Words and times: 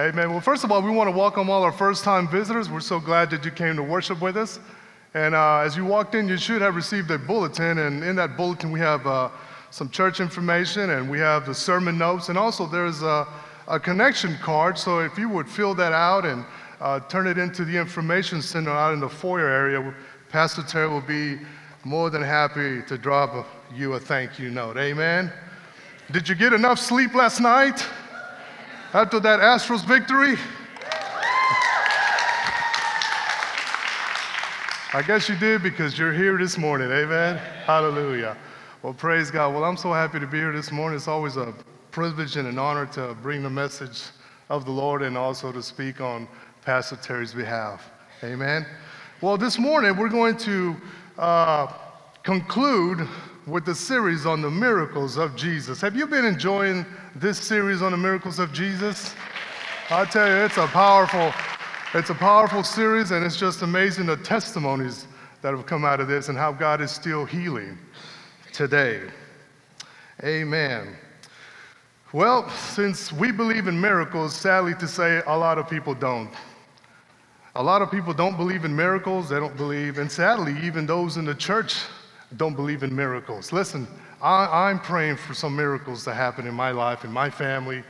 Amen. 0.00 0.30
Well, 0.30 0.40
first 0.40 0.62
of 0.62 0.70
all, 0.70 0.80
we 0.80 0.92
want 0.92 1.10
to 1.10 1.16
welcome 1.16 1.50
all 1.50 1.64
our 1.64 1.72
first 1.72 2.04
time 2.04 2.28
visitors. 2.28 2.70
We're 2.70 2.78
so 2.78 3.00
glad 3.00 3.30
that 3.30 3.44
you 3.44 3.50
came 3.50 3.74
to 3.74 3.82
worship 3.82 4.20
with 4.20 4.36
us. 4.36 4.60
And 5.14 5.34
uh, 5.34 5.56
as 5.56 5.76
you 5.76 5.84
walked 5.84 6.14
in, 6.14 6.28
you 6.28 6.36
should 6.36 6.62
have 6.62 6.76
received 6.76 7.10
a 7.10 7.18
bulletin. 7.18 7.78
And 7.78 8.04
in 8.04 8.14
that 8.14 8.36
bulletin, 8.36 8.70
we 8.70 8.78
have 8.78 9.04
uh, 9.08 9.28
some 9.72 9.90
church 9.90 10.20
information 10.20 10.90
and 10.90 11.10
we 11.10 11.18
have 11.18 11.46
the 11.46 11.52
sermon 11.52 11.98
notes. 11.98 12.28
And 12.28 12.38
also, 12.38 12.64
there's 12.64 13.02
a, 13.02 13.26
a 13.66 13.80
connection 13.80 14.36
card. 14.36 14.78
So 14.78 15.00
if 15.00 15.18
you 15.18 15.28
would 15.30 15.48
fill 15.48 15.74
that 15.74 15.92
out 15.92 16.24
and 16.24 16.44
uh, 16.80 17.00
turn 17.00 17.26
it 17.26 17.36
into 17.36 17.64
the 17.64 17.76
information 17.76 18.40
center 18.40 18.70
out 18.70 18.94
in 18.94 19.00
the 19.00 19.08
foyer 19.08 19.48
area, 19.48 19.92
Pastor 20.28 20.62
Terry 20.62 20.88
will 20.88 21.00
be 21.00 21.40
more 21.82 22.08
than 22.08 22.22
happy 22.22 22.82
to 22.82 22.96
drop 22.96 23.48
you 23.74 23.94
a 23.94 23.98
thank 23.98 24.38
you 24.38 24.48
note. 24.48 24.76
Amen. 24.76 25.32
Did 26.12 26.28
you 26.28 26.36
get 26.36 26.52
enough 26.52 26.78
sleep 26.78 27.14
last 27.16 27.40
night? 27.40 27.84
After 28.94 29.20
that 29.20 29.40
Astros 29.40 29.84
victory? 29.84 30.36
I 34.94 35.02
guess 35.02 35.28
you 35.28 35.36
did 35.36 35.62
because 35.62 35.98
you're 35.98 36.14
here 36.14 36.38
this 36.38 36.56
morning. 36.56 36.90
Amen. 36.90 37.36
Hallelujah. 37.66 38.36
Well, 38.82 38.94
praise 38.94 39.30
God. 39.30 39.52
Well, 39.52 39.64
I'm 39.64 39.76
so 39.76 39.92
happy 39.92 40.18
to 40.18 40.26
be 40.26 40.38
here 40.38 40.52
this 40.52 40.72
morning. 40.72 40.96
It's 40.96 41.08
always 41.08 41.36
a 41.36 41.52
privilege 41.90 42.36
and 42.36 42.48
an 42.48 42.58
honor 42.58 42.86
to 42.86 43.14
bring 43.22 43.42
the 43.42 43.50
message 43.50 44.04
of 44.48 44.64
the 44.64 44.70
Lord 44.70 45.02
and 45.02 45.18
also 45.18 45.52
to 45.52 45.62
speak 45.62 46.00
on 46.00 46.26
Pastor 46.62 46.96
Terry's 46.96 47.34
behalf. 47.34 47.90
Amen. 48.24 48.64
Well, 49.20 49.36
this 49.36 49.58
morning 49.58 49.94
we're 49.94 50.08
going 50.08 50.38
to 50.38 50.76
uh, 51.18 51.72
conclude 52.22 53.06
with 53.48 53.64
the 53.64 53.74
series 53.74 54.26
on 54.26 54.42
the 54.42 54.50
miracles 54.50 55.16
of 55.16 55.34
Jesus. 55.34 55.80
Have 55.80 55.96
you 55.96 56.06
been 56.06 56.24
enjoying 56.24 56.84
this 57.14 57.38
series 57.38 57.80
on 57.80 57.92
the 57.92 57.96
miracles 57.96 58.38
of 58.38 58.52
Jesus? 58.52 59.14
I 59.90 60.04
tell 60.04 60.28
you, 60.28 60.34
it's 60.44 60.58
a 60.58 60.66
powerful, 60.66 61.32
it's 61.94 62.10
a 62.10 62.14
powerful 62.14 62.62
series, 62.62 63.10
and 63.10 63.24
it's 63.24 63.36
just 63.36 63.62
amazing 63.62 64.06
the 64.06 64.18
testimonies 64.18 65.06
that 65.40 65.54
have 65.54 65.64
come 65.64 65.84
out 65.84 65.98
of 65.98 66.08
this 66.08 66.28
and 66.28 66.36
how 66.36 66.52
God 66.52 66.82
is 66.82 66.90
still 66.90 67.24
healing 67.24 67.78
today. 68.52 69.02
Amen. 70.22 70.94
Well, 72.12 72.50
since 72.50 73.12
we 73.12 73.32
believe 73.32 73.66
in 73.66 73.80
miracles, 73.80 74.34
sadly 74.34 74.74
to 74.74 74.86
say, 74.86 75.22
a 75.26 75.36
lot 75.36 75.56
of 75.56 75.70
people 75.70 75.94
don't. 75.94 76.30
A 77.54 77.62
lot 77.62 77.80
of 77.80 77.90
people 77.90 78.12
don't 78.12 78.36
believe 78.36 78.64
in 78.64 78.76
miracles, 78.76 79.30
they 79.30 79.40
don't 79.40 79.56
believe, 79.56 79.98
and 79.98 80.10
sadly, 80.10 80.54
even 80.62 80.86
those 80.86 81.16
in 81.16 81.24
the 81.24 81.34
church 81.34 81.76
don't 82.36 82.54
believe 82.54 82.82
in 82.82 82.94
miracles. 82.94 83.52
Listen, 83.52 83.86
I, 84.20 84.70
am 84.70 84.80
praying 84.80 85.16
for 85.16 85.34
some 85.34 85.56
miracles 85.56 86.04
to 86.04 86.12
happen 86.12 86.46
in 86.46 86.54
my 86.54 86.70
life, 86.70 87.04
in 87.04 87.12
my 87.12 87.30
family. 87.30 87.82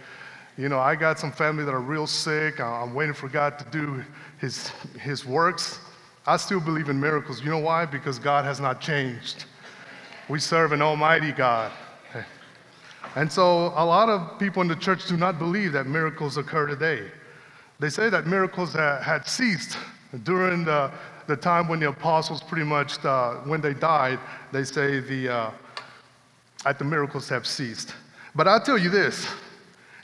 You 0.56 0.68
know, 0.68 0.78
I 0.78 0.94
got 0.94 1.18
some 1.18 1.32
family 1.32 1.64
that 1.64 1.72
are 1.72 1.80
real 1.80 2.06
sick. 2.06 2.60
I'm 2.60 2.94
waiting 2.94 3.14
for 3.14 3.28
God 3.28 3.58
to 3.58 3.64
do 3.70 4.04
his, 4.38 4.68
his 5.00 5.24
works. 5.24 5.80
I 6.26 6.36
still 6.36 6.60
believe 6.60 6.88
in 6.88 7.00
miracles. 7.00 7.42
You 7.42 7.50
know 7.50 7.58
why? 7.58 7.86
Because 7.86 8.18
God 8.18 8.44
has 8.44 8.60
not 8.60 8.80
changed. 8.80 9.46
We 10.28 10.38
serve 10.38 10.72
an 10.72 10.82
almighty 10.82 11.32
God. 11.32 11.72
And 13.14 13.32
so 13.32 13.72
a 13.74 13.84
lot 13.84 14.08
of 14.08 14.38
people 14.38 14.62
in 14.62 14.68
the 14.68 14.76
church 14.76 15.08
do 15.08 15.16
not 15.16 15.38
believe 15.38 15.72
that 15.72 15.86
miracles 15.86 16.36
occur 16.36 16.66
today. 16.66 17.10
They 17.80 17.88
say 17.88 18.10
that 18.10 18.26
miracles 18.26 18.74
had 18.74 19.26
ceased 19.26 19.78
during 20.24 20.64
the 20.64 20.92
the 21.28 21.36
time 21.36 21.68
when 21.68 21.78
the 21.78 21.90
apostles 21.90 22.42
pretty 22.42 22.64
much, 22.64 23.04
uh, 23.04 23.34
when 23.44 23.60
they 23.60 23.74
died, 23.74 24.18
they 24.50 24.64
say 24.64 24.98
the, 24.98 25.28
uh, 25.28 26.72
the 26.78 26.84
miracles 26.84 27.28
have 27.28 27.46
ceased. 27.46 27.94
But 28.34 28.48
I'll 28.48 28.60
tell 28.60 28.78
you 28.78 28.90
this 28.90 29.28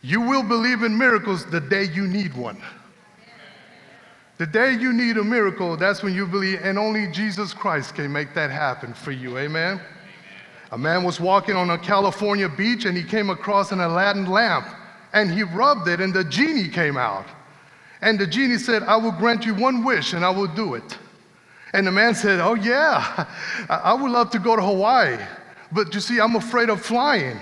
you 0.03 0.21
will 0.21 0.43
believe 0.43 0.83
in 0.83 0.97
miracles 0.97 1.47
the 1.47 1.61
day 1.61 1.85
you 1.85 2.07
need 2.07 2.37
one. 2.37 2.63
The 4.37 4.47
day 4.47 4.75
you 4.75 4.93
need 4.93 5.17
a 5.17 5.25
miracle, 5.25 5.77
that's 5.77 6.03
when 6.03 6.13
you 6.13 6.27
believe, 6.27 6.61
and 6.63 6.79
only 6.79 7.07
Jesus 7.07 7.55
Christ 7.55 7.95
can 7.95 8.13
make 8.13 8.35
that 8.35 8.51
happen 8.51 8.93
for 8.93 9.13
you. 9.13 9.39
Amen? 9.39 9.81
A 10.73 10.79
man 10.79 11.05
was 11.05 11.21
walking 11.21 11.55
on 11.55 11.71
a 11.71 11.79
California 11.79 12.49
beach 12.49 12.85
and 12.85 12.97
he 12.97 13.05
came 13.05 13.31
across 13.31 13.73
an 13.73 13.81
Aladdin 13.81 14.27
lamp 14.27 14.67
and 15.13 15.31
he 15.31 15.45
rubbed 15.45 15.89
it 15.89 16.01
and 16.01 16.13
the 16.13 16.25
genie 16.25 16.69
came 16.69 16.97
out. 16.99 17.27
And 18.03 18.19
the 18.19 18.27
genie 18.27 18.59
said, 18.59 18.83
I 18.83 18.97
will 18.97 19.13
grant 19.13 19.47
you 19.47 19.55
one 19.55 19.85
wish 19.85 20.13
and 20.13 20.25
I 20.25 20.31
will 20.31 20.49
do 20.49 20.75
it. 20.75 20.99
And 21.75 21.85
the 21.85 21.91
man 21.91 22.15
said, 22.15 22.39
Oh, 22.39 22.55
yeah, 22.55 23.27
I 23.69 23.93
would 23.93 24.11
love 24.11 24.31
to 24.31 24.39
go 24.39 24.55
to 24.55 24.63
Hawaii. 24.63 25.19
But 25.73 25.93
you 25.93 26.01
see, 26.01 26.21
I'm 26.21 26.37
afraid 26.37 26.71
of 26.71 26.81
flying 26.81 27.37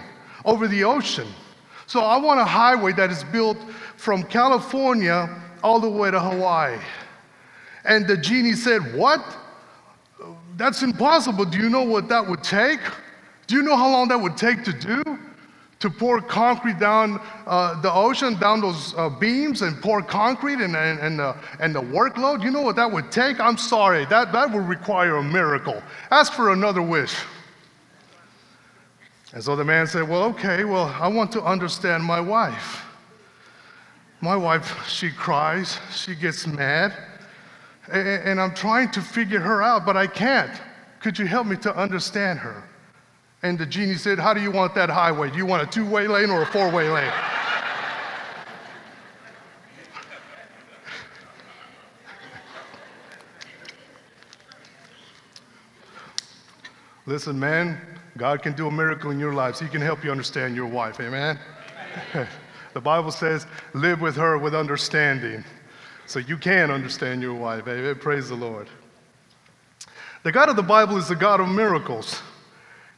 over 0.46 0.66
the 0.66 0.84
ocean. 0.84 1.28
So 1.86 2.00
I 2.00 2.16
want 2.16 2.40
a 2.40 2.44
highway 2.44 2.92
that 2.94 3.10
is 3.10 3.22
built 3.24 3.58
from 3.98 4.22
California 4.22 5.28
all 5.62 5.78
the 5.80 5.88
way 5.88 6.10
to 6.10 6.18
Hawaii. 6.18 6.78
And 7.84 8.08
the 8.08 8.16
genie 8.16 8.54
said, 8.54 8.96
What? 8.96 9.22
That's 10.56 10.82
impossible. 10.82 11.44
Do 11.44 11.58
you 11.58 11.68
know 11.68 11.82
what 11.82 12.08
that 12.08 12.26
would 12.26 12.42
take? 12.42 12.80
Do 13.46 13.56
you 13.56 13.62
know 13.62 13.76
how 13.76 13.90
long 13.90 14.08
that 14.08 14.20
would 14.20 14.38
take 14.38 14.64
to 14.64 14.72
do? 14.72 15.18
To 15.82 15.90
pour 15.90 16.20
concrete 16.20 16.78
down 16.78 17.20
uh, 17.44 17.80
the 17.82 17.92
ocean, 17.92 18.38
down 18.38 18.60
those 18.60 18.94
uh, 18.96 19.08
beams, 19.08 19.62
and 19.62 19.82
pour 19.82 20.00
concrete 20.00 20.60
and, 20.60 20.76
and, 20.76 21.00
and, 21.00 21.18
the, 21.18 21.36
and 21.58 21.74
the 21.74 21.80
workload, 21.80 22.40
you 22.44 22.52
know 22.52 22.60
what 22.62 22.76
that 22.76 22.90
would 22.90 23.10
take? 23.10 23.40
I'm 23.40 23.58
sorry, 23.58 24.04
that, 24.04 24.30
that 24.30 24.52
would 24.52 24.68
require 24.68 25.16
a 25.16 25.24
miracle. 25.24 25.82
Ask 26.12 26.34
for 26.34 26.52
another 26.52 26.80
wish. 26.80 27.16
And 29.34 29.42
so 29.42 29.56
the 29.56 29.64
man 29.64 29.88
said, 29.88 30.08
Well, 30.08 30.22
okay, 30.24 30.62
well, 30.62 30.94
I 31.00 31.08
want 31.08 31.32
to 31.32 31.42
understand 31.42 32.04
my 32.04 32.20
wife. 32.20 32.84
My 34.20 34.36
wife, 34.36 34.88
she 34.88 35.10
cries, 35.10 35.80
she 35.92 36.14
gets 36.14 36.46
mad, 36.46 36.94
and, 37.90 38.06
and 38.06 38.40
I'm 38.40 38.54
trying 38.54 38.92
to 38.92 39.00
figure 39.00 39.40
her 39.40 39.64
out, 39.64 39.84
but 39.84 39.96
I 39.96 40.06
can't. 40.06 40.52
Could 41.00 41.18
you 41.18 41.26
help 41.26 41.48
me 41.48 41.56
to 41.56 41.76
understand 41.76 42.38
her? 42.38 42.62
And 43.42 43.58
the 43.58 43.66
genie 43.66 43.94
said, 43.94 44.18
How 44.18 44.32
do 44.32 44.40
you 44.40 44.50
want 44.50 44.74
that 44.76 44.88
highway? 44.88 45.30
Do 45.30 45.36
you 45.36 45.46
want 45.46 45.62
a 45.62 45.66
two 45.66 45.84
way 45.84 46.06
lane 46.06 46.30
or 46.30 46.42
a 46.42 46.46
four 46.46 46.70
way 46.70 46.88
lane? 46.88 47.12
Listen, 57.04 57.38
man, 57.38 57.80
God 58.16 58.42
can 58.42 58.52
do 58.52 58.68
a 58.68 58.70
miracle 58.70 59.10
in 59.10 59.18
your 59.18 59.34
lives. 59.34 59.58
He 59.58 59.66
can 59.66 59.80
help 59.80 60.04
you 60.04 60.12
understand 60.12 60.54
your 60.54 60.66
wife. 60.66 61.00
Amen? 61.00 61.36
the 62.74 62.80
Bible 62.80 63.10
says, 63.10 63.46
live 63.74 64.00
with 64.00 64.14
her 64.14 64.38
with 64.38 64.54
understanding. 64.54 65.44
So 66.06 66.20
you 66.20 66.36
can 66.36 66.70
understand 66.70 67.20
your 67.20 67.34
wife. 67.34 67.66
Amen? 67.66 67.96
Praise 67.96 68.28
the 68.28 68.36
Lord. 68.36 68.68
The 70.22 70.30
God 70.30 70.48
of 70.48 70.54
the 70.54 70.62
Bible 70.62 70.96
is 70.96 71.08
the 71.08 71.16
God 71.16 71.40
of 71.40 71.48
miracles. 71.48 72.22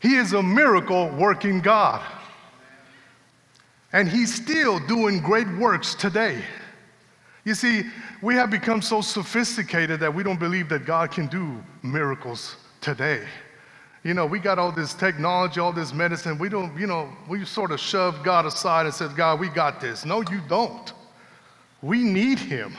He 0.04 0.16
is 0.16 0.34
a 0.34 0.42
miracle 0.42 1.08
working 1.16 1.62
God. 1.62 2.04
And 3.94 4.06
He's 4.06 4.34
still 4.34 4.78
doing 4.80 5.18
great 5.20 5.48
works 5.56 5.94
today. 5.94 6.44
You 7.44 7.54
see, 7.54 7.84
we 8.20 8.34
have 8.34 8.50
become 8.50 8.82
so 8.82 9.00
sophisticated 9.00 10.00
that 10.00 10.14
we 10.14 10.22
don't 10.22 10.38
believe 10.38 10.68
that 10.68 10.84
God 10.84 11.10
can 11.10 11.26
do 11.28 11.58
miracles 11.82 12.56
today. 12.82 13.24
You 14.02 14.12
know, 14.12 14.26
we 14.26 14.40
got 14.40 14.58
all 14.58 14.70
this 14.70 14.92
technology, 14.92 15.58
all 15.58 15.72
this 15.72 15.94
medicine. 15.94 16.36
We 16.36 16.50
don't, 16.50 16.78
you 16.78 16.86
know, 16.86 17.08
we 17.26 17.42
sort 17.46 17.70
of 17.70 17.80
shove 17.80 18.22
God 18.22 18.44
aside 18.44 18.84
and 18.84 18.94
said, 18.94 19.16
God, 19.16 19.40
we 19.40 19.48
got 19.48 19.80
this. 19.80 20.04
No, 20.04 20.20
you 20.20 20.42
don't. 20.50 20.92
We 21.80 22.04
need 22.04 22.38
Him. 22.38 22.76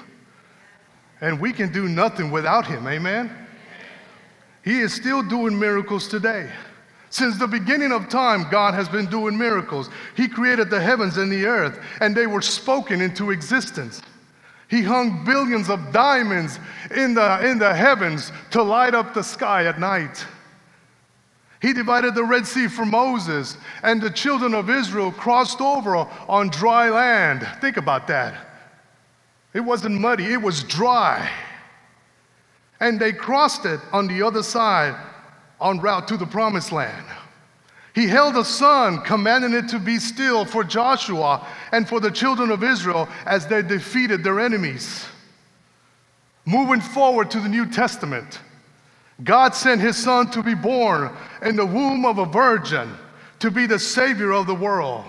And 1.22 1.42
we 1.42 1.54
can 1.54 1.72
do 1.72 1.90
nothing 1.90 2.30
without 2.30 2.68
Him. 2.68 2.86
Amen? 2.88 3.36
He 4.64 4.78
is 4.78 4.94
still 4.94 5.24
doing 5.24 5.58
miracles 5.58 6.08
today. 6.08 6.52
Since 7.16 7.38
the 7.38 7.48
beginning 7.48 7.94
of 7.94 8.10
time, 8.10 8.46
God 8.52 8.74
has 8.74 8.90
been 8.90 9.06
doing 9.06 9.38
miracles. 9.38 9.90
He 10.18 10.28
created 10.28 10.70
the 10.70 10.82
heavens 10.82 11.16
and 11.16 11.32
the 11.32 11.46
earth, 11.46 11.80
and 12.02 12.14
they 12.14 12.28
were 12.28 12.42
spoken 12.42 13.00
into 13.00 13.32
existence. 13.32 14.02
He 14.68 14.82
hung 14.82 15.24
billions 15.24 15.70
of 15.70 15.94
diamonds 15.94 16.60
in 16.94 17.14
the, 17.14 17.50
in 17.50 17.58
the 17.58 17.74
heavens 17.74 18.34
to 18.52 18.62
light 18.62 18.94
up 18.94 19.14
the 19.14 19.24
sky 19.24 19.64
at 19.66 19.80
night. 19.80 20.26
He 21.62 21.72
divided 21.72 22.16
the 22.16 22.24
Red 22.26 22.46
Sea 22.46 22.68
for 22.68 22.86
Moses, 22.86 23.56
and 23.82 24.02
the 24.02 24.12
children 24.12 24.54
of 24.54 24.70
Israel 24.70 25.14
crossed 25.14 25.62
over 25.62 25.96
on 25.96 26.50
dry 26.50 26.90
land. 26.90 27.48
Think 27.62 27.78
about 27.78 28.08
that. 28.08 28.46
It 29.54 29.62
wasn't 29.62 30.02
muddy, 30.02 30.34
it 30.34 30.42
was 30.42 30.64
dry. 30.64 31.32
And 32.82 33.00
they 33.00 33.14
crossed 33.14 33.64
it 33.64 33.80
on 33.94 34.08
the 34.08 34.22
other 34.22 34.44
side 34.44 34.98
en 35.62 35.80
route 35.80 36.08
to 36.08 36.18
the 36.18 36.26
promised 36.26 36.72
land. 36.72 37.06
He 37.94 38.08
held 38.08 38.36
a 38.36 38.44
sun, 38.44 39.02
commanding 39.02 39.54
it 39.54 39.70
to 39.70 39.80
be 39.80 40.00
still 40.00 40.44
for 40.44 40.64
Joshua 40.64 41.48
and 41.72 41.88
for 41.88 42.02
the 42.02 42.12
children 42.12 42.52
of 42.52 42.64
Israel 42.64 43.08
as 43.26 43.48
they 43.48 43.62
defeated 43.62 44.24
their 44.24 44.40
enemies. 44.40 45.06
Moving 46.46 46.82
forward 46.82 47.32
to 47.32 47.40
the 47.40 47.48
New 47.48 47.66
Testament, 47.72 48.42
God 49.24 49.56
sent 49.56 49.80
his 49.80 49.96
son 49.96 50.30
to 50.32 50.44
be 50.44 50.54
born 50.54 51.10
in 51.42 51.56
the 51.56 51.66
womb 51.66 52.06
of 52.06 52.18
a 52.18 52.26
virgin 52.26 52.94
to 53.40 53.50
be 53.50 53.66
the 53.66 53.80
savior 53.80 54.32
of 54.32 54.46
the 54.46 54.56
world. 54.56 55.06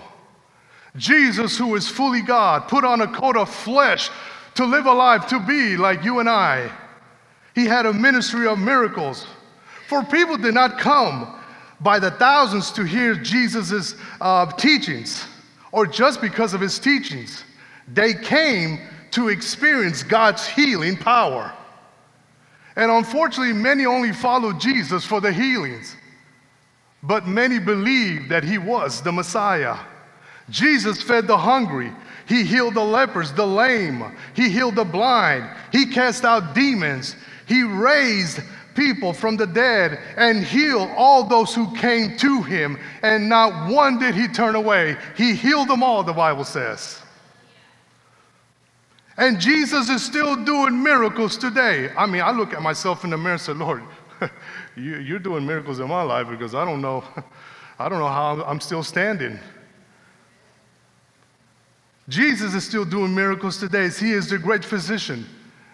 Jesus, 0.95 1.57
who 1.57 1.75
is 1.75 1.87
fully 1.87 2.21
God, 2.21 2.67
put 2.67 2.85
on 2.85 3.01
a 3.01 3.07
coat 3.07 3.35
of 3.35 3.49
flesh 3.53 4.09
to 4.55 4.65
live 4.65 4.85
a 4.85 4.93
life, 4.93 5.27
to 5.27 5.39
be 5.39 5.77
like 5.77 6.03
you 6.03 6.19
and 6.19 6.29
I. 6.29 6.71
He 7.53 7.65
had 7.65 7.85
a 7.85 7.93
ministry 7.93 8.47
of 8.47 8.57
miracles. 8.57 9.27
For 9.87 10.03
people 10.03 10.37
did 10.37 10.53
not 10.53 10.77
come 10.77 11.33
by 11.79 11.99
the 11.99 12.11
thousands 12.11 12.71
to 12.73 12.83
hear 12.83 13.15
Jesus' 13.15 13.95
uh, 14.19 14.51
teachings 14.51 15.25
or 15.71 15.85
just 15.85 16.19
because 16.21 16.53
of 16.53 16.61
his 16.61 16.77
teachings. 16.79 17.43
They 17.87 18.13
came 18.13 18.79
to 19.11 19.29
experience 19.29 20.03
God's 20.03 20.45
healing 20.45 20.97
power. 20.97 21.53
And 22.75 22.91
unfortunately, 22.91 23.53
many 23.53 23.85
only 23.85 24.11
followed 24.11 24.59
Jesus 24.59 25.05
for 25.05 25.21
the 25.21 25.31
healings, 25.31 25.95
but 27.01 27.25
many 27.25 27.57
believed 27.57 28.29
that 28.29 28.43
he 28.43 28.57
was 28.57 29.01
the 29.01 29.11
Messiah. 29.11 29.77
Jesus 30.49 31.01
fed 31.01 31.27
the 31.27 31.37
hungry. 31.37 31.91
He 32.27 32.43
healed 32.43 32.73
the 32.73 32.83
lepers, 32.83 33.31
the 33.31 33.47
lame. 33.47 34.03
He 34.35 34.49
healed 34.49 34.75
the 34.75 34.83
blind. 34.83 35.49
He 35.71 35.85
cast 35.85 36.25
out 36.25 36.53
demons. 36.53 37.15
He 37.47 37.63
raised 37.63 38.41
people 38.77 39.11
from 39.11 39.35
the 39.35 39.47
dead 39.47 39.99
and 40.15 40.43
heal 40.43 40.89
all 40.95 41.23
those 41.23 41.53
who 41.53 41.75
came 41.75 42.15
to 42.17 42.43
him. 42.43 42.79
And 43.01 43.27
not 43.27 43.69
one 43.69 43.97
did 43.97 44.13
he 44.13 44.27
turn 44.27 44.55
away. 44.55 44.95
He 45.17 45.33
healed 45.33 45.67
them 45.67 45.81
all, 45.83 46.03
the 46.03 46.13
Bible 46.13 46.45
says. 46.45 47.01
And 49.17 49.39
Jesus 49.39 49.89
is 49.89 50.05
still 50.05 50.35
doing 50.35 50.81
miracles 50.81 51.37
today. 51.37 51.89
I 51.97 52.05
mean, 52.05 52.21
I 52.21 52.29
look 52.29 52.53
at 52.53 52.61
myself 52.61 53.03
in 53.03 53.09
the 53.09 53.17
mirror 53.17 53.33
and 53.33 53.41
say, 53.41 53.53
Lord, 53.53 53.81
you're 54.75 55.17
doing 55.17 55.45
miracles 55.45 55.79
in 55.79 55.87
my 55.87 56.03
life 56.03 56.27
because 56.29 56.53
I 56.53 56.63
don't 56.63 56.81
know, 56.81 57.03
I 57.79 57.89
don't 57.89 57.97
know 57.97 58.07
how 58.07 58.43
I'm 58.43 58.59
still 58.59 58.83
standing. 58.83 59.39
Jesus 62.09 62.53
is 62.53 62.63
still 62.63 62.85
doing 62.85 63.13
miracles 63.13 63.57
today. 63.57 63.89
He 63.89 64.11
is 64.11 64.29
the 64.29 64.37
great 64.37 64.63
physician. 64.63 65.25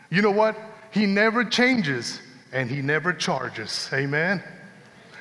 You 0.10 0.22
know 0.22 0.32
what? 0.32 0.58
He 0.92 1.06
never 1.06 1.44
changes 1.44 2.22
and 2.54 2.70
he 2.70 2.82
never 2.82 3.12
charges. 3.12 3.90
Amen. 3.92 4.42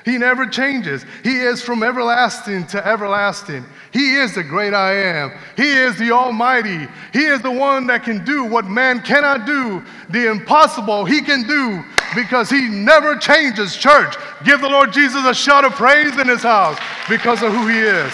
He 0.05 0.17
never 0.17 0.45
changes. 0.45 1.05
He 1.23 1.39
is 1.39 1.61
from 1.61 1.81
everlasting 1.81 2.67
to 2.67 2.85
everlasting. 2.85 3.65
He 3.91 4.15
is 4.15 4.35
the 4.35 4.43
great 4.43 4.73
I 4.73 4.93
am. 4.93 5.31
He 5.55 5.71
is 5.71 5.97
the 5.97 6.11
Almighty. 6.11 6.87
He 7.13 7.23
is 7.23 7.41
the 7.41 7.51
one 7.51 7.87
that 7.87 8.03
can 8.03 8.23
do 8.25 8.43
what 8.43 8.65
man 8.65 9.01
cannot 9.01 9.45
do. 9.45 9.81
The 10.09 10.29
impossible 10.29 11.05
he 11.05 11.21
can 11.21 11.47
do 11.47 11.83
because 12.15 12.49
he 12.49 12.67
never 12.67 13.15
changes. 13.15 13.77
Church, 13.77 14.15
give 14.43 14.59
the 14.59 14.69
Lord 14.69 14.91
Jesus 14.91 15.25
a 15.25 15.33
shout 15.33 15.63
of 15.63 15.71
praise 15.73 16.17
in 16.19 16.27
his 16.27 16.43
house 16.43 16.77
because 17.09 17.41
of 17.41 17.53
who 17.53 17.67
he 17.67 17.79
is. 17.79 18.13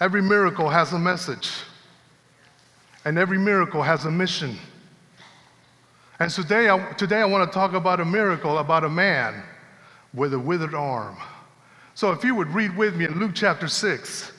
Every 0.00 0.22
miracle 0.22 0.68
has 0.68 0.92
a 0.92 0.98
message, 0.98 1.50
and 3.06 3.18
every 3.18 3.38
miracle 3.38 3.82
has 3.82 4.04
a 4.04 4.10
mission. 4.10 4.58
And 6.18 6.28
today 6.28 6.68
I, 6.68 6.92
today 6.94 7.20
I 7.20 7.24
want 7.24 7.48
to 7.50 7.54
talk 7.54 7.72
about 7.72 8.00
a 8.00 8.04
miracle 8.04 8.58
about 8.58 8.82
a 8.82 8.88
man 8.88 9.44
with 10.12 10.34
a 10.34 10.38
withered 10.38 10.74
arm. 10.74 11.16
So 11.94 12.10
if 12.10 12.24
you 12.24 12.34
would 12.34 12.48
read 12.48 12.76
with 12.76 12.96
me 12.96 13.04
in 13.04 13.16
Luke 13.20 13.30
chapter 13.32 13.68
6. 13.68 14.32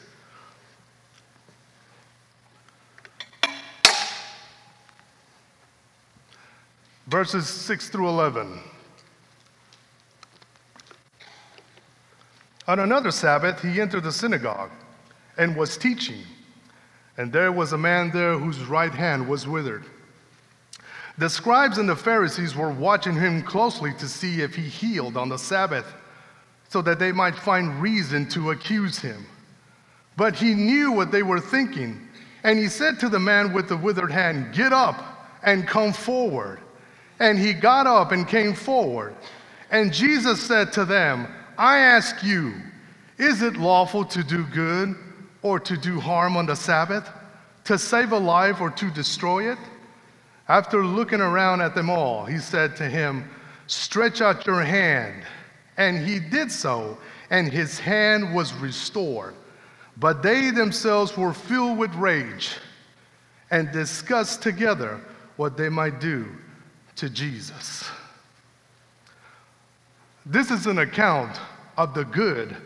Verses 7.08 7.48
6 7.48 7.88
through 7.88 8.10
11. 8.10 8.60
On 12.68 12.80
another 12.80 13.12
Sabbath, 13.12 13.62
he 13.62 13.80
entered 13.80 14.04
the 14.04 14.12
synagogue 14.12 14.72
and 15.38 15.56
was 15.56 15.78
teaching. 15.78 16.22
And 17.18 17.34
there 17.34 17.52
was 17.52 17.74
a 17.74 17.78
man 17.78 18.12
there 18.12 18.38
whose 18.38 18.60
right 18.66 18.94
hand 18.94 19.28
was 19.28 19.48
withered. 19.48 19.86
The 21.18 21.30
scribes 21.30 21.80
and 21.80 21.90
the 21.90 21.96
Pharisees 21.96 22.56
were 22.56 22.69
watching 22.69 23.16
him 23.16 23.42
closely 23.42 23.92
to 23.96 24.08
see 24.08 24.42
if 24.42 24.54
he 24.56 24.62
healed 24.62 25.18
on 25.18 25.30
the 25.30 25.38
Sabbath, 25.38 25.96
so 26.69 26.81
that 26.84 27.00
they 27.00 27.12
might 27.12 27.36
find 27.36 27.81
reason 27.81 28.30
to 28.30 28.52
accuse 28.52 29.00
him. 29.00 29.25
But 30.16 30.36
he 30.36 30.54
knew 30.54 30.92
what 30.92 31.12
they 31.12 31.24
were 31.24 31.40
thinking, 31.40 32.08
and 32.44 32.60
he 32.60 32.68
said 32.68 33.00
to 33.00 33.10
the 33.10 33.20
man 33.20 33.52
with 33.52 33.68
the 33.68 33.78
withered 33.78 34.12
hand, 34.12 34.54
Get 34.54 34.74
up 34.74 35.04
and 35.44 35.68
come 35.68 35.94
forward. 35.94 36.60
And 37.20 37.40
he 37.40 37.54
got 37.54 37.88
up 37.88 38.12
and 38.12 38.28
came 38.28 38.54
forward. 38.54 39.16
And 39.72 39.92
Jesus 39.92 40.42
said 40.42 40.72
to 40.74 40.86
them, 40.86 41.28
I 41.58 41.78
ask 41.78 42.24
you, 42.24 42.54
is 43.18 43.42
it 43.42 43.58
lawful 43.58 44.06
to 44.06 44.24
do 44.24 44.44
good 44.46 44.96
or 45.48 45.60
to 45.62 45.78
do 45.78 46.00
harm 46.00 46.38
on 46.38 46.46
the 46.46 46.56
Sabbath, 46.56 47.10
to 47.66 47.78
save 47.78 48.12
a 48.12 48.18
life 48.18 48.62
or 48.62 48.70
to 48.72 48.92
destroy 48.92 49.52
it? 49.52 49.58
After 50.48 50.86
looking 50.86 51.22
around 51.22 51.62
at 51.62 51.76
them 51.76 51.90
all, 51.90 52.26
he 52.26 52.40
said 52.40 52.76
to 52.78 52.88
him, 52.88 53.30
Stretch 53.68 54.22
out 54.22 54.48
your 54.48 54.64
hand. 54.64 55.24
And 55.76 56.06
he 56.06 56.20
did 56.20 56.52
so, 56.52 56.98
and 57.30 57.52
his 57.52 57.80
hand 57.80 58.34
was 58.34 58.54
restored. 58.54 59.36
But 59.98 60.24
they 60.24 60.52
themselves 60.52 61.18
were 61.18 61.34
filled 61.34 61.78
with 61.78 61.94
rage 61.96 62.56
and 63.52 63.72
discussed 63.72 64.42
together 64.42 65.02
what 65.36 65.58
they 65.58 65.70
might 65.70 66.00
do 66.00 66.28
to 66.96 67.10
Jesus. 67.10 67.90
This 70.26 70.52
is 70.52 70.66
an 70.66 70.80
account 70.80 71.40
of 71.78 71.94
the 71.94 72.04
good, 72.06 72.58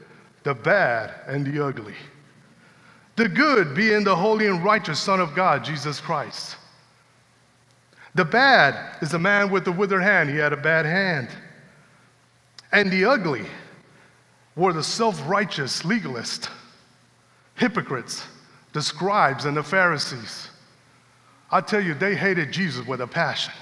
the 0.44 0.54
bad, 0.54 1.13
and 1.28 1.45
the 1.45 1.63
ugly. 1.63 1.95
The 3.15 3.27
good 3.27 3.75
being 3.75 4.03
the 4.03 4.15
holy 4.15 4.47
and 4.47 4.63
righteous 4.63 4.99
Son 4.99 5.19
of 5.19 5.35
God, 5.35 5.63
Jesus 5.63 5.99
Christ. 5.99 6.55
The 8.15 8.25
bad 8.25 8.97
is 9.01 9.11
the 9.11 9.19
man 9.19 9.51
with 9.51 9.65
the 9.65 9.71
withered 9.71 10.03
hand. 10.03 10.29
He 10.29 10.37
had 10.37 10.53
a 10.53 10.57
bad 10.57 10.85
hand. 10.85 11.29
And 12.71 12.91
the 12.91 13.05
ugly 13.05 13.45
were 14.55 14.73
the 14.73 14.83
self 14.83 15.21
righteous 15.27 15.83
legalists, 15.83 16.49
hypocrites, 17.55 18.25
the 18.73 18.81
scribes, 18.81 19.45
and 19.45 19.55
the 19.55 19.63
Pharisees. 19.63 20.49
I 21.51 21.61
tell 21.61 21.81
you, 21.81 21.93
they 21.93 22.15
hated 22.15 22.51
Jesus 22.51 22.85
with 22.85 23.01
a 23.01 23.07
passion. 23.07 23.53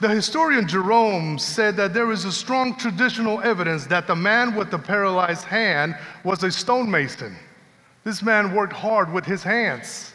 The 0.00 0.08
historian 0.08 0.66
Jerome 0.66 1.38
said 1.38 1.76
that 1.76 1.94
there 1.94 2.10
is 2.10 2.24
a 2.24 2.32
strong 2.32 2.76
traditional 2.76 3.40
evidence 3.42 3.86
that 3.86 4.08
the 4.08 4.16
man 4.16 4.54
with 4.56 4.70
the 4.70 4.78
paralyzed 4.78 5.44
hand 5.44 5.96
was 6.24 6.42
a 6.42 6.50
stonemason. 6.50 7.36
This 8.04 8.22
man 8.22 8.54
worked 8.54 8.74
hard 8.74 9.12
with 9.12 9.24
his 9.24 9.42
hands. 9.42 10.12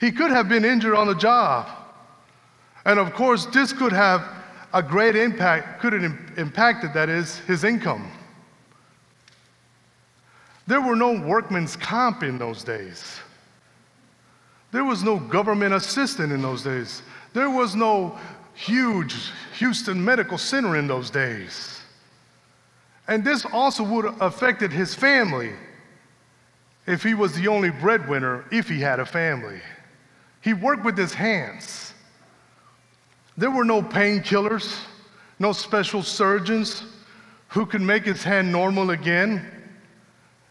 He 0.00 0.10
could 0.10 0.30
have 0.30 0.48
been 0.48 0.64
injured 0.64 0.94
on 0.94 1.06
the 1.06 1.14
job. 1.14 1.68
And 2.84 2.98
of 2.98 3.12
course, 3.12 3.46
this 3.46 3.72
could 3.72 3.92
have 3.92 4.26
a 4.72 4.82
great 4.82 5.16
impact, 5.16 5.80
could 5.80 5.92
have 5.92 6.12
impacted, 6.36 6.92
that 6.94 7.08
is, 7.08 7.38
his 7.40 7.64
income. 7.64 8.10
There 10.66 10.80
were 10.80 10.96
no 10.96 11.20
workman's 11.20 11.76
comp 11.76 12.22
in 12.22 12.38
those 12.38 12.64
days. 12.64 13.20
There 14.72 14.84
was 14.84 15.02
no 15.02 15.18
government 15.18 15.74
assistance 15.74 16.32
in 16.32 16.42
those 16.42 16.62
days. 16.62 17.02
There 17.32 17.50
was 17.50 17.74
no 17.74 18.18
huge 18.54 19.14
Houston 19.58 20.02
Medical 20.04 20.38
Center 20.38 20.76
in 20.76 20.86
those 20.86 21.10
days. 21.10 21.82
And 23.08 23.24
this 23.24 23.46
also 23.52 23.84
would 23.84 24.06
have 24.06 24.20
affected 24.20 24.72
his 24.72 24.94
family 24.94 25.52
if 26.86 27.02
he 27.02 27.14
was 27.14 27.34
the 27.34 27.48
only 27.48 27.70
breadwinner, 27.70 28.44
if 28.50 28.68
he 28.68 28.80
had 28.80 29.00
a 29.00 29.06
family. 29.06 29.60
He 30.40 30.52
worked 30.52 30.84
with 30.84 30.96
his 30.96 31.12
hands. 31.12 31.94
There 33.36 33.50
were 33.50 33.64
no 33.64 33.82
painkillers, 33.82 34.78
no 35.38 35.52
special 35.52 36.02
surgeons 36.02 36.84
who 37.48 37.66
could 37.66 37.82
make 37.82 38.04
his 38.04 38.22
hand 38.22 38.50
normal 38.50 38.90
again. 38.90 39.50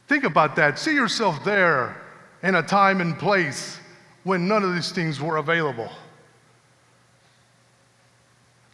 Think 0.07 0.23
about 0.23 0.55
that. 0.57 0.77
See 0.77 0.93
yourself 0.93 1.43
there 1.43 2.01
in 2.43 2.55
a 2.55 2.63
time 2.63 3.01
and 3.01 3.17
place 3.17 3.79
when 4.23 4.47
none 4.47 4.63
of 4.63 4.73
these 4.73 4.91
things 4.91 5.21
were 5.21 5.37
available. 5.37 5.89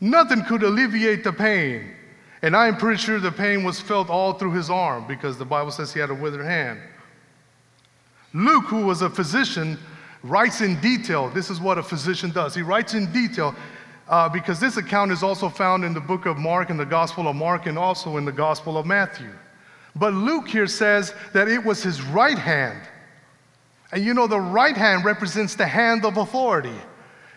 Nothing 0.01 0.43
could 0.43 0.63
alleviate 0.63 1.23
the 1.23 1.31
pain. 1.31 1.93
And 2.41 2.55
I'm 2.55 2.75
pretty 2.75 2.97
sure 2.97 3.19
the 3.19 3.31
pain 3.31 3.63
was 3.63 3.79
felt 3.79 4.09
all 4.09 4.33
through 4.33 4.53
his 4.53 4.69
arm 4.69 5.05
because 5.07 5.37
the 5.37 5.45
Bible 5.45 5.69
says 5.69 5.93
he 5.93 5.99
had 5.99 6.09
a 6.09 6.15
withered 6.15 6.43
hand. 6.43 6.81
Luke, 8.33 8.65
who 8.65 8.85
was 8.85 9.01
a 9.01 9.09
physician, 9.09 9.77
writes 10.23 10.61
in 10.61 10.79
detail. 10.79 11.29
This 11.29 11.49
is 11.49 11.59
what 11.59 11.77
a 11.77 11.83
physician 11.83 12.31
does. 12.31 12.55
He 12.55 12.61
writes 12.61 12.93
in 12.93 13.11
detail 13.11 13.55
uh, 14.07 14.29
because 14.29 14.59
this 14.59 14.77
account 14.77 15.11
is 15.11 15.23
also 15.23 15.49
found 15.49 15.83
in 15.83 15.93
the 15.93 16.01
book 16.01 16.25
of 16.25 16.37
Mark, 16.37 16.69
in 16.69 16.77
the 16.77 16.85
Gospel 16.85 17.27
of 17.27 17.35
Mark, 17.35 17.65
and 17.65 17.77
also 17.77 18.17
in 18.17 18.25
the 18.25 18.31
Gospel 18.31 18.77
of 18.77 18.85
Matthew. 18.85 19.31
But 19.95 20.13
Luke 20.13 20.47
here 20.47 20.67
says 20.67 21.13
that 21.33 21.47
it 21.47 21.63
was 21.63 21.83
his 21.83 22.01
right 22.01 22.37
hand. 22.37 22.81
And 23.91 24.03
you 24.03 24.13
know, 24.13 24.27
the 24.27 24.39
right 24.39 24.75
hand 24.75 25.03
represents 25.03 25.55
the 25.55 25.67
hand 25.67 26.05
of 26.05 26.17
authority, 26.17 26.75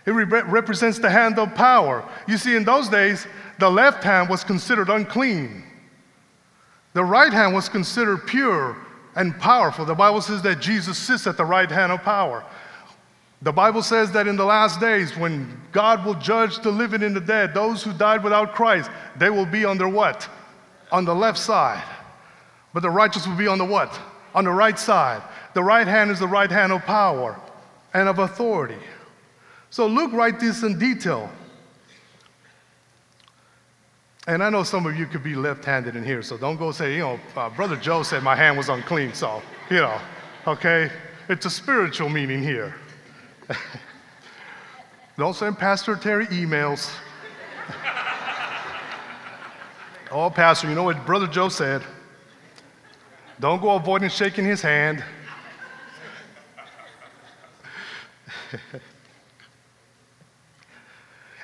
it 0.07 0.11
re- 0.11 0.25
represents 0.25 0.99
the 0.99 1.11
hand 1.11 1.39
of 1.39 1.55
power. 1.55 2.09
You 2.29 2.37
see, 2.37 2.55
in 2.55 2.65
those 2.65 2.89
days, 2.89 3.27
the 3.59 3.71
left 3.71 4.05
hand 4.05 4.29
was 4.29 4.45
considered 4.45 4.91
unclean. 4.91 5.65
The 6.93 7.05
right 7.05 7.33
hand 7.33 7.55
was 7.55 7.69
considered 7.69 8.27
pure 8.27 8.77
and 9.17 9.39
powerful. 9.39 9.85
The 9.85 9.95
Bible 9.95 10.21
says 10.21 10.43
that 10.43 10.61
Jesus 10.61 10.99
sits 10.99 11.27
at 11.27 11.37
the 11.37 11.45
right 11.45 11.71
hand 11.71 11.93
of 11.93 12.03
power. 12.03 12.45
The 13.43 13.53
Bible 13.53 13.83
says 13.83 14.11
that 14.13 14.27
in 14.27 14.37
the 14.37 14.45
last 14.45 14.81
days, 14.81 15.17
when 15.17 15.61
God 15.71 16.05
will 16.05 16.15
judge 16.15 16.61
the 16.61 16.71
living 16.71 17.03
and 17.03 17.15
the 17.15 17.21
dead, 17.21 17.53
those 17.53 17.83
who 17.83 17.93
died 17.93 18.25
without 18.25 18.55
Christ, 18.55 18.91
they 19.19 19.29
will 19.29 19.47
be 19.47 19.65
on 19.65 19.77
their 19.77 19.89
what? 19.89 20.29
On 20.91 21.05
the 21.05 21.15
left 21.15 21.39
side. 21.39 21.85
But 22.73 22.83
the 22.83 22.91
righteous 22.91 23.27
will 23.27 23.37
be 23.37 23.47
on 23.47 23.59
the 23.59 23.65
what? 23.65 24.01
On 24.35 24.45
the 24.45 24.51
right 24.51 24.79
side. 24.79 25.23
The 25.53 25.63
right 25.63 25.87
hand 25.87 26.11
is 26.11 26.19
the 26.19 26.27
right 26.27 26.51
hand 26.51 26.73
of 26.73 26.83
power 26.83 27.39
and 27.93 28.09
of 28.09 28.19
authority. 28.19 28.81
So 29.71 29.87
Luke 29.87 30.13
writes 30.13 30.41
this 30.41 30.63
in 30.63 30.79
detail. 30.79 31.31
And 34.27 34.43
I 34.43 34.49
know 34.49 34.63
some 34.63 34.87
of 34.87 34.99
you 34.99 35.05
could 35.07 35.23
be 35.23 35.35
left 35.35 35.67
handed 35.67 35.97
in 35.97 36.05
here, 36.05 36.23
so 36.23 36.39
don't 36.39 36.57
go 36.57 36.73
say, 36.73 36.95
you 36.95 37.01
know, 37.01 37.21
uh, 37.37 37.51
Brother 37.51 37.77
Joe 37.77 38.03
said 38.03 38.23
my 38.23 38.35
hand 38.35 38.57
was 38.57 38.71
unclean, 38.71 39.13
so, 39.13 39.43
you 39.69 39.77
know, 39.77 40.01
okay? 40.47 40.91
It's 41.29 41.45
a 41.45 41.51
spiritual 41.51 42.09
meaning 42.09 42.43
here. 42.43 42.75
don't 45.19 45.35
send 45.35 45.59
Pastor 45.59 45.95
Terry 45.97 46.27
emails. 46.29 46.91
oh, 50.11 50.31
Pastor, 50.31 50.71
you 50.71 50.75
know 50.75 50.85
what 50.85 51.05
Brother 51.05 51.27
Joe 51.27 51.51
said? 51.51 51.83
Don't 53.41 53.61
go 53.61 53.73
avoiding 53.73 54.09
shaking 54.09 54.47
his 54.47 54.63
hand. 54.63 55.05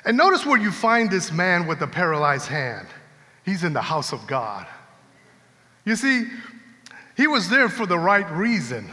And 0.05 0.17
notice 0.17 0.45
where 0.45 0.59
you 0.59 0.71
find 0.71 1.09
this 1.09 1.31
man 1.31 1.67
with 1.67 1.79
the 1.79 1.87
paralyzed 1.87 2.47
hand. 2.47 2.87
He's 3.45 3.63
in 3.63 3.73
the 3.73 3.81
house 3.81 4.13
of 4.13 4.25
God. 4.27 4.65
You 5.85 5.95
see, 5.95 6.25
he 7.17 7.27
was 7.27 7.49
there 7.49 7.69
for 7.69 7.85
the 7.85 7.97
right 7.97 8.29
reason. 8.31 8.89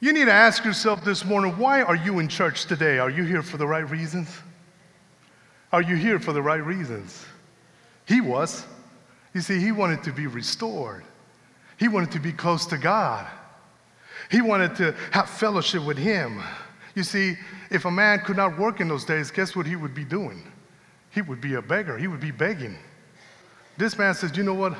You 0.00 0.12
need 0.12 0.26
to 0.26 0.32
ask 0.32 0.64
yourself 0.64 1.04
this 1.04 1.24
morning 1.24 1.56
why 1.58 1.82
are 1.82 1.96
you 1.96 2.18
in 2.18 2.28
church 2.28 2.66
today? 2.66 2.98
Are 2.98 3.10
you 3.10 3.24
here 3.24 3.42
for 3.42 3.56
the 3.56 3.66
right 3.66 3.88
reasons? 3.88 4.28
Are 5.72 5.82
you 5.82 5.96
here 5.96 6.18
for 6.18 6.32
the 6.32 6.42
right 6.42 6.64
reasons? 6.64 7.24
He 8.06 8.20
was. 8.20 8.64
You 9.34 9.40
see, 9.40 9.58
he 9.58 9.72
wanted 9.72 10.02
to 10.04 10.12
be 10.12 10.26
restored, 10.26 11.04
he 11.78 11.88
wanted 11.88 12.12
to 12.12 12.20
be 12.20 12.32
close 12.32 12.64
to 12.66 12.78
God, 12.78 13.26
he 14.30 14.40
wanted 14.40 14.76
to 14.76 14.94
have 15.10 15.28
fellowship 15.28 15.84
with 15.84 15.98
Him. 15.98 16.42
You 16.96 17.02
see, 17.02 17.36
if 17.70 17.84
a 17.84 17.90
man 17.90 18.20
could 18.20 18.38
not 18.38 18.58
work 18.58 18.80
in 18.80 18.88
those 18.88 19.04
days, 19.04 19.30
guess 19.30 19.54
what 19.54 19.66
he 19.66 19.76
would 19.76 19.94
be 19.94 20.04
doing? 20.04 20.42
He 21.10 21.20
would 21.20 21.42
be 21.42 21.54
a 21.54 21.62
beggar. 21.62 21.98
He 21.98 22.08
would 22.08 22.20
be 22.20 22.30
begging. 22.30 22.76
This 23.76 23.98
man 23.98 24.14
says, 24.14 24.34
You 24.34 24.42
know 24.42 24.54
what? 24.54 24.74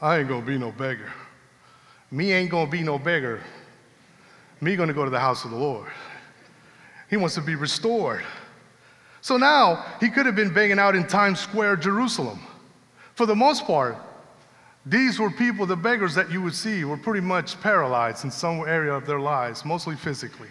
I 0.00 0.18
ain't 0.18 0.28
gonna 0.28 0.46
be 0.46 0.56
no 0.56 0.70
beggar. 0.70 1.12
Me 2.12 2.32
ain't 2.32 2.50
gonna 2.50 2.70
be 2.70 2.82
no 2.82 3.00
beggar. 3.00 3.42
Me 4.60 4.76
gonna 4.76 4.92
go 4.92 5.04
to 5.04 5.10
the 5.10 5.18
house 5.18 5.44
of 5.44 5.50
the 5.50 5.56
Lord. 5.56 5.90
He 7.10 7.16
wants 7.16 7.34
to 7.34 7.40
be 7.40 7.56
restored. 7.56 8.22
So 9.20 9.36
now 9.36 9.84
he 9.98 10.08
could 10.08 10.26
have 10.26 10.36
been 10.36 10.54
begging 10.54 10.78
out 10.78 10.94
in 10.94 11.04
Times 11.04 11.40
Square, 11.40 11.78
Jerusalem. 11.78 12.40
For 13.16 13.26
the 13.26 13.34
most 13.34 13.64
part, 13.66 13.96
these 14.86 15.18
were 15.18 15.30
people, 15.32 15.66
the 15.66 15.76
beggars 15.76 16.14
that 16.14 16.30
you 16.30 16.40
would 16.42 16.54
see, 16.54 16.84
were 16.84 16.96
pretty 16.96 17.20
much 17.20 17.60
paralyzed 17.60 18.24
in 18.24 18.30
some 18.30 18.60
area 18.60 18.94
of 18.94 19.04
their 19.04 19.20
lives, 19.20 19.64
mostly 19.64 19.96
physically 19.96 20.48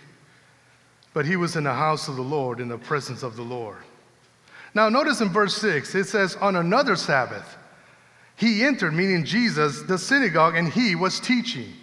but 1.13 1.25
he 1.25 1.35
was 1.35 1.55
in 1.55 1.63
the 1.63 1.73
house 1.73 2.07
of 2.07 2.15
the 2.15 2.21
Lord, 2.21 2.59
in 2.59 2.67
the 2.67 2.77
presence 2.77 3.23
of 3.23 3.35
the 3.35 3.43
Lord. 3.43 3.77
Now, 4.73 4.89
notice 4.89 5.21
in 5.21 5.29
verse 5.29 5.55
6, 5.57 5.95
it 5.95 6.05
says, 6.05 6.35
On 6.37 6.55
another 6.55 6.95
Sabbath, 6.95 7.57
he 8.35 8.63
entered, 8.63 8.93
meaning 8.93 9.25
Jesus, 9.25 9.81
the 9.81 9.97
synagogue, 9.97 10.55
and 10.55 10.69
he 10.69 10.95
was 10.95 11.19
teaching. 11.19 11.73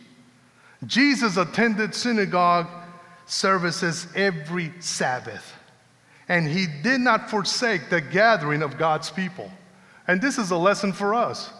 Jesus 0.86 1.36
attended 1.36 1.94
synagogue 1.94 2.68
services 3.26 4.06
every 4.14 4.72
Sabbath, 4.80 5.52
and 6.28 6.46
he 6.46 6.66
did 6.82 7.00
not 7.00 7.28
forsake 7.28 7.90
the 7.90 8.00
gathering 8.00 8.62
of 8.62 8.78
God's 8.78 9.10
people. 9.10 9.50
And 10.06 10.20
this 10.20 10.38
is 10.38 10.50
a 10.50 10.56
lesson 10.56 10.92
for 10.92 11.14
us. 11.14 11.50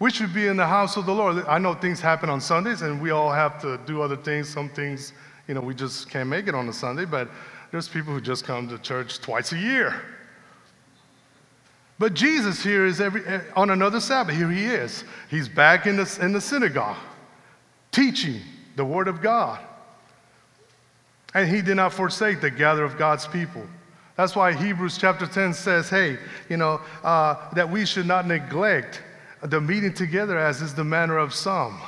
We 0.00 0.10
should 0.10 0.32
be 0.34 0.46
in 0.46 0.56
the 0.56 0.66
house 0.66 0.96
of 0.96 1.06
the 1.06 1.14
Lord. 1.14 1.44
I 1.46 1.58
know 1.58 1.74
things 1.74 2.00
happen 2.00 2.28
on 2.28 2.40
Sundays, 2.40 2.82
and 2.82 3.00
we 3.00 3.10
all 3.10 3.32
have 3.32 3.60
to 3.62 3.78
do 3.86 4.02
other 4.02 4.16
things. 4.16 4.48
Some 4.48 4.68
things 4.68 5.12
you 5.48 5.54
know, 5.54 5.60
we 5.62 5.74
just 5.74 6.10
can't 6.10 6.28
make 6.28 6.46
it 6.46 6.54
on 6.54 6.68
a 6.68 6.72
Sunday, 6.72 7.06
but 7.06 7.28
there's 7.72 7.88
people 7.88 8.12
who 8.12 8.20
just 8.20 8.44
come 8.44 8.68
to 8.68 8.78
church 8.78 9.18
twice 9.18 9.52
a 9.52 9.58
year. 9.58 10.00
But 11.98 12.14
Jesus 12.14 12.62
here 12.62 12.86
is 12.86 13.00
every, 13.00 13.24
eh, 13.26 13.40
on 13.56 13.70
another 13.70 13.98
Sabbath. 13.98 14.36
Here 14.36 14.50
he 14.50 14.66
is. 14.66 15.04
He's 15.30 15.48
back 15.48 15.86
in 15.86 15.96
the, 15.96 16.18
in 16.20 16.32
the 16.32 16.40
synagogue 16.40 16.96
teaching 17.90 18.40
the 18.76 18.84
Word 18.84 19.08
of 19.08 19.20
God. 19.20 19.58
And 21.34 21.48
he 21.48 21.62
did 21.62 21.76
not 21.76 21.92
forsake 21.92 22.40
the 22.40 22.50
gather 22.50 22.84
of 22.84 22.96
God's 22.96 23.26
people. 23.26 23.66
That's 24.16 24.36
why 24.36 24.52
Hebrews 24.52 24.98
chapter 24.98 25.26
10 25.26 25.54
says, 25.54 25.88
hey, 25.88 26.18
you 26.48 26.56
know, 26.56 26.80
uh, 27.02 27.52
that 27.54 27.68
we 27.68 27.86
should 27.86 28.06
not 28.06 28.26
neglect 28.26 29.02
the 29.42 29.60
meeting 29.60 29.92
together 29.92 30.38
as 30.38 30.60
is 30.60 30.74
the 30.74 30.84
manner 30.84 31.18
of 31.18 31.34
some 31.34 31.80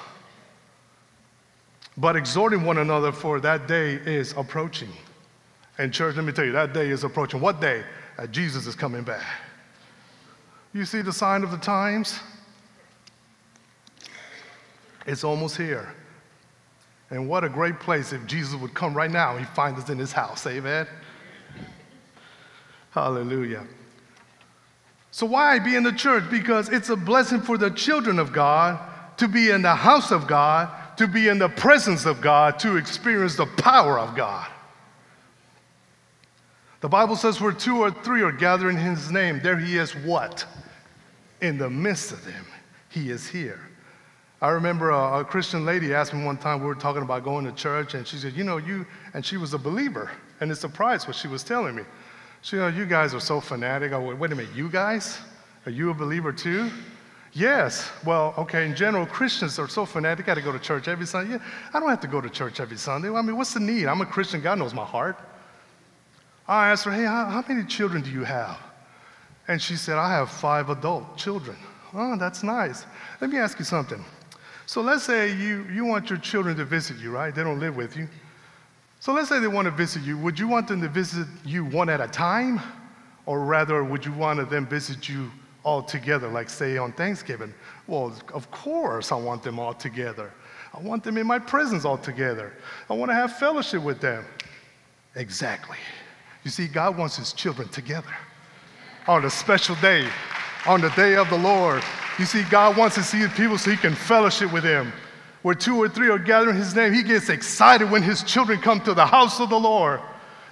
but 2.00 2.16
exhorting 2.16 2.64
one 2.64 2.78
another 2.78 3.12
for 3.12 3.40
that 3.40 3.68
day 3.68 3.92
is 3.92 4.32
approaching. 4.32 4.88
And, 5.76 5.92
church, 5.92 6.16
let 6.16 6.24
me 6.24 6.32
tell 6.32 6.46
you, 6.46 6.52
that 6.52 6.72
day 6.72 6.88
is 6.88 7.04
approaching. 7.04 7.40
What 7.42 7.60
day? 7.60 7.84
Uh, 8.18 8.26
Jesus 8.26 8.66
is 8.66 8.74
coming 8.74 9.02
back. 9.02 9.24
You 10.72 10.86
see 10.86 11.02
the 11.02 11.12
sign 11.12 11.44
of 11.44 11.50
the 11.50 11.58
times? 11.58 12.18
It's 15.06 15.24
almost 15.24 15.56
here. 15.56 15.94
And 17.10 17.28
what 17.28 17.44
a 17.44 17.48
great 17.50 17.78
place 17.80 18.12
if 18.14 18.24
Jesus 18.26 18.54
would 18.54 18.72
come 18.72 18.94
right 18.94 19.10
now 19.10 19.36
and 19.36 19.46
find 19.48 19.76
us 19.76 19.90
in 19.90 19.98
his 19.98 20.12
house. 20.12 20.46
Amen. 20.46 20.86
Hallelujah. 22.92 23.66
So 25.10 25.26
why 25.26 25.58
be 25.58 25.76
in 25.76 25.82
the 25.82 25.92
church? 25.92 26.24
Because 26.30 26.70
it's 26.70 26.88
a 26.88 26.96
blessing 26.96 27.42
for 27.42 27.58
the 27.58 27.70
children 27.70 28.18
of 28.18 28.32
God 28.32 28.78
to 29.18 29.28
be 29.28 29.50
in 29.50 29.60
the 29.60 29.74
house 29.74 30.12
of 30.12 30.26
God 30.26 30.70
to 31.00 31.06
be 31.06 31.28
in 31.28 31.38
the 31.38 31.48
presence 31.48 32.04
of 32.04 32.20
God, 32.20 32.58
to 32.58 32.76
experience 32.76 33.34
the 33.34 33.46
power 33.46 33.98
of 33.98 34.14
God. 34.14 34.46
The 36.82 36.90
Bible 36.90 37.16
says, 37.16 37.40
where 37.40 37.52
two 37.52 37.78
or 37.78 37.90
three 37.90 38.20
are 38.20 38.30
gathering 38.30 38.76
in 38.76 38.84
his 38.84 39.10
name, 39.10 39.40
there 39.42 39.58
he 39.58 39.78
is 39.78 39.96
what? 39.96 40.44
In 41.40 41.56
the 41.56 41.70
midst 41.70 42.12
of 42.12 42.22
them, 42.26 42.44
he 42.90 43.08
is 43.08 43.26
here. 43.26 43.60
I 44.42 44.50
remember 44.50 44.90
a, 44.90 45.20
a, 45.20 45.24
Christian 45.24 45.64
lady 45.64 45.94
asked 45.94 46.12
me 46.12 46.22
one 46.22 46.36
time, 46.36 46.60
we 46.60 46.66
were 46.66 46.74
talking 46.74 47.00
about 47.00 47.24
going 47.24 47.46
to 47.46 47.52
church, 47.52 47.94
and 47.94 48.06
she 48.06 48.18
said, 48.18 48.34
You 48.34 48.44
know, 48.44 48.58
you, 48.58 48.84
and 49.14 49.24
she 49.24 49.38
was 49.38 49.54
a 49.54 49.58
believer, 49.58 50.10
and 50.40 50.52
it 50.52 50.56
surprised 50.56 51.06
what 51.06 51.16
she 51.16 51.28
was 51.28 51.42
telling 51.42 51.76
me. 51.76 51.84
She 52.42 52.56
said, 52.56 52.76
You 52.76 52.84
guys 52.84 53.14
are 53.14 53.20
so 53.20 53.40
fanatic. 53.40 53.94
I 53.94 53.96
went, 53.96 54.18
Wait 54.18 54.32
a 54.32 54.36
minute, 54.36 54.54
you 54.54 54.68
guys? 54.68 55.18
Are 55.64 55.72
you 55.72 55.88
a 55.88 55.94
believer 55.94 56.30
too? 56.30 56.70
Yes. 57.32 57.90
Well, 58.04 58.34
okay, 58.36 58.66
in 58.66 58.74
general, 58.74 59.06
Christians 59.06 59.58
are 59.58 59.68
so 59.68 59.86
fanatic, 59.86 60.26
got 60.26 60.34
to 60.34 60.42
go 60.42 60.52
to 60.52 60.58
church 60.58 60.88
every 60.88 61.06
Sunday. 61.06 61.34
Yeah, 61.34 61.42
I 61.72 61.78
don't 61.78 61.88
have 61.88 62.00
to 62.00 62.08
go 62.08 62.20
to 62.20 62.28
church 62.28 62.58
every 62.60 62.76
Sunday. 62.76 63.08
I 63.08 63.22
mean, 63.22 63.36
what's 63.36 63.54
the 63.54 63.60
need? 63.60 63.86
I'm 63.86 64.00
a 64.00 64.06
Christian. 64.06 64.40
God 64.40 64.58
knows 64.58 64.74
my 64.74 64.84
heart. 64.84 65.16
I 66.48 66.70
asked 66.70 66.84
her, 66.84 66.90
hey, 66.90 67.04
how, 67.04 67.26
how 67.26 67.44
many 67.46 67.64
children 67.64 68.02
do 68.02 68.10
you 68.10 68.24
have? 68.24 68.58
And 69.46 69.62
she 69.62 69.76
said, 69.76 69.96
I 69.96 70.10
have 70.10 70.30
five 70.30 70.70
adult 70.70 71.16
children. 71.16 71.56
Oh, 71.94 72.16
that's 72.16 72.42
nice. 72.42 72.84
Let 73.20 73.30
me 73.30 73.38
ask 73.38 73.58
you 73.58 73.64
something. 73.64 74.04
So 74.66 74.80
let's 74.80 75.04
say 75.04 75.32
you, 75.32 75.64
you 75.72 75.84
want 75.84 76.10
your 76.10 76.18
children 76.18 76.56
to 76.56 76.64
visit 76.64 76.98
you, 76.98 77.10
right? 77.10 77.34
They 77.34 77.42
don't 77.42 77.60
live 77.60 77.76
with 77.76 77.96
you. 77.96 78.08
So 78.98 79.12
let's 79.12 79.28
say 79.28 79.40
they 79.40 79.48
want 79.48 79.66
to 79.66 79.70
visit 79.70 80.02
you. 80.02 80.18
Would 80.18 80.38
you 80.38 80.46
want 80.46 80.68
them 80.68 80.80
to 80.82 80.88
visit 80.88 81.26
you 81.44 81.64
one 81.64 81.88
at 81.88 82.00
a 82.00 82.08
time? 82.08 82.60
Or 83.26 83.40
rather, 83.40 83.82
would 83.82 84.04
you 84.04 84.12
want 84.12 84.48
them 84.50 84.64
to 84.64 84.70
visit 84.70 85.08
you 85.08 85.30
all 85.62 85.82
together, 85.82 86.28
like 86.28 86.48
say 86.48 86.76
on 86.78 86.92
Thanksgiving. 86.92 87.52
Well, 87.86 88.14
of 88.32 88.50
course, 88.50 89.12
I 89.12 89.16
want 89.16 89.42
them 89.42 89.58
all 89.58 89.74
together. 89.74 90.32
I 90.72 90.80
want 90.80 91.02
them 91.02 91.16
in 91.16 91.26
my 91.26 91.38
presence 91.38 91.84
all 91.84 91.98
together. 91.98 92.52
I 92.88 92.94
want 92.94 93.10
to 93.10 93.14
have 93.14 93.36
fellowship 93.36 93.82
with 93.82 94.00
them. 94.00 94.24
Exactly. 95.16 95.76
You 96.44 96.50
see, 96.50 96.68
God 96.68 96.96
wants 96.96 97.16
his 97.16 97.32
children 97.32 97.68
together 97.68 98.14
on 99.06 99.24
a 99.24 99.30
special 99.30 99.74
day, 99.76 100.08
on 100.66 100.80
the 100.80 100.90
day 100.90 101.16
of 101.16 101.28
the 101.28 101.38
Lord. 101.38 101.82
You 102.18 102.24
see, 102.24 102.44
God 102.44 102.76
wants 102.76 102.94
to 102.96 103.02
see 103.02 103.18
his 103.18 103.32
people 103.32 103.58
so 103.58 103.70
he 103.70 103.76
can 103.76 103.94
fellowship 103.94 104.52
with 104.52 104.64
him. 104.64 104.92
Where 105.42 105.54
two 105.54 105.76
or 105.76 105.88
three 105.88 106.10
are 106.10 106.18
gathering 106.18 106.56
his 106.56 106.74
name, 106.74 106.92
he 106.92 107.02
gets 107.02 107.28
excited 107.30 107.90
when 107.90 108.02
his 108.02 108.22
children 108.22 108.60
come 108.60 108.80
to 108.82 108.94
the 108.94 109.06
house 109.06 109.40
of 109.40 109.48
the 109.48 109.58
Lord. 109.58 110.00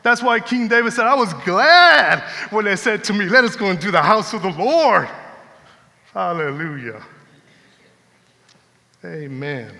That's 0.02 0.22
why 0.22 0.40
King 0.40 0.68
David 0.68 0.92
said, 0.92 1.06
I 1.06 1.14
was 1.14 1.32
glad 1.44 2.22
when 2.50 2.64
they 2.64 2.76
said 2.76 3.04
to 3.04 3.12
me, 3.12 3.26
Let 3.26 3.44
us 3.44 3.56
go 3.56 3.70
into 3.70 3.90
the 3.90 4.02
house 4.02 4.32
of 4.32 4.42
the 4.42 4.50
Lord. 4.50 5.08
Hallelujah. 6.12 7.02
Amen. 9.04 9.72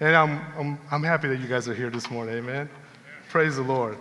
And 0.00 0.14
I'm, 0.14 0.40
I'm, 0.58 0.80
I'm 0.90 1.02
happy 1.02 1.28
that 1.28 1.38
you 1.38 1.48
guys 1.48 1.68
are 1.68 1.74
here 1.74 1.90
this 1.90 2.10
morning. 2.10 2.36
Amen. 2.36 2.54
Amen. 2.54 2.70
Praise 3.28 3.56
the 3.56 3.62
Lord. 3.62 3.98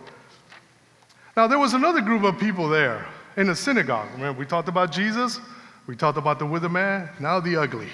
Now, 1.35 1.47
there 1.47 1.59
was 1.59 1.73
another 1.73 2.01
group 2.01 2.23
of 2.23 2.39
people 2.39 2.69
there 2.69 3.05
in 3.37 3.47
the 3.47 3.55
synagogue. 3.55 4.09
Remember, 4.13 4.39
we 4.39 4.45
talked 4.45 4.69
about 4.69 4.91
Jesus? 4.91 5.39
We 5.87 5.95
talked 5.95 6.17
about 6.17 6.39
the 6.39 6.45
withered 6.45 6.71
man, 6.71 7.09
now 7.19 7.39
the 7.39 7.57
ugly. 7.57 7.89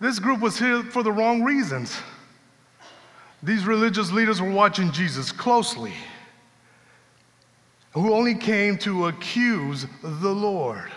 This 0.00 0.18
group 0.18 0.40
was 0.40 0.58
here 0.58 0.82
for 0.82 1.02
the 1.02 1.12
wrong 1.12 1.42
reasons. 1.42 2.00
These 3.42 3.64
religious 3.64 4.12
leaders 4.12 4.40
were 4.40 4.50
watching 4.50 4.92
Jesus 4.92 5.32
closely, 5.32 5.94
who 7.92 8.12
only 8.12 8.34
came 8.34 8.76
to 8.78 9.06
accuse 9.06 9.86
the 10.02 10.34
Lord 10.34 10.90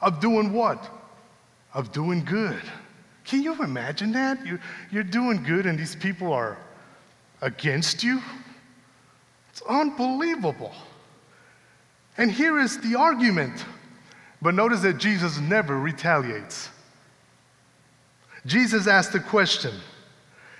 of 0.00 0.20
doing 0.20 0.52
what? 0.52 0.88
Of 1.72 1.92
doing 1.92 2.24
good. 2.24 2.62
Can 3.24 3.42
you 3.42 3.60
imagine 3.62 4.12
that? 4.12 4.44
You're, 4.46 4.60
you're 4.90 5.02
doing 5.02 5.42
good 5.42 5.66
and 5.66 5.78
these 5.78 5.96
people 5.96 6.32
are 6.32 6.58
against 7.42 8.04
you? 8.04 8.22
It's 9.50 9.62
unbelievable. 9.62 10.72
And 12.18 12.30
here 12.30 12.58
is 12.58 12.78
the 12.80 12.94
argument. 12.94 13.64
But 14.40 14.54
notice 14.54 14.80
that 14.82 14.98
Jesus 14.98 15.38
never 15.38 15.78
retaliates. 15.78 16.68
Jesus 18.44 18.86
asked 18.86 19.12
the 19.12 19.20
question 19.20 19.74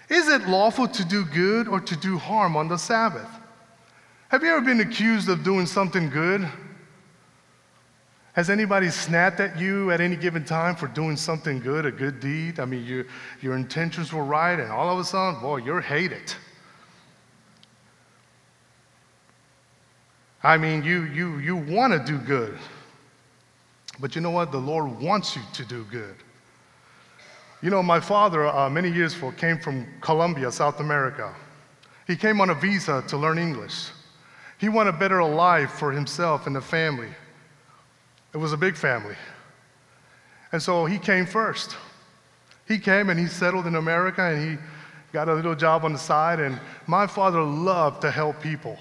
Is 0.08 0.28
it 0.28 0.46
lawful 0.48 0.86
to 0.86 1.04
do 1.04 1.24
good 1.24 1.66
or 1.66 1.80
to 1.80 1.96
do 1.96 2.18
harm 2.18 2.56
on 2.56 2.68
the 2.68 2.76
Sabbath? 2.76 3.28
Have 4.28 4.42
you 4.42 4.50
ever 4.50 4.60
been 4.60 4.80
accused 4.80 5.28
of 5.28 5.42
doing 5.42 5.66
something 5.66 6.10
good? 6.10 6.48
Has 8.34 8.50
anybody 8.50 8.90
snapped 8.90 9.40
at 9.40 9.58
you 9.58 9.90
at 9.90 10.00
any 10.00 10.14
given 10.14 10.44
time 10.44 10.76
for 10.76 10.88
doing 10.88 11.16
something 11.16 11.58
good, 11.58 11.86
a 11.86 11.90
good 11.90 12.20
deed? 12.20 12.60
I 12.60 12.66
mean, 12.66 12.84
you, 12.84 13.06
your 13.40 13.56
intentions 13.56 14.12
were 14.12 14.24
right, 14.24 14.60
and 14.60 14.70
all 14.70 14.92
of 14.92 14.98
a 14.98 15.04
sudden, 15.04 15.40
boy, 15.40 15.56
you're 15.58 15.80
hated. 15.80 16.34
I 20.42 20.58
mean, 20.58 20.84
you, 20.84 21.04
you, 21.04 21.38
you 21.38 21.56
want 21.56 21.92
to 21.94 21.98
do 21.98 22.18
good. 22.18 22.58
But 23.98 24.14
you 24.14 24.20
know 24.20 24.30
what? 24.30 24.52
The 24.52 24.58
Lord 24.58 25.00
wants 25.00 25.34
you 25.34 25.42
to 25.54 25.64
do 25.64 25.84
good. 25.84 26.16
You 27.66 27.70
know, 27.70 27.82
my 27.82 27.98
father, 27.98 28.46
uh, 28.46 28.70
many 28.70 28.88
years 28.88 29.16
ago, 29.16 29.32
came 29.32 29.58
from 29.58 29.88
Colombia, 30.00 30.52
South 30.52 30.78
America. 30.78 31.34
He 32.06 32.14
came 32.14 32.40
on 32.40 32.50
a 32.50 32.54
visa 32.54 33.02
to 33.08 33.16
learn 33.16 33.38
English. 33.38 33.88
He 34.58 34.68
wanted 34.68 34.94
a 34.94 34.98
better 34.98 35.24
life 35.24 35.72
for 35.72 35.90
himself 35.90 36.46
and 36.46 36.54
the 36.54 36.60
family. 36.60 37.08
It 38.32 38.36
was 38.36 38.52
a 38.52 38.56
big 38.56 38.76
family. 38.76 39.16
And 40.52 40.62
so 40.62 40.86
he 40.86 40.96
came 40.96 41.26
first. 41.26 41.76
He 42.68 42.78
came 42.78 43.10
and 43.10 43.18
he 43.18 43.26
settled 43.26 43.66
in 43.66 43.74
America 43.74 44.22
and 44.22 44.48
he 44.48 44.64
got 45.12 45.28
a 45.28 45.34
little 45.34 45.56
job 45.56 45.84
on 45.84 45.92
the 45.92 45.98
side. 45.98 46.38
And 46.38 46.60
my 46.86 47.04
father 47.08 47.42
loved 47.42 48.00
to 48.02 48.12
help 48.12 48.40
people. 48.40 48.78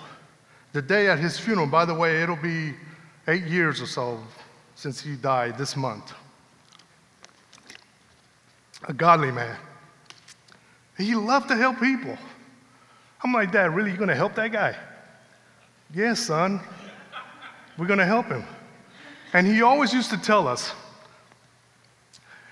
The 0.74 0.82
day 0.84 1.08
at 1.08 1.18
his 1.18 1.40
funeral, 1.40 1.66
by 1.66 1.86
the 1.86 1.96
way, 1.96 2.22
it'll 2.22 2.36
be 2.36 2.76
eight 3.28 3.46
years 3.46 3.82
or 3.82 3.88
so 3.88 4.20
since 4.76 5.02
he 5.02 5.16
died 5.16 5.58
this 5.58 5.76
month. 5.76 6.14
A 8.88 8.94
godly 8.94 9.32
man. 9.32 9.58
He 10.98 11.16
loved 11.16 11.50
to 11.50 11.56
help 11.56 11.80
people. 11.80 12.18
I'm 13.24 13.34
like, 13.34 13.52
Dad, 13.52 13.76
really, 13.76 13.90
you're 13.90 14.00
gonna 14.00 14.16
help 14.16 14.36
that 14.36 14.52
guy? 14.52 14.76
Yes, 15.94 16.20
son. 16.20 16.62
We're 17.78 17.88
gonna 17.88 18.06
help 18.06 18.28
him. 18.28 18.46
And 19.34 19.46
he 19.46 19.62
always 19.62 19.94
used 19.94 20.12
to 20.12 20.18
tell 20.18 20.48
us, 20.48 20.72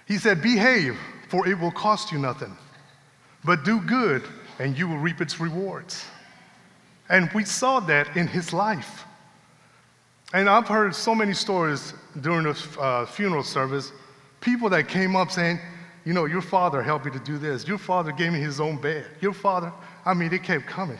he 0.05 0.17
said, 0.17 0.41
behave, 0.41 0.97
for 1.29 1.47
it 1.47 1.57
will 1.57 1.71
cost 1.71 2.11
you 2.11 2.19
nothing. 2.19 2.57
But 3.45 3.63
do 3.63 3.79
good, 3.79 4.23
and 4.59 4.77
you 4.77 4.87
will 4.87 4.97
reap 4.97 5.21
its 5.21 5.39
rewards. 5.39 6.05
And 7.09 7.29
we 7.33 7.45
saw 7.45 7.79
that 7.81 8.17
in 8.17 8.27
his 8.27 8.51
life. 8.51 9.05
And 10.33 10.49
I've 10.49 10.67
heard 10.67 10.95
so 10.95 11.13
many 11.13 11.33
stories 11.33 11.93
during 12.21 12.43
the 12.43 12.79
uh, 12.79 13.05
funeral 13.05 13.43
service, 13.43 13.91
people 14.41 14.69
that 14.69 14.87
came 14.87 15.15
up 15.15 15.31
saying, 15.31 15.59
you 16.05 16.13
know, 16.13 16.25
your 16.25 16.41
father 16.41 16.83
helped 16.83 17.05
me 17.05 17.11
to 17.11 17.19
do 17.19 17.37
this. 17.37 17.67
Your 17.67 17.77
father 17.77 18.11
gave 18.11 18.33
me 18.33 18.39
his 18.39 18.59
own 18.59 18.77
bed. 18.77 19.05
Your 19.21 19.33
father, 19.33 19.71
I 20.05 20.13
mean, 20.13 20.33
it 20.33 20.43
kept 20.43 20.65
coming. 20.65 20.97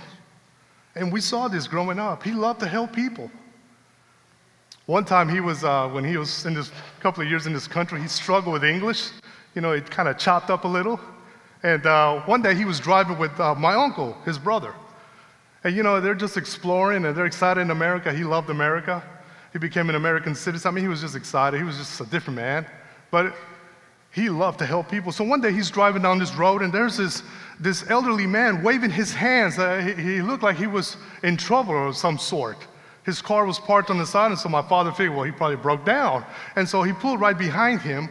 And 0.96 1.12
we 1.12 1.20
saw 1.20 1.48
this 1.48 1.68
growing 1.68 2.00
up. 2.00 2.24
He 2.24 2.32
loved 2.32 2.60
to 2.62 2.68
help 2.68 2.94
people. 2.94 3.30
One 4.86 5.06
time 5.06 5.30
he 5.30 5.40
was, 5.40 5.64
uh, 5.64 5.90
when 5.90 6.04
he 6.04 6.18
was 6.18 6.46
in 6.46 6.54
this 6.54 6.72
couple 7.00 7.24
of 7.24 7.30
years 7.30 7.48
in 7.48 7.54
this 7.54 7.68
country, 7.68 8.02
he 8.02 8.08
struggled 8.08 8.54
with 8.54 8.64
English. 8.64 9.10
You 9.56 9.62
know, 9.62 9.72
it 9.72 9.90
kind 9.90 10.10
of 10.10 10.18
chopped 10.18 10.50
up 10.50 10.66
a 10.66 10.68
little. 10.68 11.00
And 11.64 11.86
uh, 11.86 12.22
one 12.22 12.42
day 12.42 12.54
he 12.54 12.66
was 12.66 12.80
driving 12.80 13.18
with 13.18 13.38
uh, 13.40 13.56
my 13.56 13.76
uncle, 13.76 14.18
his 14.26 14.38
brother. 14.38 14.74
And 15.64 15.76
you 15.76 15.84
know, 15.84 16.02
they're 16.02 16.16
just 16.16 16.36
exploring 16.36 17.06
and 17.06 17.16
they're 17.16 17.26
excited 17.26 17.62
in 17.62 17.72
America. 17.72 18.14
He 18.14 18.26
loved 18.26 18.50
America. 18.50 19.02
He 19.54 19.60
became 19.60 19.90
an 19.90 19.96
American 19.96 20.36
citizen. 20.36 20.68
I 20.68 20.72
mean, 20.72 20.84
he 20.84 20.90
was 20.90 21.00
just 21.00 21.16
excited. 21.16 21.58
He 21.58 21.64
was 21.64 21.78
just 21.78 22.02
a 22.02 22.06
different 22.06 22.36
man. 22.36 22.66
But 23.12 23.34
he 24.14 24.30
loved 24.30 24.60
to 24.60 24.66
help 24.66 24.90
people. 24.90 25.12
So 25.12 25.24
one 25.24 25.42
day 25.42 25.52
he's 25.52 25.72
driving 25.72 26.04
down 26.04 26.20
this 26.20 26.36
road 26.36 26.62
and 26.62 26.72
there's 26.72 26.98
this, 26.98 27.24
this 27.60 27.90
elderly 27.90 28.28
man 28.28 28.62
waving 28.62 28.92
his 28.92 29.12
hands. 29.12 29.58
Uh, 29.58 29.80
he, 29.80 29.94
he 30.02 30.22
looked 30.22 30.44
like 30.44 30.56
he 30.56 30.68
was 30.68 30.98
in 31.24 31.36
trouble 31.36 31.90
of 31.90 31.98
some 31.98 32.20
sort. 32.20 32.58
His 33.06 33.22
car 33.22 33.46
was 33.46 33.60
parked 33.60 33.90
on 33.90 33.98
the 33.98 34.06
side, 34.06 34.32
and 34.32 34.40
so 34.40 34.48
my 34.48 34.62
father 34.62 34.92
figured, 34.92 35.16
well, 35.16 35.26
he 35.26 35.32
probably 35.32 35.58
broke 35.58 35.84
down. 35.84 36.24
And 36.56 36.70
so 36.70 36.84
he 36.84 36.94
pulled 36.94 37.20
right 37.20 37.38
behind 37.38 37.82
him 37.82 38.08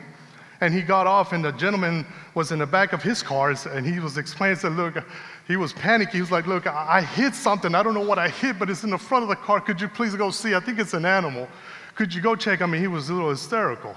and 0.61 0.75
he 0.75 0.83
got 0.83 1.09
off, 1.09 1.33
and 1.33 1.45
the 1.45 1.51
gentleman 1.53 2.07
was 2.35 2.53
in 2.53 2.61
the 2.61 2.67
back 2.67 2.93
of 2.93 3.03
his 3.03 3.21
car, 3.21 3.53
and 3.71 3.85
he 3.85 3.99
was 3.99 4.17
explaining, 4.17 4.57
said, 4.57 4.73
look, 4.73 4.95
he 5.49 5.57
was 5.57 5.73
panicky. 5.73 6.13
He 6.13 6.21
was 6.21 6.31
like, 6.31 6.47
look, 6.47 6.69
I 6.69 7.03
hit 7.03 7.35
something. 7.35 7.75
I 7.75 7.83
don't 7.83 7.95
know 7.95 8.07
what 8.07 8.19
I 8.19 8.29
hit, 8.29 8.61
but 8.61 8.71
it's 8.71 8.85
in 8.85 8.91
the 8.91 8.99
front 8.99 9.25
of 9.25 9.29
the 9.29 9.35
car. 9.35 9.61
Could 9.61 9.81
you 9.81 9.89
please 9.89 10.15
go 10.15 10.31
see? 10.31 10.55
I 10.55 10.61
think 10.61 10.79
it's 10.79 10.95
an 10.95 11.05
animal. 11.05 11.49
Could 11.97 12.15
you 12.15 12.21
go 12.21 12.37
check? 12.37 12.63
I 12.63 12.67
mean, 12.67 12.81
he 12.81 12.87
was 12.87 13.09
a 13.09 13.13
little 13.13 13.31
hysterical. 13.31 13.97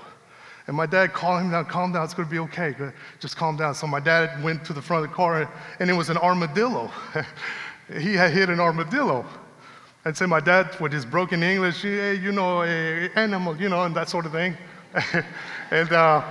And 0.68 0.76
my 0.76 0.88
dad 0.88 1.14
called 1.14 1.42
him 1.42 1.52
down, 1.52 1.66
calm 1.66 1.92
down, 1.92 2.04
it's 2.04 2.14
gonna 2.14 2.28
be 2.28 2.40
okay, 2.40 2.74
just 3.20 3.38
calm 3.38 3.56
down. 3.56 3.76
So 3.76 3.86
my 3.86 4.00
dad 4.00 4.44
went 4.44 4.66
to 4.66 4.74
the 4.74 4.82
front 4.82 5.06
of 5.06 5.12
the 5.12 5.16
car, 5.16 5.50
and 5.80 5.90
it 5.90 5.94
was 5.94 6.10
an 6.10 6.18
armadillo. 6.18 6.92
he 8.00 8.14
had 8.14 8.32
hit 8.32 8.50
an 8.50 8.60
armadillo. 8.60 9.26
And 10.06 10.16
so 10.16 10.28
my 10.28 10.40
dad, 10.40 10.80
with 10.80 10.92
his 10.92 11.06
broken 11.06 11.42
English, 11.44 11.82
hey, 11.82 12.16
you 12.16 12.32
know, 12.32 12.64
a 12.64 13.10
animal, 13.16 13.60
you 13.60 13.70
know, 13.70 13.84
and 13.84 13.96
that 13.96 14.10
sort 14.10 14.26
of 14.26 14.32
thing. 14.32 14.56
and, 15.72 15.92
uh, 15.92 16.24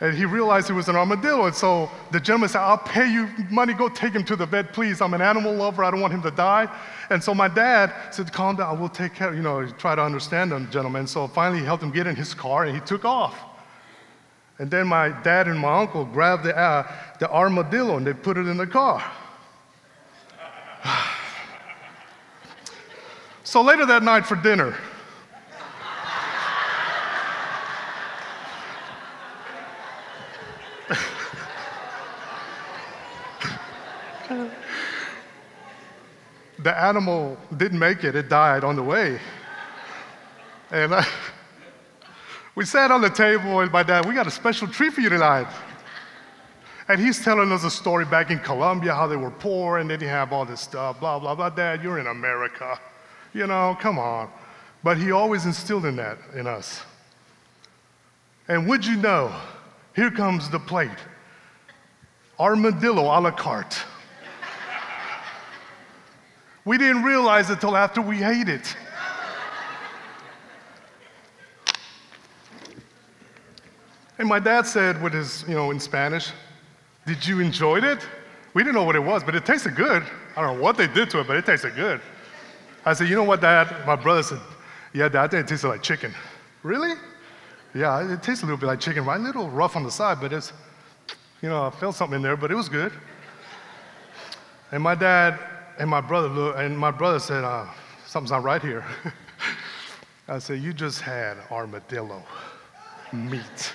and 0.00 0.14
he 0.14 0.24
realized 0.26 0.70
it 0.70 0.74
was 0.74 0.88
an 0.88 0.96
armadillo. 0.96 1.46
And 1.46 1.54
so 1.54 1.90
the 2.10 2.20
gentleman 2.20 2.48
said, 2.48 2.60
I'll 2.60 2.78
pay 2.78 3.10
you 3.10 3.28
money, 3.50 3.74
go 3.74 3.88
take 3.88 4.12
him 4.12 4.24
to 4.24 4.36
the 4.36 4.44
vet, 4.44 4.72
please. 4.72 5.00
I'm 5.00 5.14
an 5.14 5.22
animal 5.22 5.54
lover, 5.54 5.84
I 5.84 5.90
don't 5.90 6.00
want 6.00 6.12
him 6.12 6.22
to 6.22 6.30
die. 6.30 6.68
And 7.10 7.22
so 7.22 7.32
my 7.32 7.48
dad 7.48 7.92
said, 8.10 8.32
Calm 8.32 8.56
down, 8.56 8.78
we'll 8.78 8.88
take 8.88 9.14
care, 9.14 9.32
you 9.34 9.42
know, 9.42 9.66
try 9.66 9.94
to 9.94 10.02
understand 10.02 10.52
the 10.52 10.60
gentlemen. 10.70 11.06
So 11.06 11.28
finally 11.28 11.60
he 11.60 11.64
helped 11.64 11.82
him 11.82 11.92
get 11.92 12.06
in 12.06 12.16
his 12.16 12.34
car 12.34 12.64
and 12.64 12.74
he 12.74 12.80
took 12.80 13.04
off. 13.04 13.55
And 14.58 14.70
then 14.70 14.86
my 14.86 15.10
dad 15.10 15.48
and 15.48 15.58
my 15.58 15.80
uncle 15.80 16.04
grabbed 16.06 16.44
the, 16.44 16.56
uh, 16.56 16.90
the 17.18 17.30
armadillo 17.30 17.96
and 17.98 18.06
they 18.06 18.14
put 18.14 18.38
it 18.38 18.46
in 18.46 18.56
the 18.56 18.66
car. 18.66 19.04
so 23.44 23.60
later 23.60 23.84
that 23.84 24.02
night 24.02 24.24
for 24.24 24.36
dinner, 24.36 24.74
the 36.58 36.82
animal 36.82 37.36
didn't 37.58 37.78
make 37.78 38.04
it, 38.04 38.16
it 38.16 38.30
died 38.30 38.64
on 38.64 38.74
the 38.74 38.82
way. 38.82 39.20
And 40.70 40.94
I, 40.94 41.06
we 42.56 42.64
sat 42.64 42.90
on 42.90 43.02
the 43.02 43.10
table, 43.10 43.60
and 43.60 43.70
my 43.70 43.82
dad, 43.82 44.06
we 44.06 44.14
got 44.14 44.26
a 44.26 44.30
special 44.30 44.66
treat 44.66 44.94
for 44.94 45.02
you 45.02 45.10
tonight. 45.10 45.46
And 46.88 46.98
he's 46.98 47.22
telling 47.22 47.52
us 47.52 47.64
a 47.64 47.70
story 47.70 48.04
back 48.04 48.30
in 48.30 48.38
Colombia, 48.38 48.94
how 48.94 49.06
they 49.06 49.16
were 49.16 49.30
poor 49.30 49.78
and 49.78 49.90
they 49.90 49.96
didn't 49.96 50.10
have 50.10 50.32
all 50.32 50.44
this 50.44 50.60
stuff, 50.60 50.98
blah, 50.98 51.18
blah, 51.18 51.34
blah. 51.34 51.50
Dad, 51.50 51.82
you're 51.82 51.98
in 51.98 52.06
America. 52.06 52.80
You 53.34 53.46
know, 53.46 53.76
come 53.78 53.98
on. 53.98 54.30
But 54.82 54.96
he 54.96 55.10
always 55.10 55.44
instilled 55.46 55.84
in 55.84 55.96
that 55.96 56.18
in 56.34 56.46
us. 56.46 56.82
And 58.48 58.68
would 58.68 58.86
you 58.86 58.96
know, 58.96 59.34
here 59.94 60.10
comes 60.10 60.48
the 60.48 60.60
plate 60.60 60.90
armadillo 62.38 63.02
a 63.02 63.18
la 63.20 63.30
carte. 63.30 63.82
We 66.64 66.78
didn't 66.78 67.02
realize 67.02 67.50
it 67.50 67.60
till 67.60 67.76
after 67.76 68.02
we 68.02 68.22
ate 68.22 68.48
it. 68.48 68.76
And 74.18 74.28
my 74.28 74.38
dad 74.38 74.66
said, 74.66 75.00
with 75.02 75.12
his, 75.12 75.44
you 75.46 75.54
know, 75.54 75.70
in 75.70 75.80
Spanish, 75.80 76.30
Did 77.06 77.24
you 77.26 77.40
enjoy 77.40 77.78
it? 77.78 78.06
We 78.54 78.62
didn't 78.62 78.74
know 78.74 78.84
what 78.84 78.96
it 78.96 79.04
was, 79.04 79.22
but 79.22 79.34
it 79.34 79.44
tasted 79.44 79.76
good. 79.76 80.02
I 80.36 80.42
don't 80.42 80.56
know 80.56 80.62
what 80.62 80.76
they 80.76 80.86
did 80.86 81.10
to 81.10 81.20
it, 81.20 81.26
but 81.26 81.36
it 81.36 81.46
tasted 81.46 81.74
good. 81.74 82.00
I 82.84 82.94
said, 82.94 83.08
You 83.08 83.14
know 83.14 83.24
what, 83.24 83.40
Dad? 83.40 83.86
My 83.86 83.96
brother 83.96 84.22
said, 84.22 84.40
Yeah, 84.92 85.08
Dad, 85.08 85.34
it 85.34 85.46
tasted 85.46 85.68
like 85.68 85.82
chicken. 85.82 86.14
Really? 86.62 86.94
Yeah, 87.74 88.12
it 88.12 88.22
tastes 88.22 88.42
a 88.42 88.46
little 88.46 88.58
bit 88.58 88.66
like 88.66 88.80
chicken, 88.80 89.04
right? 89.04 89.20
A 89.20 89.22
little 89.22 89.50
rough 89.50 89.76
on 89.76 89.82
the 89.82 89.90
side, 89.90 90.18
but 90.20 90.32
it's, 90.32 90.52
you 91.42 91.48
know, 91.48 91.66
I 91.66 91.70
felt 91.70 91.94
something 91.94 92.16
in 92.16 92.22
there, 92.22 92.36
but 92.36 92.50
it 92.50 92.54
was 92.54 92.68
good. 92.68 92.92
And 94.72 94.82
my 94.82 94.94
dad 94.94 95.38
and 95.78 95.88
my 95.88 96.00
brother 96.00 96.56
and 96.56 96.76
my 96.76 96.90
brother 96.90 97.18
said, 97.18 97.44
uh, 97.44 97.66
something's 98.06 98.30
not 98.30 98.42
right 98.42 98.62
here. 98.62 98.84
I 100.28 100.38
said, 100.38 100.60
You 100.60 100.72
just 100.72 101.00
had 101.00 101.36
armadillo 101.50 102.22
meat. 103.12 103.72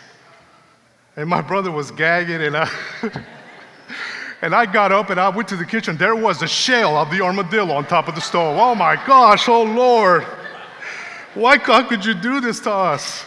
And 1.16 1.30
my 1.30 1.42
brother 1.42 1.72
was 1.72 1.92
gagging, 1.92 2.42
and 2.42 2.56
I, 2.56 2.70
and 4.42 4.56
I 4.56 4.66
got 4.66 4.92
up 4.92 5.10
and 5.10 5.20
I 5.20 5.30
went 5.30 5.48
to 5.50 5.58
the 5.58 5.66
kitchen. 5.66 5.98
There 5.98 6.16
was 6.16 6.42
a 6.42 6.48
shell 6.48 6.96
of 6.98 7.12
the 7.12 7.22
armadillo 7.22 7.74
on 7.74 7.86
top 7.86 8.08
of 8.08 8.16
the 8.16 8.22
stove. 8.22 8.58
Oh 8.58 8.76
my 8.76 8.96
gosh, 9.06 9.50
oh 9.50 9.64
Lord. 9.64 10.24
Why 11.34 11.58
could 11.58 12.04
you 12.06 12.14
do 12.14 12.42
this 12.42 12.60
to 12.62 12.72
us? 12.72 13.26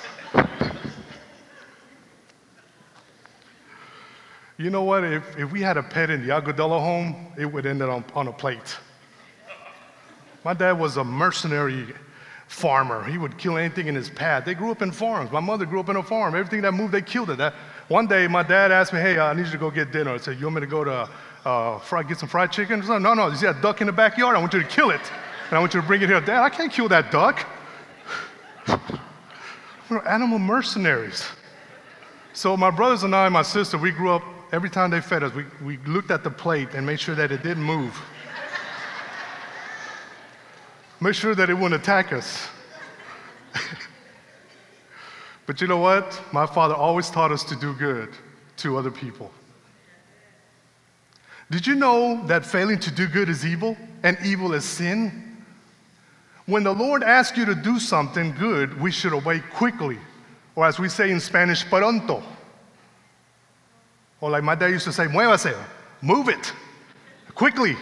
You 4.56 4.70
know 4.70 4.82
what? 4.82 5.04
If, 5.04 5.38
if 5.38 5.50
we 5.50 5.60
had 5.60 5.76
a 5.76 5.82
pet 5.82 6.10
in 6.10 6.24
the 6.24 6.32
Agudelo 6.32 6.78
home, 6.78 7.32
it 7.36 7.46
would 7.46 7.66
end 7.66 7.82
up 7.82 7.90
on, 7.90 8.04
on 8.14 8.28
a 8.28 8.32
plate. 8.32 8.76
My 10.44 10.54
dad 10.54 10.72
was 10.72 10.96
a 10.96 11.04
mercenary 11.04 11.92
farmer. 12.46 13.02
He 13.04 13.18
would 13.18 13.36
kill 13.36 13.56
anything 13.56 13.88
in 13.88 13.94
his 13.94 14.10
path. 14.10 14.44
They 14.44 14.54
grew 14.54 14.70
up 14.70 14.82
in 14.82 14.92
farms. 14.92 15.32
My 15.32 15.40
mother 15.40 15.66
grew 15.66 15.80
up 15.80 15.88
in 15.88 15.96
a 15.96 16.02
farm. 16.02 16.34
Everything 16.34 16.62
that 16.62 16.72
moved, 16.72 16.92
they 16.92 17.02
killed 17.02 17.30
it. 17.30 17.38
That, 17.38 17.54
one 17.88 18.06
day, 18.06 18.26
my 18.26 18.42
dad 18.42 18.72
asked 18.72 18.92
me, 18.92 19.00
"Hey, 19.00 19.18
I 19.18 19.34
need 19.34 19.46
you 19.46 19.52
to 19.52 19.58
go 19.58 19.70
get 19.70 19.92
dinner." 19.92 20.14
I 20.14 20.16
said, 20.16 20.38
"You 20.38 20.46
want 20.46 20.56
me 20.56 20.60
to 20.62 20.66
go 20.66 20.84
to 20.84 21.08
uh, 21.44 21.78
fry, 21.80 22.02
get 22.02 22.18
some 22.18 22.28
fried 22.28 22.50
chicken?" 22.50 22.82
Said, 22.82 23.00
no, 23.00 23.14
no. 23.14 23.28
You 23.28 23.36
see 23.36 23.46
that 23.46 23.60
duck 23.60 23.80
in 23.80 23.86
the 23.86 23.92
backyard? 23.92 24.36
I 24.36 24.40
want 24.40 24.54
you 24.54 24.62
to 24.62 24.68
kill 24.68 24.90
it, 24.90 25.02
and 25.48 25.56
I 25.56 25.58
want 25.58 25.74
you 25.74 25.80
to 25.80 25.86
bring 25.86 26.00
it 26.02 26.08
here. 26.08 26.20
Dad, 26.20 26.42
I 26.42 26.48
can't 26.48 26.72
kill 26.72 26.88
that 26.88 27.10
duck. 27.10 27.46
We're 29.90 30.06
animal 30.06 30.38
mercenaries. 30.38 31.24
So 32.32 32.56
my 32.56 32.70
brothers 32.70 33.02
and 33.02 33.14
I, 33.14 33.26
and 33.26 33.32
my 33.32 33.42
sister, 33.42 33.76
we 33.78 33.90
grew 33.90 34.10
up. 34.10 34.22
Every 34.52 34.70
time 34.70 34.90
they 34.90 35.00
fed 35.00 35.22
us, 35.22 35.32
we, 35.34 35.44
we 35.64 35.78
looked 35.78 36.10
at 36.10 36.22
the 36.22 36.30
plate 36.30 36.74
and 36.74 36.86
made 36.86 37.00
sure 37.00 37.14
that 37.16 37.32
it 37.32 37.42
didn't 37.42 37.64
move. 37.64 38.00
Make 41.00 41.14
sure 41.14 41.34
that 41.34 41.50
it 41.50 41.54
wouldn't 41.54 41.74
attack 41.74 42.12
us. 42.12 42.48
but 45.46 45.60
you 45.60 45.66
know 45.66 45.78
what? 45.78 46.20
My 46.32 46.46
father 46.46 46.74
always 46.74 47.10
taught 47.10 47.32
us 47.32 47.44
to 47.44 47.56
do 47.56 47.74
good 47.74 48.10
to 48.58 48.76
other 48.76 48.90
people. 48.90 49.30
Did 51.50 51.66
you 51.66 51.74
know 51.74 52.24
that 52.26 52.44
failing 52.46 52.78
to 52.80 52.90
do 52.90 53.06
good 53.06 53.28
is 53.28 53.44
evil 53.44 53.76
and 54.02 54.16
evil 54.24 54.54
is 54.54 54.64
sin? 54.64 55.44
When 56.46 56.62
the 56.62 56.72
Lord 56.72 57.02
asks 57.02 57.36
you 57.36 57.44
to 57.46 57.54
do 57.54 57.78
something 57.78 58.32
good, 58.32 58.80
we 58.80 58.90
should 58.90 59.12
obey 59.12 59.40
quickly, 59.40 59.98
or 60.56 60.66
as 60.66 60.78
we 60.78 60.88
say 60.88 61.10
in 61.10 61.20
Spanish, 61.20 61.64
pronto. 61.64 62.22
Or 64.20 64.30
like 64.30 64.44
my 64.44 64.54
dad 64.54 64.68
used 64.68 64.84
to 64.84 64.92
say, 64.92 65.04
muévase, 65.06 65.54
move 66.00 66.28
it 66.28 66.52
quickly. 67.34 67.76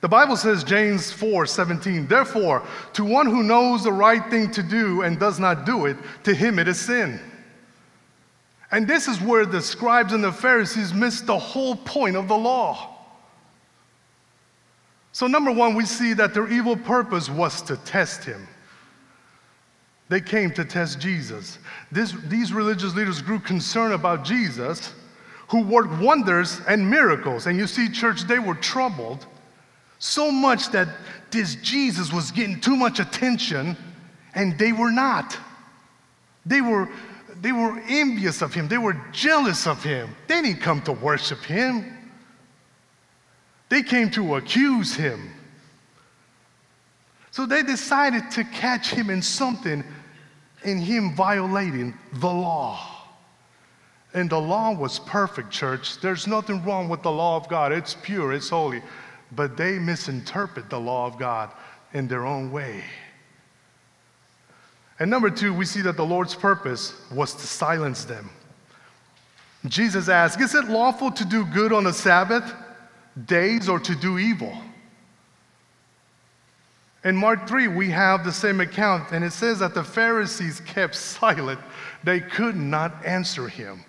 The 0.00 0.08
Bible 0.08 0.36
says, 0.36 0.64
James 0.64 1.12
4 1.12 1.46
17, 1.46 2.06
therefore, 2.06 2.66
to 2.94 3.04
one 3.04 3.26
who 3.26 3.42
knows 3.42 3.84
the 3.84 3.92
right 3.92 4.24
thing 4.30 4.50
to 4.52 4.62
do 4.62 5.02
and 5.02 5.18
does 5.18 5.38
not 5.38 5.66
do 5.66 5.86
it, 5.86 5.96
to 6.24 6.34
him 6.34 6.58
it 6.58 6.68
is 6.68 6.80
sin. 6.80 7.20
And 8.70 8.86
this 8.86 9.08
is 9.08 9.20
where 9.20 9.44
the 9.44 9.60
scribes 9.60 10.12
and 10.12 10.22
the 10.22 10.32
Pharisees 10.32 10.94
missed 10.94 11.26
the 11.26 11.38
whole 11.38 11.76
point 11.76 12.16
of 12.16 12.28
the 12.28 12.36
law. 12.36 12.96
So, 15.12 15.26
number 15.26 15.50
one, 15.50 15.74
we 15.74 15.84
see 15.84 16.14
that 16.14 16.32
their 16.34 16.50
evil 16.50 16.76
purpose 16.76 17.28
was 17.28 17.62
to 17.62 17.76
test 17.78 18.24
him. 18.24 18.46
They 20.08 20.20
came 20.20 20.50
to 20.52 20.64
test 20.64 20.98
Jesus. 20.98 21.58
This, 21.92 22.12
these 22.26 22.52
religious 22.52 22.94
leaders 22.94 23.20
grew 23.20 23.38
concerned 23.38 23.92
about 23.92 24.24
Jesus, 24.24 24.94
who 25.48 25.62
worked 25.62 26.00
wonders 26.00 26.60
and 26.68 26.88
miracles. 26.88 27.46
And 27.46 27.58
you 27.58 27.66
see, 27.66 27.88
church, 27.88 28.22
they 28.22 28.38
were 28.38 28.54
troubled 28.54 29.26
so 30.00 30.30
much 30.30 30.70
that 30.70 30.88
this 31.30 31.54
Jesus 31.56 32.12
was 32.12 32.32
getting 32.32 32.58
too 32.58 32.74
much 32.74 32.98
attention, 32.98 33.76
and 34.34 34.58
they 34.58 34.72
were 34.72 34.90
not. 34.90 35.38
They 36.44 36.62
were, 36.62 36.88
they 37.40 37.52
were 37.52 37.78
envious 37.86 38.42
of 38.42 38.52
him, 38.52 38.66
they 38.66 38.78
were 38.78 39.00
jealous 39.12 39.66
of 39.66 39.84
him. 39.84 40.16
They 40.26 40.42
didn't 40.42 40.62
come 40.62 40.82
to 40.82 40.92
worship 40.92 41.40
him, 41.40 41.84
they 43.68 43.82
came 43.82 44.10
to 44.12 44.36
accuse 44.36 44.94
him. 44.94 45.30
So 47.30 47.46
they 47.46 47.62
decided 47.62 48.28
to 48.32 48.42
catch 48.42 48.90
him 48.90 49.08
in 49.08 49.22
something 49.22 49.84
in 50.64 50.78
him 50.78 51.14
violating 51.14 51.94
the 52.14 52.26
law. 52.26 52.86
And 54.12 54.28
the 54.28 54.40
law 54.40 54.74
was 54.74 54.98
perfect, 54.98 55.50
church. 55.50 56.00
There's 56.00 56.26
nothing 56.26 56.64
wrong 56.64 56.88
with 56.88 57.02
the 57.02 57.12
law 57.12 57.36
of 57.36 57.48
God. 57.48 57.70
It's 57.70 57.94
pure, 58.02 58.32
it's 58.32 58.48
holy 58.48 58.82
but 59.32 59.56
they 59.56 59.78
misinterpret 59.78 60.70
the 60.70 60.78
law 60.78 61.06
of 61.06 61.18
God 61.18 61.50
in 61.92 62.08
their 62.08 62.26
own 62.26 62.50
way. 62.50 62.84
And 64.98 65.10
number 65.10 65.30
two, 65.30 65.54
we 65.54 65.64
see 65.64 65.80
that 65.82 65.96
the 65.96 66.04
Lord's 66.04 66.34
purpose 66.34 66.94
was 67.10 67.34
to 67.34 67.46
silence 67.46 68.04
them. 68.04 68.30
Jesus 69.66 70.08
asked, 70.08 70.40
Is 70.40 70.54
it 70.54 70.66
lawful 70.66 71.10
to 71.10 71.24
do 71.24 71.44
good 71.46 71.72
on 71.72 71.84
the 71.84 71.92
Sabbath 71.92 72.54
days 73.26 73.68
or 73.68 73.78
to 73.80 73.94
do 73.94 74.18
evil? 74.18 74.56
In 77.02 77.16
Mark 77.16 77.48
3, 77.48 77.68
we 77.68 77.88
have 77.90 78.24
the 78.24 78.32
same 78.32 78.60
account, 78.60 79.12
and 79.12 79.24
it 79.24 79.32
says 79.32 79.60
that 79.60 79.72
the 79.72 79.82
Pharisees 79.82 80.60
kept 80.60 80.94
silent. 80.94 81.58
They 82.04 82.20
could 82.20 82.56
not 82.56 83.04
answer 83.06 83.48
him. 83.48 83.84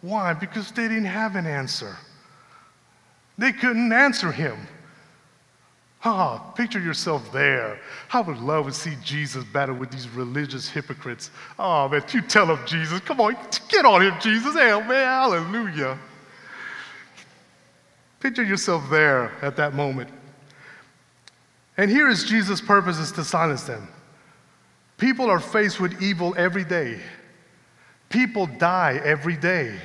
Why? 0.00 0.34
Because 0.34 0.72
they 0.72 0.88
didn't 0.88 1.04
have 1.04 1.36
an 1.36 1.46
answer. 1.46 1.96
They 3.36 3.52
couldn't 3.52 3.92
answer 3.92 4.32
him. 4.32 4.58
Ah, 6.04 6.38
picture 6.54 6.78
yourself 6.78 7.32
there. 7.32 7.80
I 8.12 8.20
would 8.20 8.38
love 8.38 8.66
to 8.66 8.72
see 8.72 8.94
Jesus 9.02 9.42
battle 9.44 9.74
with 9.74 9.90
these 9.90 10.08
religious 10.08 10.68
hypocrites. 10.68 11.30
Oh, 11.58 11.88
man, 11.88 12.04
you 12.12 12.20
tell 12.20 12.46
them, 12.46 12.60
Jesus. 12.66 13.00
Come 13.00 13.20
on, 13.20 13.36
get 13.68 13.84
on 13.84 14.02
him, 14.02 14.14
Jesus. 14.20 14.54
Man, 14.54 14.86
hallelujah. 14.86 15.98
Picture 18.20 18.44
yourself 18.44 18.88
there 18.90 19.32
at 19.42 19.56
that 19.56 19.74
moment. 19.74 20.08
And 21.76 21.90
here 21.90 22.08
is 22.08 22.24
Jesus' 22.24 22.60
purpose 22.60 22.98
is 22.98 23.12
to 23.12 23.24
silence 23.24 23.64
them. 23.64 23.88
People 24.98 25.30
are 25.30 25.40
faced 25.40 25.80
with 25.80 26.00
evil 26.02 26.34
every 26.36 26.64
day. 26.64 27.00
People 28.08 28.46
die 28.46 29.00
every 29.04 29.36
day. 29.36 29.78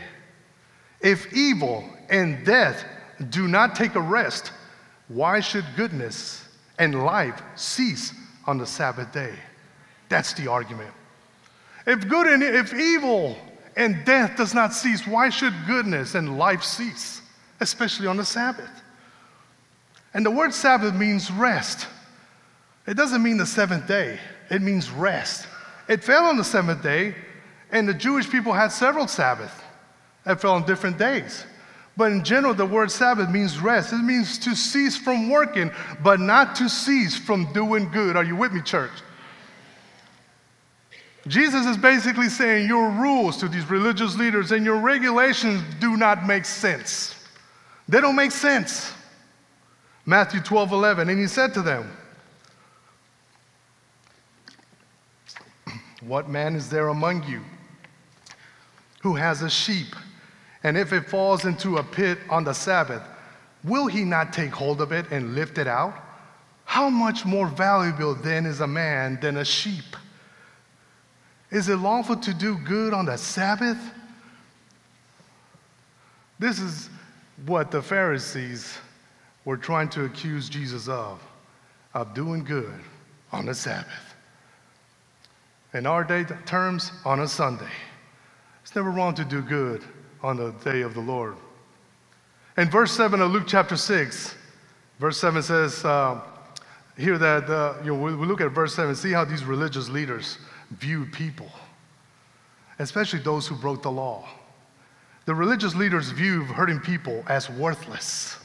If 1.02 1.34
evil 1.34 1.84
and 2.10 2.43
death 2.45 2.84
do 3.30 3.47
not 3.47 3.76
take 3.76 3.95
a 3.95 4.02
rest, 4.02 4.52
why 5.07 5.39
should 5.39 5.65
goodness 5.75 6.47
and 6.79 7.05
life 7.05 7.41
cease 7.55 8.13
on 8.45 8.57
the 8.57 8.65
Sabbath 8.65 9.11
day? 9.11 9.33
That's 10.09 10.33
the 10.33 10.47
argument. 10.47 10.91
If 11.85 12.07
good 12.07 12.27
and 12.27 12.43
if 12.43 12.73
evil 12.73 13.37
and 13.75 14.05
death 14.05 14.37
does 14.37 14.53
not 14.53 14.73
cease, 14.73 15.05
why 15.05 15.29
should 15.29 15.53
goodness 15.67 16.15
and 16.15 16.37
life 16.37 16.63
cease, 16.63 17.21
especially 17.59 18.07
on 18.07 18.17
the 18.17 18.25
Sabbath? 18.25 18.69
And 20.13 20.25
the 20.25 20.31
word 20.31 20.53
Sabbath 20.53 20.93
means 20.93 21.31
rest. 21.31 21.87
It 22.85 22.95
doesn't 22.95 23.23
mean 23.23 23.37
the 23.37 23.45
seventh 23.45 23.87
day, 23.87 24.19
it 24.49 24.61
means 24.61 24.89
rest. 24.89 25.47
It 25.87 26.03
fell 26.03 26.25
on 26.25 26.37
the 26.37 26.43
seventh 26.43 26.83
day, 26.83 27.15
and 27.71 27.87
the 27.87 27.93
Jewish 27.93 28.29
people 28.29 28.53
had 28.53 28.71
several 28.71 29.07
Sabbaths 29.07 29.53
that 30.23 30.39
fell 30.39 30.53
on 30.53 30.65
different 30.65 30.97
days. 30.97 31.45
But 31.95 32.12
in 32.12 32.23
general, 32.23 32.53
the 32.53 32.65
word 32.65 32.91
Sabbath 32.91 33.29
means 33.29 33.60
rest. 33.60 33.93
It 33.93 33.97
means 33.97 34.39
to 34.39 34.56
cease 34.56 34.97
from 34.97 35.29
working, 35.29 35.71
but 36.01 36.19
not 36.19 36.56
to 36.56 36.67
cease 36.67 37.15
from 37.15 37.51
doing 37.53 37.89
good. 37.91 38.15
Are 38.15 38.23
you 38.23 38.36
with 38.36 38.51
me, 38.51 38.62
church? 38.62 38.91
Jesus 41.27 41.65
is 41.65 41.77
basically 41.77 42.29
saying 42.29 42.67
your 42.67 42.89
rules 42.89 43.38
to 43.38 43.47
these 43.47 43.69
religious 43.69 44.17
leaders 44.17 44.51
and 44.51 44.65
your 44.65 44.77
regulations 44.77 45.62
do 45.79 45.95
not 45.95 46.25
make 46.25 46.45
sense. 46.45 47.15
They 47.88 48.01
don't 48.01 48.15
make 48.15 48.32
sense. 48.32 48.93
Matthew 50.06 50.41
12, 50.41 50.73
11. 50.73 51.10
And 51.10 51.19
he 51.19 51.27
said 51.27 51.53
to 51.53 51.62
them, 51.62 51.89
What 56.01 56.27
man 56.27 56.56
is 56.56 56.69
there 56.69 56.89
among 56.89 57.23
you 57.23 57.41
who 59.01 59.15
has 59.15 59.41
a 59.41 59.49
sheep? 59.49 59.95
And 60.63 60.78
if 60.78 60.93
it 60.93 61.10
falls 61.10 61.45
into 61.45 61.78
a 61.78 61.84
pit 61.84 62.19
on 62.30 62.45
the 62.45 62.54
Sabbath, 62.54 63.04
will 63.63 63.88
he 63.88 64.04
not 64.04 64.32
take 64.32 64.52
hold 64.52 64.82
of 64.82 64.91
it 64.91 65.06
and 65.12 65.36
lift 65.36 65.58
it 65.58 65.67
out? 65.67 65.93
How 66.65 66.89
much 66.89 67.26
more 67.26 67.47
valuable 67.47 68.15
then 68.15 68.45
is 68.45 68.62
a 68.62 68.67
man 68.67 69.19
than 69.21 69.38
a 69.38 69.45
sheep? 69.45 69.97
Is 71.52 71.67
it 71.69 71.76
lawful 71.76 72.15
to 72.15 72.34
do 72.34 72.58
good 72.58 72.93
on 72.93 73.06
the 73.06 73.17
Sabbath? 73.17 73.78
This 76.39 76.60
is 76.60 76.89
what 77.45 77.69
the 77.69 77.82
Pharisees 77.82 78.78
were 79.45 79.58
trying 79.58 79.89
to 79.89 80.06
accuse 80.06 80.49
Jesus 80.49 80.88
of, 80.88 81.21
of 81.93 82.13
doing 82.13 82.43
good 82.43 82.80
on 83.32 83.45
the 83.45 83.54
Sabbath. 83.54 84.15
In 85.73 85.86
our 85.86 86.04
day 86.04 86.23
terms, 86.45 86.91
on 87.04 87.19
a 87.19 87.28
Sunday. 87.28 87.71
It's 88.62 88.76
never 88.76 88.91
wrong 88.91 89.13
to 89.15 89.26
do 89.26 89.41
good 89.41 89.84
on 90.23 90.38
the 90.38 90.51
day 90.63 90.81
of 90.81 90.93
the 90.93 91.01
Lord. 91.01 91.36
In 92.57 92.69
verse 92.69 92.91
7 92.91 93.19
of 93.21 93.31
Luke 93.31 93.43
chapter 93.45 93.75
6, 93.75 94.36
verse 94.99 95.17
7 95.19 95.43
says, 95.43 95.83
uh, 95.83 96.21
Here 96.97 97.17
that, 97.17 97.49
uh, 97.49 97.75
you 97.83 97.93
know, 97.93 98.01
we, 98.01 98.25
look 98.25 98.41
at 98.41 98.51
verse 98.51 98.73
7, 98.73 98.95
see 98.95 99.12
how 99.12 99.25
these 99.25 99.43
religious 99.43 99.89
leaders 99.89 100.38
viewed 100.71 101.12
people, 101.12 101.51
especially 102.79 103.19
those 103.19 103.47
who 103.47 103.55
broke 103.55 103.81
the 103.81 103.91
law. 103.91 104.27
The 105.25 105.36
religious 105.36 105.75
leaders 105.75 106.09
viewed 106.09 106.47
hurting 106.47 106.79
people 106.79 107.23
as 107.27 107.49
worthless. 107.49 108.38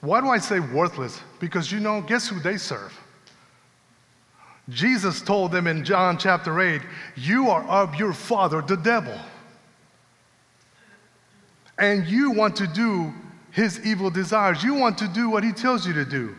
Why 0.00 0.20
do 0.20 0.28
I 0.28 0.38
say 0.38 0.60
worthless? 0.60 1.20
Because 1.38 1.70
you 1.70 1.80
know, 1.80 2.00
guess 2.00 2.28
who 2.28 2.40
they 2.40 2.56
serve? 2.56 2.92
Jesus 4.68 5.20
told 5.20 5.50
them 5.50 5.66
in 5.66 5.84
John 5.84 6.18
chapter 6.18 6.60
8, 6.60 6.82
You 7.16 7.50
are 7.50 7.64
of 7.64 7.94
your 7.96 8.12
father, 8.12 8.62
the 8.62 8.76
devil. 8.76 9.18
And 11.82 12.06
you 12.06 12.30
want 12.30 12.54
to 12.56 12.68
do 12.68 13.12
his 13.50 13.84
evil 13.84 14.08
desires. 14.08 14.62
You 14.62 14.74
want 14.74 14.96
to 14.98 15.08
do 15.08 15.28
what 15.28 15.42
he 15.42 15.50
tells 15.50 15.84
you 15.84 15.92
to 15.94 16.04
do. 16.04 16.36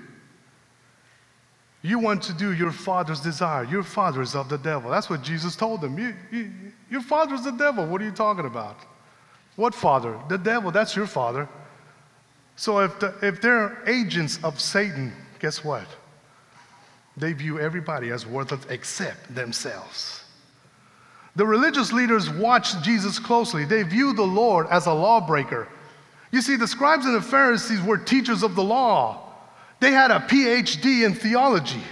You 1.82 2.00
want 2.00 2.24
to 2.24 2.34
do 2.34 2.54
your 2.54 2.72
father's 2.72 3.20
desire. 3.20 3.66
Your 3.66 3.84
father 3.84 4.22
is 4.22 4.36
of 4.36 4.48
the 4.48 4.58
devil. 4.58 4.90
That's 4.90 5.10
what 5.10 5.22
Jesus 5.22 5.58
told 5.58 5.82
them. 5.82 6.00
You, 6.00 6.16
you, 6.32 6.52
your 6.90 7.02
father 7.02 7.36
is 7.36 7.44
the 7.44 7.52
devil. 7.52 7.86
What 7.86 8.02
are 8.02 8.06
you 8.06 8.12
talking 8.12 8.46
about? 8.46 8.78
What 9.58 9.76
father? 9.76 10.18
The 10.30 10.38
devil. 10.38 10.72
That's 10.72 10.96
your 10.96 11.08
father. 11.08 11.50
So 12.56 12.80
if, 12.80 12.98
the, 13.02 13.14
if 13.22 13.42
they're 13.42 13.84
agents 13.86 14.40
of 14.46 14.62
Satan, 14.62 15.12
guess 15.40 15.62
what? 15.62 15.88
They 17.18 17.34
view 17.34 17.60
everybody 17.60 18.12
as 18.12 18.26
worthless 18.26 18.66
except 18.70 19.36
themselves. 19.36 20.23
The 21.36 21.46
religious 21.46 21.92
leaders 21.92 22.30
watched 22.30 22.84
Jesus 22.84 23.18
closely. 23.18 23.66
They 23.66 23.84
viewed 23.84 24.18
the 24.18 24.24
Lord 24.24 24.68
as 24.70 24.86
a 24.86 24.94
lawbreaker. 24.94 25.68
You 26.32 26.42
see, 26.42 26.56
the 26.56 26.68
scribes 26.68 27.06
and 27.06 27.16
the 27.16 27.22
Pharisees 27.22 27.82
were 27.82 27.98
teachers 27.98 28.44
of 28.44 28.56
the 28.56 28.64
law. 28.64 29.32
They 29.80 29.92
had 29.92 30.12
a 30.12 30.20
PhD 30.20 31.06
in 31.06 31.14
theology. 31.14 31.84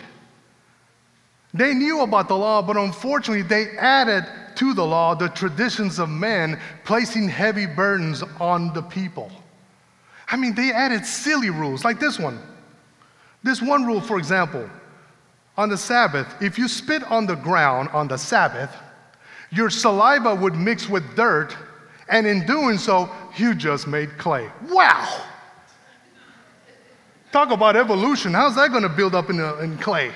They 1.53 1.73
knew 1.73 2.01
about 2.01 2.27
the 2.27 2.37
law, 2.37 2.61
but 2.61 2.77
unfortunately, 2.77 3.41
they 3.41 3.77
added 3.77 4.25
to 4.55 4.73
the 4.73 4.85
law 4.85 5.15
the 5.15 5.29
traditions 5.29 5.99
of 5.99 6.09
men, 6.09 6.59
placing 6.85 7.27
heavy 7.27 7.65
burdens 7.65 8.23
on 8.39 8.73
the 8.73 8.81
people. 8.81 9.31
I 10.27 10.37
mean, 10.37 10.55
they 10.55 10.71
added 10.71 11.05
silly 11.05 11.49
rules 11.49 11.83
like 11.83 11.99
this 11.99 12.17
one. 12.17 12.39
This 13.43 13.61
one 13.61 13.85
rule, 13.85 13.99
for 13.99 14.17
example, 14.17 14.69
on 15.57 15.67
the 15.67 15.77
Sabbath, 15.77 16.41
if 16.41 16.57
you 16.57 16.67
spit 16.67 17.03
on 17.11 17.25
the 17.25 17.35
ground 17.35 17.89
on 17.89 18.07
the 18.07 18.17
Sabbath, 18.17 18.73
your 19.51 19.69
saliva 19.69 20.33
would 20.33 20.55
mix 20.55 20.87
with 20.89 21.15
dirt, 21.15 21.55
and 22.09 22.25
in 22.25 22.45
doing 22.45 22.77
so, 22.77 23.09
you 23.37 23.53
just 23.53 23.87
made 23.87 24.17
clay. 24.17 24.49
Wow! 24.69 25.25
Talk 27.31 27.51
about 27.51 27.75
evolution. 27.75 28.33
How's 28.33 28.55
that 28.55 28.71
going 28.71 28.83
to 28.83 28.89
build 28.89 29.15
up 29.15 29.29
in, 29.29 29.39
uh, 29.39 29.55
in 29.57 29.77
clay? 29.77 30.11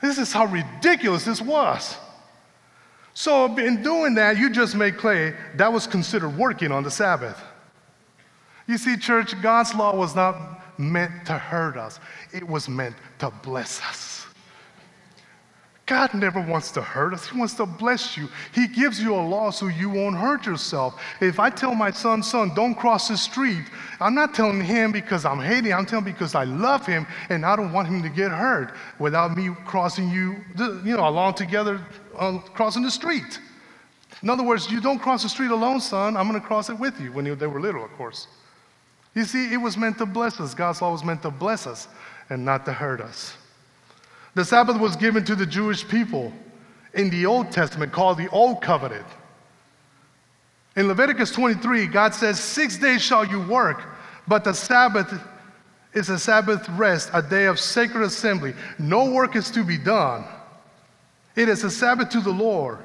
This 0.00 0.18
is 0.18 0.32
how 0.32 0.46
ridiculous 0.46 1.24
this 1.24 1.40
was. 1.40 1.96
So, 3.14 3.56
in 3.58 3.82
doing 3.82 4.14
that, 4.14 4.38
you 4.38 4.50
just 4.50 4.74
made 4.74 4.96
clay. 4.96 5.34
That 5.56 5.72
was 5.72 5.86
considered 5.86 6.36
working 6.38 6.70
on 6.72 6.84
the 6.84 6.90
Sabbath. 6.90 7.40
You 8.66 8.78
see, 8.78 8.96
church, 8.96 9.40
God's 9.42 9.74
law 9.74 9.94
was 9.96 10.14
not 10.14 10.78
meant 10.78 11.26
to 11.26 11.34
hurt 11.34 11.76
us, 11.76 12.00
it 12.32 12.46
was 12.46 12.68
meant 12.68 12.94
to 13.18 13.30
bless 13.42 13.80
us. 13.82 14.09
God 15.90 16.14
never 16.14 16.40
wants 16.40 16.70
to 16.72 16.82
hurt 16.82 17.12
us. 17.14 17.28
He 17.28 17.36
wants 17.36 17.54
to 17.54 17.66
bless 17.66 18.16
you. 18.16 18.28
He 18.54 18.68
gives 18.68 19.02
you 19.02 19.12
a 19.12 19.18
law 19.20 19.50
so 19.50 19.66
you 19.66 19.90
won't 19.90 20.14
hurt 20.14 20.46
yourself. 20.46 21.02
If 21.20 21.40
I 21.40 21.50
tell 21.50 21.74
my 21.74 21.90
son, 21.90 22.22
son, 22.22 22.54
don't 22.54 22.76
cross 22.76 23.08
the 23.08 23.16
street, 23.16 23.64
I'm 23.98 24.14
not 24.14 24.32
telling 24.32 24.60
him 24.60 24.92
because 24.92 25.24
I'm 25.24 25.40
hating. 25.40 25.72
I'm 25.72 25.84
telling 25.84 26.04
because 26.04 26.36
I 26.36 26.44
love 26.44 26.86
him 26.86 27.08
and 27.28 27.44
I 27.44 27.56
don't 27.56 27.72
want 27.72 27.88
him 27.88 28.04
to 28.04 28.08
get 28.08 28.30
hurt 28.30 28.72
without 29.00 29.36
me 29.36 29.52
crossing 29.66 30.08
you, 30.10 30.36
you 30.84 30.96
know, 30.96 31.08
along 31.08 31.34
together, 31.34 31.84
um, 32.16 32.38
crossing 32.54 32.84
the 32.84 32.90
street. 32.92 33.40
In 34.22 34.30
other 34.30 34.44
words, 34.44 34.70
you 34.70 34.80
don't 34.80 35.00
cross 35.00 35.24
the 35.24 35.28
street 35.28 35.50
alone, 35.50 35.80
son. 35.80 36.16
I'm 36.16 36.28
going 36.28 36.40
to 36.40 36.46
cross 36.46 36.70
it 36.70 36.78
with 36.78 37.00
you 37.00 37.10
when 37.10 37.24
they 37.24 37.48
were 37.48 37.60
little, 37.60 37.84
of 37.84 37.90
course. 37.94 38.28
You 39.16 39.24
see, 39.24 39.52
it 39.52 39.60
was 39.60 39.76
meant 39.76 39.98
to 39.98 40.06
bless 40.06 40.38
us. 40.38 40.54
God's 40.54 40.82
law 40.82 40.92
was 40.92 41.02
meant 41.02 41.22
to 41.22 41.32
bless 41.32 41.66
us 41.66 41.88
and 42.28 42.44
not 42.44 42.64
to 42.66 42.72
hurt 42.72 43.00
us. 43.00 43.34
The 44.34 44.44
Sabbath 44.44 44.78
was 44.78 44.96
given 44.96 45.24
to 45.24 45.34
the 45.34 45.46
Jewish 45.46 45.86
people 45.86 46.32
in 46.94 47.10
the 47.10 47.26
Old 47.26 47.50
Testament 47.50 47.92
called 47.92 48.18
the 48.18 48.28
Old 48.30 48.62
Covenant. 48.62 49.06
In 50.76 50.88
Leviticus 50.88 51.32
23, 51.32 51.86
God 51.88 52.14
says, 52.14 52.38
Six 52.38 52.78
days 52.78 53.02
shall 53.02 53.24
you 53.24 53.40
work, 53.42 53.82
but 54.28 54.44
the 54.44 54.54
Sabbath 54.54 55.12
is 55.92 56.08
a 56.08 56.18
Sabbath 56.18 56.68
rest, 56.70 57.10
a 57.12 57.22
day 57.22 57.46
of 57.46 57.58
sacred 57.58 58.02
assembly. 58.02 58.54
No 58.78 59.10
work 59.10 59.34
is 59.34 59.50
to 59.50 59.64
be 59.64 59.76
done. 59.76 60.24
It 61.34 61.48
is 61.48 61.64
a 61.64 61.70
Sabbath 61.70 62.10
to 62.10 62.20
the 62.20 62.30
Lord. 62.30 62.78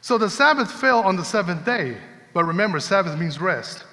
So 0.00 0.18
the 0.18 0.30
Sabbath 0.30 0.70
fell 0.70 1.00
on 1.00 1.16
the 1.16 1.24
seventh 1.24 1.64
day. 1.64 1.96
But 2.32 2.44
remember, 2.44 2.80
Sabbath 2.80 3.18
means 3.18 3.40
rest. 3.40 3.84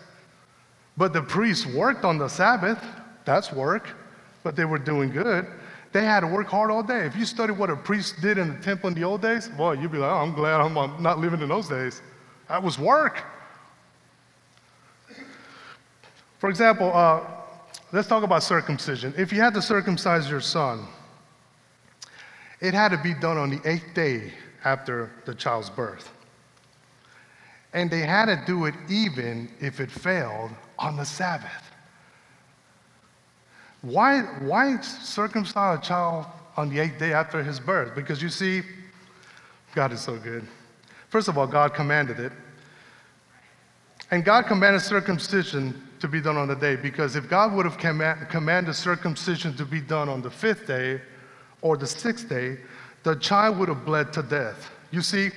But 0.97 1.13
the 1.13 1.21
priests 1.21 1.65
worked 1.65 2.03
on 2.03 2.17
the 2.17 2.27
Sabbath. 2.27 2.83
That's 3.25 3.51
work. 3.51 3.89
But 4.43 4.55
they 4.55 4.65
were 4.65 4.77
doing 4.77 5.11
good. 5.11 5.47
They 5.93 6.03
had 6.03 6.21
to 6.21 6.27
work 6.27 6.47
hard 6.47 6.71
all 6.71 6.81
day. 6.81 7.05
If 7.05 7.15
you 7.15 7.23
study 7.23 7.53
what 7.53 7.69
a 7.69 7.75
priest 7.75 8.19
did 8.19 8.39
in 8.39 8.55
the 8.55 8.63
temple 8.63 8.87
in 8.87 8.95
the 8.95 9.03
old 9.03 9.21
days, 9.21 9.47
boy, 9.47 9.73
you'd 9.73 9.91
be 9.91 9.99
like, 9.99 10.11
oh, 10.11 10.15
I'm 10.15 10.33
glad 10.33 10.59
I'm 10.59 10.73
not 11.01 11.19
living 11.19 11.39
in 11.39 11.49
those 11.49 11.69
days. 11.69 12.01
That 12.49 12.61
was 12.61 12.79
work. 12.79 13.23
For 16.39 16.49
example, 16.49 16.91
uh, 16.93 17.21
let's 17.91 18.07
talk 18.07 18.23
about 18.23 18.41
circumcision. 18.41 19.13
If 19.15 19.31
you 19.31 19.39
had 19.39 19.53
to 19.53 19.61
circumcise 19.61 20.29
your 20.29 20.41
son, 20.41 20.87
it 22.59 22.73
had 22.73 22.89
to 22.89 22.97
be 22.97 23.13
done 23.13 23.37
on 23.37 23.51
the 23.51 23.61
eighth 23.63 23.93
day 23.93 24.33
after 24.65 25.11
the 25.25 25.35
child's 25.35 25.69
birth. 25.69 26.09
And 27.71 27.89
they 27.89 27.99
had 27.99 28.25
to 28.25 28.43
do 28.47 28.65
it 28.65 28.73
even 28.89 29.47
if 29.59 29.79
it 29.79 29.91
failed 29.91 30.49
on 30.79 30.95
the 30.95 31.05
Sabbath. 31.05 31.72
Why, 33.83 34.21
why 34.39 34.79
circumcise 34.79 35.77
a 35.77 35.81
child 35.81 36.25
on 36.55 36.69
the 36.69 36.79
eighth 36.79 36.99
day 36.99 37.11
after 37.11 37.43
his 37.43 37.59
birth? 37.59 37.93
Because 37.93 38.21
you 38.21 38.29
see, 38.29 38.61
God 39.75 39.91
is 39.91 39.99
so 39.99 40.15
good. 40.17 40.47
First 41.09 41.27
of 41.27 41.37
all, 41.37 41.45
God 41.45 41.73
commanded 41.73 42.17
it. 42.19 42.31
And 44.09 44.23
God 44.23 44.45
commanded 44.45 44.81
circumcision 44.81 45.89
to 45.99 46.07
be 46.07 46.21
done 46.21 46.37
on 46.37 46.47
the 46.47 46.55
day 46.55 46.77
because 46.77 47.17
if 47.17 47.29
God 47.29 47.53
would 47.53 47.65
have 47.65 47.77
command, 47.77 48.29
commanded 48.29 48.73
circumcision 48.75 49.55
to 49.57 49.65
be 49.65 49.81
done 49.81 50.07
on 50.07 50.21
the 50.21 50.29
fifth 50.29 50.65
day 50.65 51.01
or 51.61 51.75
the 51.75 51.87
sixth 51.87 52.29
day, 52.29 52.57
the 53.03 53.15
child 53.17 53.57
would 53.57 53.67
have 53.67 53.85
bled 53.85 54.13
to 54.13 54.23
death. 54.23 54.71
You 54.91 55.01
see, 55.01 55.31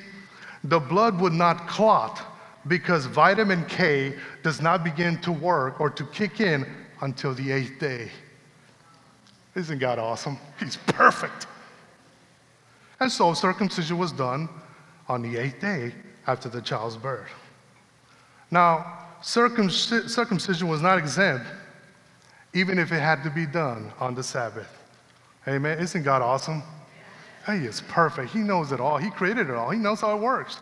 the 0.62 0.78
blood 0.78 1.20
would 1.20 1.32
not 1.32 1.66
clot 1.66 2.20
because 2.68 3.06
vitamin 3.06 3.64
K 3.66 4.14
does 4.44 4.60
not 4.60 4.84
begin 4.84 5.20
to 5.22 5.32
work 5.32 5.80
or 5.80 5.90
to 5.90 6.04
kick 6.06 6.40
in 6.40 6.64
until 7.00 7.34
the 7.34 7.50
eighth 7.50 7.80
day. 7.80 8.10
Isn't 9.56 9.78
God 9.78 9.98
awesome? 9.98 10.38
He's 10.60 10.76
perfect. 10.76 11.46
And 13.00 13.10
so 13.10 13.32
circumcision 13.32 13.98
was 13.98 14.12
done 14.12 14.48
on 15.08 15.22
the 15.22 15.38
eighth 15.38 15.60
day 15.60 15.94
after 16.26 16.48
the 16.48 16.60
child's 16.60 16.96
birth. 16.96 17.30
Now, 18.50 18.98
circumcision 19.22 20.68
was 20.68 20.82
not 20.82 20.98
exempt, 20.98 21.46
even 22.52 22.78
if 22.78 22.92
it 22.92 23.00
had 23.00 23.22
to 23.24 23.30
be 23.30 23.46
done 23.46 23.92
on 23.98 24.14
the 24.14 24.22
Sabbath. 24.22 24.68
Amen. 25.48 25.78
Isn't 25.78 26.02
God 26.02 26.22
awesome? 26.22 26.62
He 27.46 27.64
is 27.64 27.80
perfect. 27.82 28.30
He 28.30 28.40
knows 28.40 28.72
it 28.72 28.80
all. 28.80 28.98
He 28.98 29.10
created 29.10 29.48
it 29.48 29.54
all. 29.54 29.70
He 29.70 29.78
knows 29.78 30.00
how 30.00 30.16
it 30.16 30.20
works. 30.20 30.58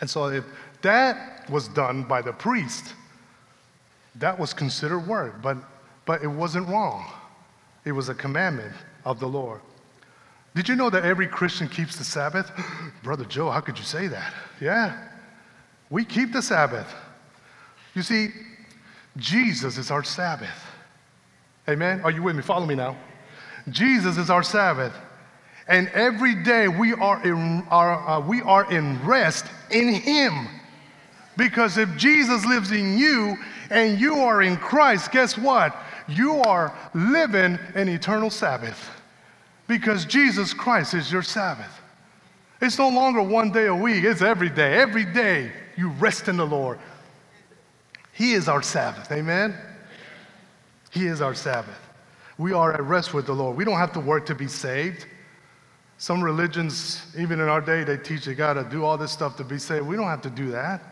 And 0.00 0.08
so, 0.08 0.28
if 0.28 0.44
that 0.80 1.50
was 1.50 1.68
done 1.68 2.04
by 2.04 2.22
the 2.22 2.32
priest, 2.32 2.94
that 4.14 4.38
was 4.38 4.54
considered 4.54 5.00
work. 5.00 5.42
But 5.42 5.58
but 6.10 6.24
it 6.24 6.26
wasn't 6.26 6.66
wrong. 6.66 7.08
It 7.84 7.92
was 7.92 8.08
a 8.08 8.14
commandment 8.16 8.72
of 9.04 9.20
the 9.20 9.28
Lord. 9.28 9.60
Did 10.56 10.68
you 10.68 10.74
know 10.74 10.90
that 10.90 11.04
every 11.04 11.28
Christian 11.28 11.68
keeps 11.68 11.94
the 11.94 12.02
Sabbath? 12.02 12.50
Brother 13.04 13.24
Joe, 13.24 13.48
how 13.48 13.60
could 13.60 13.78
you 13.78 13.84
say 13.84 14.08
that? 14.08 14.34
Yeah, 14.60 15.06
we 15.88 16.04
keep 16.04 16.32
the 16.32 16.42
Sabbath. 16.42 16.92
You 17.94 18.02
see, 18.02 18.30
Jesus 19.18 19.78
is 19.78 19.92
our 19.92 20.02
Sabbath. 20.02 20.60
Amen? 21.68 22.00
Are 22.00 22.10
you 22.10 22.24
with 22.24 22.34
me? 22.34 22.42
Follow 22.42 22.66
me 22.66 22.74
now. 22.74 22.96
Jesus 23.68 24.18
is 24.18 24.30
our 24.30 24.42
Sabbath. 24.42 24.96
And 25.68 25.86
every 25.90 26.34
day 26.34 26.66
we 26.66 26.92
are 26.94 27.24
in, 27.24 27.64
uh, 27.70 28.20
we 28.26 28.42
are 28.42 28.68
in 28.72 29.00
rest 29.06 29.46
in 29.70 29.94
Him. 29.94 30.48
Because 31.36 31.78
if 31.78 31.96
Jesus 31.96 32.44
lives 32.46 32.72
in 32.72 32.98
you 32.98 33.36
and 33.70 34.00
you 34.00 34.16
are 34.16 34.42
in 34.42 34.56
Christ, 34.56 35.12
guess 35.12 35.38
what? 35.38 35.72
You 36.10 36.40
are 36.42 36.76
living 36.94 37.58
an 37.74 37.88
eternal 37.88 38.30
Sabbath 38.30 38.90
because 39.66 40.04
Jesus 40.04 40.52
Christ 40.52 40.94
is 40.94 41.10
your 41.10 41.22
Sabbath. 41.22 41.80
It's 42.60 42.78
no 42.78 42.88
longer 42.88 43.22
one 43.22 43.52
day 43.52 43.66
a 43.66 43.74
week, 43.74 44.04
it's 44.04 44.22
every 44.22 44.50
day. 44.50 44.74
Every 44.74 45.04
day 45.04 45.52
you 45.76 45.88
rest 45.90 46.28
in 46.28 46.36
the 46.36 46.46
Lord. 46.46 46.78
He 48.12 48.32
is 48.32 48.48
our 48.48 48.62
Sabbath. 48.62 49.10
Amen? 49.12 49.56
He 50.90 51.06
is 51.06 51.22
our 51.22 51.34
Sabbath. 51.34 51.78
We 52.36 52.52
are 52.52 52.72
at 52.74 52.82
rest 52.82 53.14
with 53.14 53.26
the 53.26 53.32
Lord. 53.32 53.56
We 53.56 53.64
don't 53.64 53.78
have 53.78 53.92
to 53.92 54.00
work 54.00 54.26
to 54.26 54.34
be 54.34 54.48
saved. 54.48 55.06
Some 55.98 56.22
religions, 56.22 57.02
even 57.18 57.40
in 57.40 57.48
our 57.48 57.60
day, 57.60 57.84
they 57.84 57.96
teach 57.98 58.26
you 58.26 58.34
got 58.34 58.54
to 58.54 58.64
do 58.64 58.84
all 58.84 58.98
this 58.98 59.12
stuff 59.12 59.36
to 59.36 59.44
be 59.44 59.58
saved. 59.58 59.86
We 59.86 59.96
don't 59.96 60.06
have 60.06 60.22
to 60.22 60.30
do 60.30 60.50
that. 60.50 60.82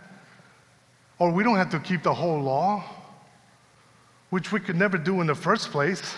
Or 1.19 1.33
we 1.33 1.43
don't 1.43 1.57
have 1.57 1.71
to 1.71 1.81
keep 1.81 2.03
the 2.03 2.15
whole 2.15 2.41
law, 2.41 2.85
which 4.31 4.53
we 4.53 4.61
could 4.61 4.77
never 4.77 4.99
do 4.99 5.21
in 5.21 5.27
the 5.27 5.35
first 5.35 5.71
place. 5.71 6.14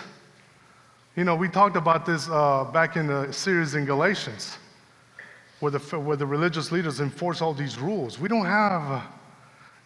You 1.15 1.23
know, 1.23 1.35
we 1.35 1.49
talked 1.49 1.75
about 1.75 2.05
this 2.05 2.29
uh, 2.29 2.65
back 2.65 2.95
in 2.95 3.07
the 3.07 3.31
series 3.31 3.75
in 3.75 3.85
Galatians, 3.85 4.57
where 5.59 5.71
the, 5.71 5.79
where 5.99 6.17
the 6.17 6.25
religious 6.25 6.71
leaders 6.71 6.99
enforce 6.99 7.41
all 7.41 7.53
these 7.53 7.77
rules. 7.77 8.19
We 8.19 8.29
don't 8.29 8.45
have, 8.45 8.81
uh, 8.91 9.01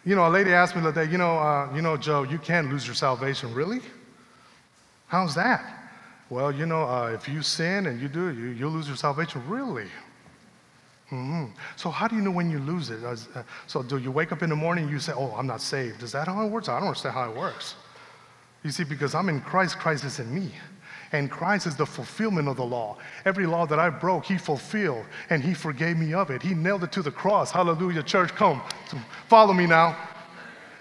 you 0.04 0.14
know, 0.14 0.26
a 0.26 0.30
lady 0.30 0.52
asked 0.52 0.76
me 0.76 0.82
the 0.82 0.88
other 0.88 1.04
day, 1.04 1.10
you 1.10 1.18
know, 1.18 1.38
uh, 1.38 1.72
you 1.74 1.82
know, 1.82 1.96
Joe, 1.96 2.22
you 2.22 2.38
can't 2.38 2.70
lose 2.70 2.86
your 2.86 2.94
salvation. 2.94 3.52
Really? 3.54 3.80
How's 5.08 5.34
that? 5.34 5.90
Well, 6.30 6.52
you 6.52 6.66
know, 6.66 6.82
uh, 6.82 7.12
if 7.14 7.28
you 7.28 7.42
sin 7.42 7.86
and 7.86 8.00
you 8.00 8.08
do 8.08 8.32
you, 8.32 8.48
you'll 8.48 8.72
lose 8.72 8.88
your 8.88 8.96
salvation. 8.96 9.42
Really? 9.48 9.86
Mm-hmm. 11.12 11.52
So 11.76 11.90
how 11.90 12.08
do 12.08 12.16
you 12.16 12.22
know 12.22 12.32
when 12.32 12.50
you 12.50 12.58
lose 12.58 12.90
it? 12.90 13.04
Uh, 13.04 13.14
so 13.68 13.82
do 13.82 13.98
you 13.98 14.10
wake 14.10 14.32
up 14.32 14.42
in 14.42 14.50
the 14.50 14.56
morning 14.56 14.84
and 14.84 14.92
you 14.92 14.98
say, 14.98 15.12
oh, 15.14 15.32
I'm 15.36 15.46
not 15.46 15.60
saved? 15.60 16.02
Is 16.02 16.10
that 16.12 16.26
how 16.26 16.44
it 16.44 16.50
works? 16.50 16.68
I 16.68 16.78
don't 16.78 16.88
understand 16.88 17.14
how 17.14 17.30
it 17.30 17.36
works. 17.36 17.76
You 18.66 18.72
see, 18.72 18.82
because 18.82 19.14
I'm 19.14 19.28
in 19.28 19.40
Christ, 19.42 19.78
Christ 19.78 20.02
is 20.02 20.18
in 20.18 20.34
me. 20.34 20.50
And 21.12 21.30
Christ 21.30 21.68
is 21.68 21.76
the 21.76 21.86
fulfillment 21.86 22.48
of 22.48 22.56
the 22.56 22.64
law. 22.64 22.98
Every 23.24 23.46
law 23.46 23.64
that 23.64 23.78
I 23.78 23.90
broke, 23.90 24.24
He 24.24 24.36
fulfilled, 24.36 25.04
and 25.30 25.40
He 25.40 25.54
forgave 25.54 25.96
me 25.96 26.12
of 26.14 26.30
it. 26.30 26.42
He 26.42 26.52
nailed 26.52 26.82
it 26.82 26.90
to 26.90 27.00
the 27.00 27.12
cross. 27.12 27.52
Hallelujah. 27.52 28.02
Church, 28.02 28.34
come. 28.34 28.60
Follow 29.28 29.52
me 29.52 29.66
now. 29.66 29.96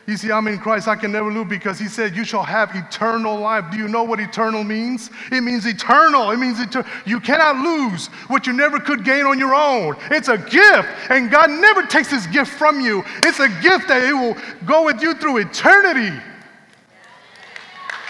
You 0.07 0.17
see, 0.17 0.31
I'm 0.31 0.47
in 0.47 0.57
Christ, 0.57 0.87
I 0.87 0.95
can 0.95 1.11
never 1.11 1.31
lose 1.31 1.47
because 1.47 1.77
he 1.77 1.87
said, 1.87 2.15
You 2.15 2.25
shall 2.25 2.41
have 2.41 2.71
eternal 2.73 3.37
life. 3.37 3.65
Do 3.71 3.77
you 3.77 3.87
know 3.87 4.03
what 4.03 4.19
eternal 4.19 4.63
means? 4.63 5.11
It 5.31 5.41
means 5.41 5.67
eternal. 5.67 6.31
It 6.31 6.37
means. 6.37 6.57
You 7.05 7.19
cannot 7.19 7.57
lose 7.57 8.07
what 8.29 8.47
you 8.47 8.53
never 8.53 8.79
could 8.79 9.05
gain 9.05 9.27
on 9.27 9.37
your 9.37 9.53
own. 9.53 9.95
It's 10.09 10.27
a 10.27 10.39
gift, 10.39 10.89
and 11.11 11.29
God 11.29 11.51
never 11.51 11.83
takes 11.83 12.09
his 12.09 12.25
gift 12.25 12.51
from 12.51 12.81
you. 12.81 13.03
It's 13.17 13.39
a 13.39 13.49
gift 13.61 13.87
that 13.89 14.01
it 14.03 14.13
will 14.13 14.35
go 14.65 14.85
with 14.85 15.03
you 15.03 15.13
through 15.13 15.37
eternity. 15.37 16.19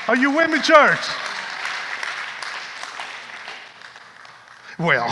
Are 0.07 0.15
you 0.15 0.31
with 0.31 0.51
me, 0.51 0.61
church? 0.61 0.99
Well, 4.77 5.09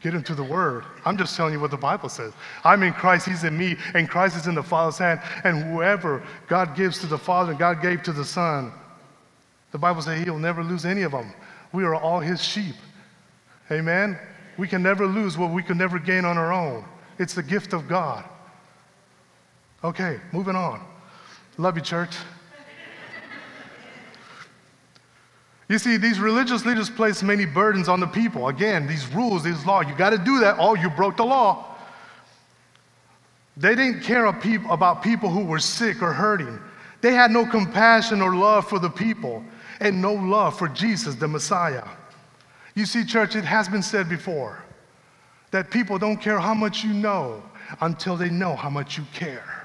Get 0.00 0.14
into 0.14 0.34
the 0.34 0.44
Word. 0.44 0.84
I'm 1.04 1.16
just 1.16 1.36
telling 1.36 1.52
you 1.52 1.60
what 1.60 1.72
the 1.72 1.76
Bible 1.76 2.08
says. 2.08 2.32
I'm 2.62 2.82
in 2.82 2.92
Christ, 2.92 3.26
He's 3.26 3.42
in 3.42 3.58
me, 3.58 3.76
and 3.94 4.08
Christ 4.08 4.36
is 4.36 4.46
in 4.46 4.54
the 4.54 4.62
Father's 4.62 4.98
hand. 4.98 5.20
And 5.42 5.62
whoever 5.62 6.22
God 6.46 6.76
gives 6.76 7.00
to 7.00 7.06
the 7.06 7.18
Father 7.18 7.50
and 7.50 7.58
God 7.58 7.82
gave 7.82 8.02
to 8.04 8.12
the 8.12 8.24
Son, 8.24 8.72
the 9.72 9.78
Bible 9.78 10.00
says 10.00 10.22
He'll 10.24 10.38
never 10.38 10.62
lose 10.62 10.84
any 10.84 11.02
of 11.02 11.12
them. 11.12 11.32
We 11.72 11.84
are 11.84 11.96
all 11.96 12.20
His 12.20 12.42
sheep. 12.42 12.76
Amen? 13.72 14.18
We 14.56 14.68
can 14.68 14.82
never 14.82 15.06
lose 15.06 15.36
what 15.36 15.50
we 15.50 15.62
can 15.62 15.76
never 15.76 15.98
gain 15.98 16.24
on 16.24 16.38
our 16.38 16.52
own. 16.52 16.84
It's 17.18 17.34
the 17.34 17.42
gift 17.42 17.72
of 17.72 17.88
God. 17.88 18.24
Okay, 19.82 20.20
moving 20.32 20.56
on. 20.56 20.80
Love 21.58 21.76
you, 21.76 21.82
church. 21.82 22.16
You 25.68 25.78
see, 25.78 25.98
these 25.98 26.18
religious 26.18 26.64
leaders 26.64 26.88
place 26.88 27.22
many 27.22 27.44
burdens 27.44 27.88
on 27.88 28.00
the 28.00 28.06
people. 28.06 28.48
Again, 28.48 28.86
these 28.86 29.06
rules, 29.08 29.42
these 29.42 29.66
laws, 29.66 29.86
you 29.86 29.94
got 29.94 30.10
to 30.10 30.18
do 30.18 30.40
that. 30.40 30.56
Oh, 30.58 30.74
you 30.74 30.88
broke 30.88 31.18
the 31.18 31.24
law. 31.24 31.76
They 33.56 33.74
didn't 33.74 34.02
care 34.02 34.26
about 34.26 35.02
people 35.02 35.28
who 35.28 35.44
were 35.44 35.58
sick 35.58 36.00
or 36.00 36.12
hurting. 36.12 36.58
They 37.00 37.12
had 37.12 37.32
no 37.32 37.44
compassion 37.44 38.22
or 38.22 38.34
love 38.34 38.68
for 38.68 38.78
the 38.78 38.88
people 38.88 39.44
and 39.80 40.00
no 40.00 40.14
love 40.14 40.56
for 40.56 40.68
Jesus, 40.68 41.16
the 41.16 41.28
Messiah. 41.28 41.86
You 42.74 42.86
see, 42.86 43.04
church, 43.04 43.36
it 43.36 43.44
has 43.44 43.68
been 43.68 43.82
said 43.82 44.08
before 44.08 44.62
that 45.50 45.70
people 45.70 45.98
don't 45.98 46.18
care 46.18 46.38
how 46.38 46.54
much 46.54 46.84
you 46.84 46.92
know 46.92 47.42
until 47.80 48.16
they 48.16 48.30
know 48.30 48.54
how 48.54 48.70
much 48.70 48.96
you 48.96 49.04
care. 49.12 49.57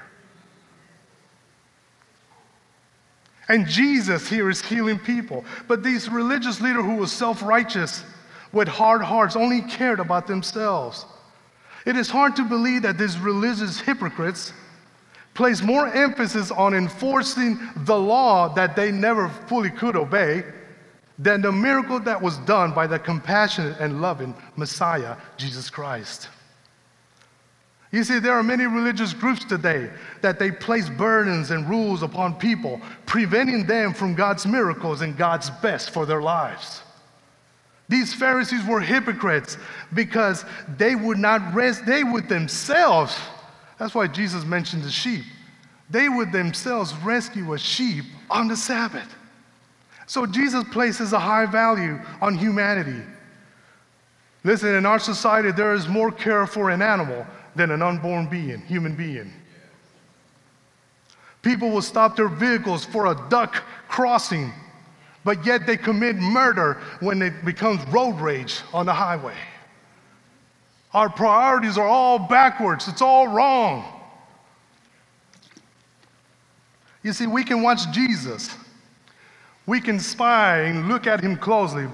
And 3.48 3.66
Jesus 3.66 4.28
here 4.28 4.48
is 4.48 4.62
healing 4.62 4.98
people. 4.98 5.44
But 5.68 5.82
these 5.82 6.08
religious 6.08 6.60
leaders 6.60 6.84
who 6.84 6.96
were 6.96 7.06
self 7.06 7.42
righteous 7.42 8.04
with 8.52 8.68
hard 8.68 9.02
hearts 9.02 9.36
only 9.36 9.62
cared 9.62 10.00
about 10.00 10.26
themselves. 10.26 11.04
It 11.84 11.96
is 11.96 12.08
hard 12.08 12.36
to 12.36 12.44
believe 12.44 12.82
that 12.82 12.96
these 12.96 13.18
religious 13.18 13.80
hypocrites 13.80 14.52
place 15.34 15.62
more 15.62 15.88
emphasis 15.88 16.50
on 16.50 16.74
enforcing 16.74 17.58
the 17.76 17.98
law 17.98 18.48
that 18.54 18.76
they 18.76 18.90
never 18.90 19.28
fully 19.28 19.70
could 19.70 19.96
obey 19.96 20.44
than 21.18 21.42
the 21.42 21.52
miracle 21.52 22.00
that 22.00 22.20
was 22.20 22.38
done 22.38 22.72
by 22.72 22.86
the 22.86 22.98
compassionate 22.98 23.78
and 23.80 24.00
loving 24.00 24.34
Messiah, 24.56 25.16
Jesus 25.36 25.68
Christ. 25.68 26.28
You 27.94 28.02
see, 28.02 28.18
there 28.18 28.32
are 28.32 28.42
many 28.42 28.66
religious 28.66 29.14
groups 29.14 29.44
today 29.44 29.88
that 30.20 30.40
they 30.40 30.50
place 30.50 30.90
burdens 30.90 31.52
and 31.52 31.70
rules 31.70 32.02
upon 32.02 32.34
people, 32.34 32.80
preventing 33.06 33.66
them 33.66 33.94
from 33.94 34.16
God's 34.16 34.46
miracles 34.46 35.00
and 35.00 35.16
God's 35.16 35.48
best 35.62 35.90
for 35.90 36.04
their 36.04 36.20
lives. 36.20 36.82
These 37.88 38.12
Pharisees 38.12 38.66
were 38.66 38.80
hypocrites 38.80 39.58
because 39.92 40.44
they 40.76 40.96
would 40.96 41.18
not 41.18 41.54
rest, 41.54 41.86
they 41.86 42.02
would 42.02 42.28
themselves, 42.28 43.16
that's 43.78 43.94
why 43.94 44.08
Jesus 44.08 44.44
mentioned 44.44 44.82
the 44.82 44.90
sheep, 44.90 45.22
they 45.88 46.08
would 46.08 46.32
themselves 46.32 46.96
rescue 46.96 47.52
a 47.52 47.58
sheep 47.58 48.06
on 48.28 48.48
the 48.48 48.56
Sabbath. 48.56 49.14
So 50.08 50.26
Jesus 50.26 50.64
places 50.72 51.12
a 51.12 51.20
high 51.20 51.46
value 51.46 52.00
on 52.20 52.36
humanity. 52.36 53.04
Listen, 54.42 54.74
in 54.74 54.84
our 54.84 54.98
society, 54.98 55.52
there 55.52 55.74
is 55.74 55.86
more 55.86 56.10
care 56.10 56.44
for 56.48 56.70
an 56.70 56.82
animal 56.82 57.24
than 57.56 57.70
an 57.70 57.82
unborn 57.82 58.26
being, 58.26 58.60
human 58.62 58.94
being. 58.94 59.32
People 61.42 61.70
will 61.70 61.82
stop 61.82 62.16
their 62.16 62.28
vehicles 62.28 62.84
for 62.84 63.06
a 63.06 63.26
duck 63.28 63.62
crossing, 63.88 64.52
but 65.24 65.44
yet 65.44 65.66
they 65.66 65.76
commit 65.76 66.16
murder 66.16 66.80
when 67.00 67.20
it 67.20 67.44
becomes 67.44 67.86
road 67.88 68.18
rage 68.18 68.60
on 68.72 68.86
the 68.86 68.94
highway. 68.94 69.36
Our 70.94 71.10
priorities 71.10 71.76
are 71.76 71.86
all 71.86 72.18
backwards, 72.18 72.88
it's 72.88 73.02
all 73.02 73.28
wrong. 73.28 73.84
You 77.02 77.12
see, 77.12 77.26
we 77.26 77.44
can 77.44 77.62
watch 77.62 77.90
Jesus, 77.90 78.56
we 79.66 79.80
can 79.80 80.00
spy 80.00 80.60
and 80.60 80.88
look 80.88 81.06
at 81.06 81.20
him 81.20 81.36
closely, 81.36 81.88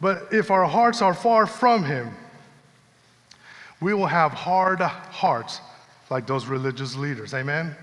but 0.00 0.28
if 0.30 0.50
our 0.50 0.64
hearts 0.64 1.02
are 1.02 1.14
far 1.14 1.46
from 1.46 1.84
him, 1.84 2.14
we 3.82 3.92
will 3.94 4.06
have 4.06 4.32
hard 4.32 4.80
hearts 4.80 5.60
like 6.08 6.26
those 6.26 6.46
religious 6.46 6.96
leaders. 6.96 7.34
Amen? 7.34 7.74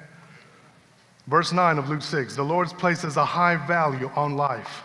Verse 1.28 1.52
9 1.52 1.78
of 1.78 1.90
Luke 1.90 2.02
6 2.02 2.36
The 2.36 2.44
Lord 2.44 2.70
places 2.70 3.18
a 3.18 3.26
high 3.26 3.58
value 3.68 4.10
on 4.16 4.36
life. 4.36 4.84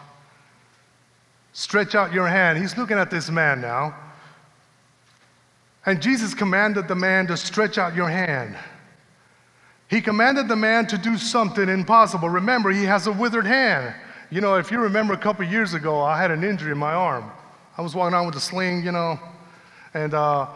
Stretch 1.53 1.95
out 1.95 2.13
your 2.13 2.27
hand. 2.27 2.59
He's 2.59 2.77
looking 2.77 2.99
at 2.99 3.11
this 3.11 3.31
man 3.31 3.61
now. 3.61 3.95
And 5.87 6.03
Jesus 6.03 6.35
commanded 6.35 6.89
the 6.89 6.95
man 6.97 7.27
to 7.29 7.37
stretch 7.37 7.79
out 7.79 7.95
your 7.95 8.09
hand. 8.09 8.57
He 9.89 10.01
commanded 10.01 10.49
the 10.49 10.57
man 10.57 10.87
to 10.89 10.99
do 10.99 11.17
something 11.17 11.69
impossible. 11.69 12.29
Remember, 12.29 12.71
he 12.71 12.85
has 12.85 13.07
a 13.07 13.13
withered 13.13 13.47
hand. 13.47 13.95
You 14.31 14.41
know, 14.41 14.57
if 14.57 14.71
you 14.71 14.81
remember 14.81 15.13
a 15.13 15.19
couple 15.19 15.45
years 15.45 15.75
ago, 15.75 16.01
I 16.01 16.21
had 16.21 16.31
an 16.31 16.43
injury 16.43 16.73
in 16.73 16.79
my 16.79 16.95
arm. 16.95 17.31
I 17.77 17.83
was 17.83 17.95
walking 17.95 18.15
around 18.15 18.27
with 18.27 18.37
a 18.37 18.41
sling, 18.41 18.83
you 18.83 18.91
know, 18.91 19.21
and 19.93 20.15
uh, 20.15 20.49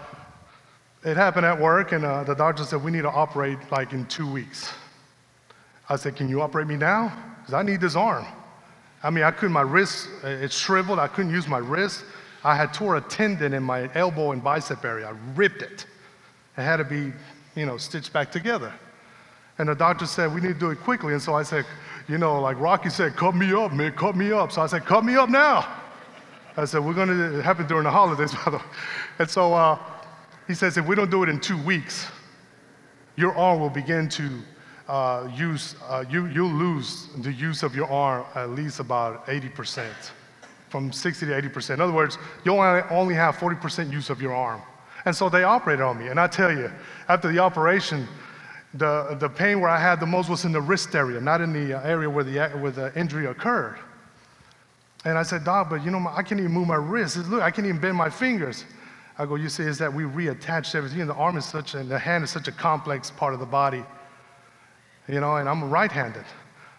it 1.05 1.17
happened 1.17 1.47
at 1.47 1.59
work, 1.59 1.93
and 1.93 2.05
uh, 2.05 2.25
the 2.25 2.35
doctor 2.35 2.65
said, 2.65 2.83
We 2.83 2.91
need 2.91 3.03
to 3.03 3.11
operate 3.11 3.59
like 3.71 3.93
in 3.93 4.07
two 4.07 4.31
weeks. 4.31 4.73
I 5.89 5.97
said, 5.97 6.17
Can 6.17 6.29
you 6.29 6.41
operate 6.43 6.67
me 6.67 6.77
now? 6.77 7.13
Because 7.41 7.55
I 7.55 7.63
need 7.63 7.81
this 7.81 7.97
arm. 7.97 8.27
I 9.03 9.11
mean, 9.11 9.25
I 9.25 9.31
couldn't, 9.31 9.53
my 9.53 9.63
wrist, 9.63 10.09
it 10.25 10.53
shriveled. 10.53 10.99
I 10.99 11.07
couldn't 11.07 11.33
use 11.33 11.47
my 11.47 11.59
wrist. 11.59 12.05
I 12.43 12.57
had 12.57 12.75
tore 12.75 12.97
a 12.97 13.01
tendon 13.01 13.53
in 13.53 13.63
my 13.63 13.91
elbow 13.95 14.33
and 14.33 14.43
bicep 14.43 14.85
area. 14.85 15.09
I 15.09 15.15
ripped 15.35 15.63
it. 15.63 15.87
It 16.57 16.63
had 16.63 16.79
to 16.79 16.85
be, 16.85 17.13
you 17.55 17.67
know, 17.67 17.77
stitched 17.77 18.13
back 18.13 18.33
together. 18.33 18.73
And 19.59 19.69
the 19.69 19.75
doctor 19.75 20.07
said, 20.07 20.35
We 20.35 20.41
need 20.41 20.55
to 20.55 20.59
do 20.59 20.71
it 20.71 20.81
quickly. 20.81 21.13
And 21.13 21.23
so 21.23 21.35
I 21.35 21.43
said, 21.43 21.65
You 22.09 22.19
know, 22.19 22.41
like 22.41 22.59
Rocky 22.59 22.91
said, 22.91 23.17
cut 23.17 23.35
me 23.35 23.53
up, 23.53 23.73
man, 23.73 23.93
cut 23.93 24.17
me 24.17 24.33
up. 24.33 24.51
So 24.51 24.63
I 24.63 24.67
said, 24.67 24.85
Cut 24.85 25.05
me 25.05 25.15
up 25.17 25.29
now. 25.29 25.67
I 26.57 26.65
said, 26.65 26.85
We're 26.85 26.95
going 26.95 27.09
to, 27.09 27.39
it 27.39 27.45
happened 27.45 27.69
during 27.69 27.85
the 27.85 27.91
holidays, 27.91 28.35
by 28.45 28.51
the 28.51 28.57
way. 28.59 28.65
And 29.21 29.31
so, 29.31 29.55
uh, 29.55 29.79
he 30.49 30.55
says, 30.55 30.79
if 30.79 30.87
we 30.87 30.97
don't 30.97 31.11
do 31.11 31.23
it 31.23 31.29
in 31.29 31.39
two 31.39 31.63
weeks, 31.63 32.09
your 33.17 33.37
arm 33.37 33.61
will 33.61 33.71
begin 33.71 34.09
to 34.09 34.31
uh, 34.89 35.31
use, 35.37 35.77
uh, 35.87 36.03
you, 36.11 36.27
you'll 36.27 36.49
lose 36.49 37.09
the 37.19 37.33
use 37.33 37.63
of 37.63 37.77
your 37.77 37.87
arm 37.91 38.25
at 38.35 38.51
least 38.51 38.81
about 38.81 39.27
80%, 39.27 39.87
from 40.71 40.91
60 40.91 41.27
to 41.27 41.33
80%. 41.33 41.75
In 41.75 41.81
other 41.83 41.93
words, 41.93 42.17
you'll 42.45 42.61
only 42.91 43.15
have 43.15 43.37
40% 43.37 43.93
use 43.93 44.09
of 44.09 44.23
your 44.23 44.35
arm. 44.35 44.63
And 45.05 45.15
so 45.15 45.29
they 45.29 45.45
operated 45.45 45.85
on 45.85 45.99
me. 45.99 46.09
And 46.09 46.19
I 46.19 46.27
tell 46.27 46.51
you, 46.51 46.73
after 47.09 47.31
the 47.31 47.39
operation, 47.39 48.09
the, 48.73 49.17
the 49.21 49.29
pain 49.29 49.61
where 49.61 49.71
I 49.71 49.79
had 49.79 50.01
the 50.01 50.07
most 50.07 50.31
was 50.31 50.47
in 50.47 50.53
the 50.53 50.61
wrist 50.61 50.95
area, 50.95 51.21
not 51.21 51.43
in 51.43 51.53
the 51.53 51.79
uh, 51.79 51.83
area 51.83 52.09
where 52.09 52.25
the, 52.25 52.49
where 52.59 52.73
the 52.73 52.99
injury 52.99 53.27
occurred. 53.27 53.79
And 55.05 55.19
I 55.19 55.23
said, 55.23 55.45
Doc, 55.45 55.69
but 55.69 55.85
you 55.85 55.91
know, 55.91 56.07
I 56.11 56.23
can't 56.23 56.41
even 56.41 56.53
move 56.53 56.69
my 56.69 56.77
wrist. 56.77 57.17
Look, 57.29 57.43
I 57.43 57.51
can't 57.51 57.67
even 57.67 57.81
bend 57.81 57.97
my 57.97 58.11
fingers. 58.11 58.65
I 59.19 59.27
go, 59.27 59.35
you 59.35 59.49
see, 59.49 59.65
is 59.65 59.79
that 59.79 59.93
we 59.93 60.05
reattach 60.05 60.75
everything. 60.75 61.05
the 61.07 61.15
arm 61.15 61.37
is 61.37 61.45
such, 61.45 61.75
and 61.75 61.91
the 61.91 61.99
hand 61.99 62.23
is 62.23 62.31
such 62.31 62.47
a 62.47 62.53
complex 62.53 63.11
part 63.11 63.35
of 63.35 63.41
the 63.41 63.47
body. 63.47 63.85
You 65.09 65.21
know, 65.21 65.37
and 65.37 65.49
I'm 65.49 65.69
right-handed. 65.69 66.25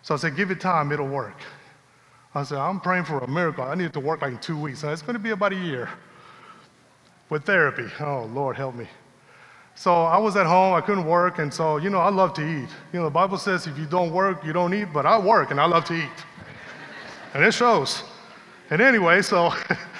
So 0.01 0.13
I 0.13 0.17
said, 0.17 0.35
give 0.37 0.49
it 0.49 0.61
time, 0.61 0.91
it'll 0.91 1.07
work. 1.07 1.37
I 2.33 2.43
said, 2.43 2.59
I'm 2.59 2.79
praying 2.79 3.05
for 3.05 3.19
a 3.19 3.27
miracle. 3.27 3.63
I 3.63 3.75
need 3.75 3.85
it 3.85 3.93
to 3.93 3.99
work 3.99 4.21
like 4.21 4.31
in 4.31 4.39
two 4.39 4.57
weeks. 4.57 4.79
So 4.79 4.91
it's 4.91 5.01
going 5.01 5.15
to 5.15 5.19
be 5.19 5.31
about 5.31 5.51
a 5.51 5.57
year 5.57 5.89
with 7.29 7.43
therapy. 7.43 7.87
Oh, 7.99 8.29
Lord, 8.33 8.55
help 8.55 8.75
me. 8.75 8.87
So 9.75 9.93
I 9.93 10.17
was 10.17 10.35
at 10.35 10.45
home, 10.45 10.73
I 10.73 10.81
couldn't 10.81 11.05
work, 11.05 11.39
and 11.39 11.53
so, 11.53 11.77
you 11.77 11.89
know, 11.89 11.99
I 11.99 12.09
love 12.09 12.33
to 12.33 12.41
eat. 12.41 12.69
You 12.91 12.99
know, 12.99 13.05
the 13.05 13.11
Bible 13.11 13.37
says 13.37 13.65
if 13.65 13.77
you 13.77 13.85
don't 13.85 14.11
work, 14.11 14.43
you 14.43 14.51
don't 14.51 14.73
eat, 14.73 14.89
but 14.93 15.05
I 15.05 15.17
work 15.17 15.51
and 15.51 15.59
I 15.59 15.65
love 15.65 15.85
to 15.85 15.93
eat. 15.93 16.25
and 17.33 17.43
it 17.43 17.53
shows. 17.53 18.03
And 18.69 18.81
anyway, 18.81 19.21
so, 19.21 19.53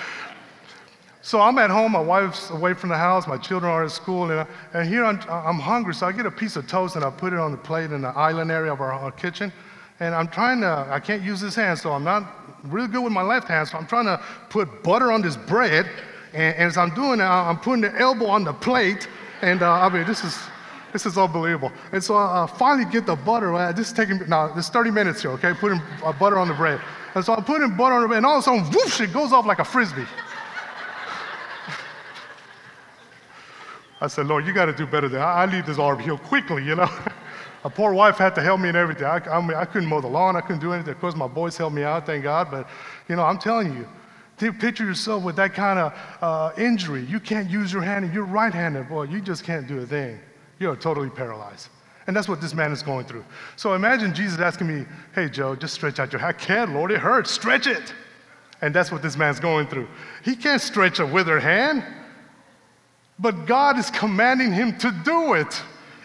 so 1.21 1.41
I'm 1.41 1.57
at 1.57 1.69
home, 1.69 1.91
my 1.91 2.01
wife's 2.01 2.49
away 2.49 2.73
from 2.73 2.89
the 2.89 2.97
house, 2.97 3.27
my 3.27 3.37
children 3.37 3.71
are 3.71 3.83
at 3.83 3.91
school, 3.91 4.31
and, 4.31 4.47
and 4.73 4.87
here 4.87 5.03
I'm, 5.03 5.19
I'm 5.29 5.59
hungry, 5.59 5.93
so 5.93 6.07
I 6.07 6.11
get 6.11 6.25
a 6.25 6.31
piece 6.31 6.55
of 6.55 6.67
toast 6.67 6.95
and 6.95 7.03
I 7.03 7.09
put 7.09 7.33
it 7.33 7.39
on 7.39 7.51
the 7.51 7.57
plate 7.57 7.91
in 7.91 8.01
the 8.01 8.09
island 8.09 8.51
area 8.51 8.71
of 8.71 8.79
our, 8.79 8.93
our 8.93 9.11
kitchen. 9.11 9.51
And 9.99 10.15
I'm 10.15 10.29
trying 10.29 10.61
to, 10.61 10.87
I 10.89 10.99
can't 10.99 11.21
use 11.21 11.41
this 11.41 11.55
hand, 11.55 11.77
so 11.77 11.91
I'm 11.91 12.05
not 12.05 12.23
really 12.63 12.87
good 12.87 13.03
with 13.03 13.11
my 13.11 13.21
left 13.21 13.49
hand, 13.49 13.67
so 13.67 13.77
I'm 13.77 13.85
trying 13.85 14.05
to 14.05 14.23
put 14.49 14.81
butter 14.81 15.11
on 15.11 15.21
this 15.21 15.35
bread. 15.35 15.89
And, 16.33 16.55
and 16.55 16.63
as 16.63 16.77
I'm 16.77 16.93
doing 16.95 17.19
it, 17.19 17.23
I'm 17.23 17.59
putting 17.59 17.81
the 17.81 17.93
elbow 17.99 18.27
on 18.27 18.43
the 18.45 18.53
plate 18.53 19.07
and 19.41 19.61
uh, 19.61 19.71
I 19.71 19.89
mean, 19.89 20.05
this 20.05 20.23
is, 20.23 20.37
this 20.91 21.05
is 21.05 21.17
unbelievable. 21.17 21.71
And 21.91 22.03
so 22.03 22.15
I 22.15 22.43
uh, 22.43 22.47
finally 22.47 22.89
get 22.89 23.05
the 23.05 23.15
butter. 23.15 23.53
Uh, 23.53 23.71
this 23.71 23.87
is 23.87 23.93
taking, 23.93 24.19
now, 24.27 24.53
this 24.53 24.69
30 24.69 24.91
minutes 24.91 25.21
here, 25.21 25.31
okay, 25.31 25.53
putting 25.53 25.81
uh, 26.03 26.11
butter 26.13 26.37
on 26.37 26.47
the 26.47 26.53
bread. 26.53 26.81
And 27.15 27.23
so 27.23 27.33
I'm 27.33 27.43
putting 27.43 27.75
butter 27.75 27.95
on 27.95 28.01
the 28.01 28.07
bread, 28.07 28.17
and 28.17 28.25
all 28.25 28.37
of 28.37 28.39
a 28.39 28.43
sudden, 28.43 28.65
whoosh, 28.65 29.01
it 29.01 29.13
goes 29.13 29.31
off 29.31 29.45
like 29.45 29.59
a 29.59 29.65
frisbee. 29.65 30.05
I 34.01 34.07
said, 34.07 34.27
Lord, 34.27 34.45
you 34.45 34.53
got 34.53 34.65
to 34.65 34.73
do 34.73 34.85
better 34.85 35.09
than 35.09 35.21
I, 35.21 35.43
I 35.43 35.45
leave 35.45 35.65
this 35.65 35.77
arm 35.77 35.99
here 35.99 36.17
quickly, 36.17 36.63
you 36.63 36.75
know. 36.75 36.89
A 37.65 37.69
poor 37.69 37.93
wife 37.93 38.15
had 38.15 38.35
to 38.35 38.41
help 38.41 38.61
me 38.61 38.69
and 38.69 38.77
everything. 38.77 39.03
I, 39.03 39.17
I, 39.29 39.41
mean, 39.41 39.57
I 39.57 39.65
couldn't 39.65 39.89
mow 39.89 39.99
the 39.99 40.07
lawn. 40.07 40.37
I 40.37 40.41
couldn't 40.41 40.61
do 40.61 40.71
anything. 40.71 40.93
Of 40.93 41.01
course, 41.01 41.15
my 41.15 41.27
boys 41.27 41.57
helped 41.57 41.75
me 41.75 41.83
out, 41.83 42.05
thank 42.05 42.23
God. 42.23 42.49
But, 42.49 42.69
you 43.09 43.17
know, 43.17 43.23
I'm 43.23 43.37
telling 43.37 43.73
you, 43.73 43.85
Picture 44.39 44.85
yourself 44.85 45.23
with 45.23 45.35
that 45.35 45.53
kind 45.53 45.77
of 45.77 45.93
uh, 46.21 46.51
injury. 46.57 47.03
You 47.05 47.19
can't 47.19 47.49
use 47.49 47.73
your 47.73 47.81
hand 47.81 48.05
and 48.05 48.13
you're 48.13 48.23
right 48.23 48.53
handed. 48.53 48.87
Boy, 48.87 49.03
you 49.03 49.19
just 49.19 49.43
can't 49.43 49.67
do 49.67 49.79
a 49.79 49.85
thing. 49.85 50.17
You're 50.59 50.77
totally 50.77 51.09
paralyzed. 51.09 51.67
And 52.07 52.15
that's 52.15 52.29
what 52.29 52.39
this 52.39 52.53
man 52.53 52.71
is 52.71 52.81
going 52.81 53.05
through. 53.05 53.25
So 53.57 53.73
imagine 53.73 54.15
Jesus 54.15 54.39
asking 54.39 54.67
me, 54.67 54.85
Hey, 55.13 55.27
Joe, 55.27 55.55
just 55.55 55.73
stretch 55.73 55.99
out 55.99 56.13
your 56.13 56.21
hand. 56.21 56.35
I 56.35 56.39
can't, 56.39 56.73
Lord, 56.73 56.91
it 56.91 56.99
hurts. 56.99 57.31
Stretch 57.31 57.67
it. 57.67 57.93
And 58.61 58.73
that's 58.73 58.91
what 58.91 59.01
this 59.01 59.17
man's 59.17 59.41
going 59.41 59.67
through. 59.67 59.87
He 60.23 60.35
can't 60.35 60.61
stretch 60.61 60.99
a 60.99 61.05
withered 61.05 61.43
hand, 61.43 61.83
but 63.19 63.45
God 63.45 63.77
is 63.77 63.91
commanding 63.91 64.51
him 64.51 64.77
to 64.79 64.91
do 65.03 65.33
it. 65.33 65.61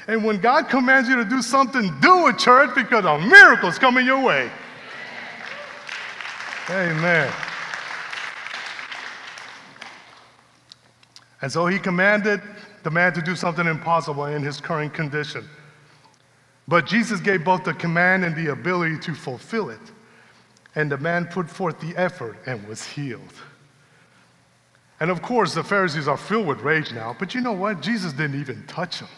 And 0.06 0.24
when 0.24 0.38
God 0.38 0.68
commands 0.68 1.08
you 1.08 1.16
to 1.16 1.24
do 1.24 1.40
something, 1.40 1.90
do 2.00 2.26
it, 2.28 2.38
church, 2.38 2.74
because 2.74 3.04
a 3.04 3.18
miracle 3.18 3.68
is 3.68 3.78
coming 3.78 4.04
your 4.04 4.22
way. 4.22 4.50
Amen. 6.68 7.32
And 11.40 11.52
so 11.52 11.66
he 11.66 11.78
commanded 11.78 12.40
the 12.82 12.90
man 12.90 13.12
to 13.14 13.22
do 13.22 13.34
something 13.36 13.66
impossible 13.66 14.26
in 14.26 14.42
his 14.42 14.60
current 14.60 14.92
condition. 14.92 15.48
But 16.66 16.86
Jesus 16.86 17.20
gave 17.20 17.44
both 17.44 17.64
the 17.64 17.74
command 17.74 18.24
and 18.24 18.34
the 18.34 18.52
ability 18.52 18.98
to 19.00 19.14
fulfill 19.14 19.70
it. 19.70 19.80
And 20.74 20.90
the 20.90 20.98
man 20.98 21.26
put 21.26 21.48
forth 21.48 21.78
the 21.80 21.94
effort 21.96 22.38
and 22.46 22.66
was 22.66 22.84
healed. 22.84 23.32
And 25.00 25.10
of 25.10 25.22
course, 25.22 25.54
the 25.54 25.64
Pharisees 25.64 26.08
are 26.08 26.16
filled 26.16 26.46
with 26.46 26.60
rage 26.60 26.92
now, 26.92 27.16
but 27.18 27.34
you 27.34 27.40
know 27.40 27.52
what? 27.52 27.80
Jesus 27.80 28.12
didn't 28.12 28.40
even 28.40 28.64
touch 28.66 29.00
them. 29.00 29.08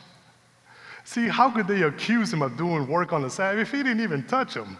See, 1.05 1.29
how 1.29 1.51
could 1.51 1.69
they 1.69 1.83
accuse 1.83 2.33
him 2.33 2.43
of 2.43 2.57
doing 2.57 2.89
work 2.89 3.13
on 3.13 3.23
the 3.23 3.31
Sabbath 3.31 3.61
if 3.61 3.71
he 3.71 3.79
didn't 3.79 4.01
even 4.01 4.25
touch 4.25 4.55
them? 4.55 4.79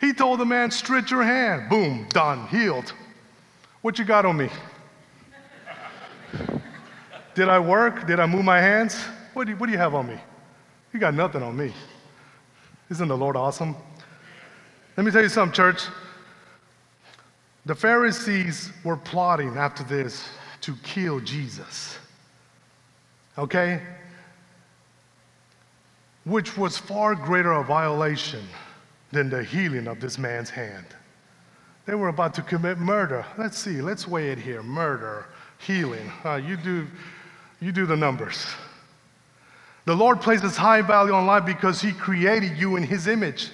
He 0.00 0.12
told 0.12 0.40
the 0.40 0.44
man, 0.44 0.70
stretch 0.70 1.10
your 1.10 1.22
hand. 1.22 1.70
Boom, 1.70 2.06
done, 2.10 2.48
healed. 2.48 2.92
What 3.82 3.98
you 3.98 4.04
got 4.04 4.26
on 4.26 4.36
me? 4.36 4.48
Did 7.34 7.48
I 7.48 7.58
work? 7.58 8.06
Did 8.06 8.18
I 8.18 8.26
move 8.26 8.44
my 8.44 8.60
hands? 8.60 8.96
What 9.34 9.44
do, 9.44 9.52
you, 9.52 9.56
what 9.56 9.66
do 9.66 9.72
you 9.72 9.78
have 9.78 9.94
on 9.94 10.08
me? 10.08 10.18
You 10.92 10.98
got 10.98 11.14
nothing 11.14 11.42
on 11.42 11.56
me. 11.56 11.72
Isn't 12.90 13.08
the 13.08 13.16
Lord 13.16 13.36
awesome? 13.36 13.76
Let 14.96 15.04
me 15.04 15.12
tell 15.12 15.22
you 15.22 15.28
something, 15.28 15.54
church. 15.54 15.82
The 17.66 17.74
Pharisees 17.74 18.70
were 18.84 18.96
plotting 18.96 19.56
after 19.56 19.82
this 19.82 20.28
to 20.62 20.76
kill 20.84 21.18
Jesus. 21.18 21.98
Okay? 23.36 23.82
Which 26.24 26.56
was 26.56 26.78
far 26.78 27.16
greater 27.16 27.52
a 27.52 27.64
violation 27.64 28.44
than 29.10 29.28
the 29.28 29.42
healing 29.42 29.88
of 29.88 30.00
this 30.00 30.16
man's 30.16 30.48
hand. 30.48 30.86
They 31.86 31.96
were 31.96 32.08
about 32.08 32.34
to 32.34 32.42
commit 32.42 32.78
murder. 32.78 33.26
Let's 33.36 33.58
see, 33.58 33.82
let's 33.82 34.06
weigh 34.06 34.30
it 34.30 34.38
here 34.38 34.62
murder, 34.62 35.26
healing. 35.58 36.10
Uh, 36.24 36.36
you, 36.36 36.56
do, 36.56 36.86
you 37.60 37.72
do 37.72 37.84
the 37.84 37.96
numbers. 37.96 38.46
The 39.86 39.94
Lord 39.94 40.20
places 40.20 40.56
high 40.56 40.82
value 40.82 41.12
on 41.12 41.26
life 41.26 41.44
because 41.44 41.80
He 41.80 41.92
created 41.92 42.56
you 42.58 42.76
in 42.76 42.84
His 42.84 43.08
image. 43.08 43.50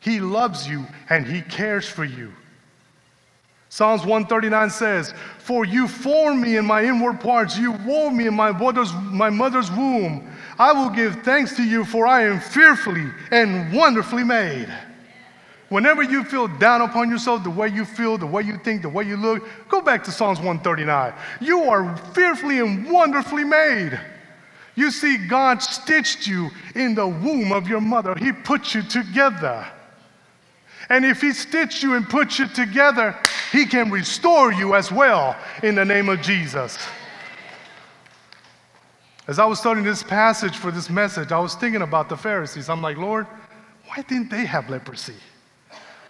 He 0.00 0.20
loves 0.20 0.68
you 0.68 0.86
and 1.08 1.26
He 1.26 1.40
cares 1.40 1.88
for 1.88 2.04
you. 2.04 2.32
Psalms 3.76 4.06
139 4.06 4.70
says, 4.70 5.12
For 5.38 5.66
you 5.66 5.86
formed 5.86 6.40
me 6.40 6.56
in 6.56 6.64
my 6.64 6.82
inward 6.82 7.20
parts, 7.20 7.58
you 7.58 7.72
wove 7.72 8.14
me 8.14 8.26
in 8.26 8.32
my 8.32 8.50
mother's, 8.50 8.90
my 8.94 9.28
mother's 9.28 9.70
womb. 9.70 10.34
I 10.58 10.72
will 10.72 10.88
give 10.88 11.16
thanks 11.24 11.54
to 11.56 11.62
you, 11.62 11.84
for 11.84 12.06
I 12.06 12.22
am 12.22 12.40
fearfully 12.40 13.10
and 13.30 13.70
wonderfully 13.74 14.24
made. 14.24 14.74
Whenever 15.68 16.02
you 16.02 16.24
feel 16.24 16.48
down 16.48 16.80
upon 16.80 17.10
yourself, 17.10 17.44
the 17.44 17.50
way 17.50 17.68
you 17.68 17.84
feel, 17.84 18.16
the 18.16 18.24
way 18.24 18.40
you 18.40 18.56
think, 18.56 18.80
the 18.80 18.88
way 18.88 19.04
you 19.04 19.18
look, 19.18 19.46
go 19.68 19.82
back 19.82 20.02
to 20.04 20.10
Psalms 20.10 20.38
139. 20.38 21.12
You 21.42 21.64
are 21.64 21.98
fearfully 22.14 22.60
and 22.60 22.90
wonderfully 22.90 23.44
made. 23.44 24.00
You 24.74 24.90
see, 24.90 25.18
God 25.18 25.62
stitched 25.62 26.26
you 26.26 26.48
in 26.74 26.94
the 26.94 27.06
womb 27.06 27.52
of 27.52 27.68
your 27.68 27.82
mother, 27.82 28.14
He 28.14 28.32
put 28.32 28.74
you 28.74 28.80
together. 28.80 29.66
And 30.88 31.04
if 31.04 31.20
He 31.20 31.32
stitched 31.32 31.82
you 31.82 31.94
and 31.94 32.08
put 32.08 32.38
you 32.38 32.46
together, 32.46 33.16
He 33.52 33.66
can 33.66 33.90
restore 33.90 34.52
you 34.52 34.74
as 34.74 34.92
well 34.92 35.36
in 35.62 35.74
the 35.74 35.84
name 35.84 36.08
of 36.08 36.20
Jesus. 36.22 36.78
As 39.28 39.40
I 39.40 39.44
was 39.44 39.58
studying 39.58 39.84
this 39.84 40.04
passage 40.04 40.56
for 40.56 40.70
this 40.70 40.88
message, 40.88 41.32
I 41.32 41.40
was 41.40 41.56
thinking 41.56 41.82
about 41.82 42.08
the 42.08 42.16
Pharisees. 42.16 42.68
I'm 42.68 42.80
like, 42.80 42.96
Lord, 42.96 43.26
why 43.86 44.02
didn't 44.02 44.30
they 44.30 44.46
have 44.46 44.70
leprosy? 44.70 45.16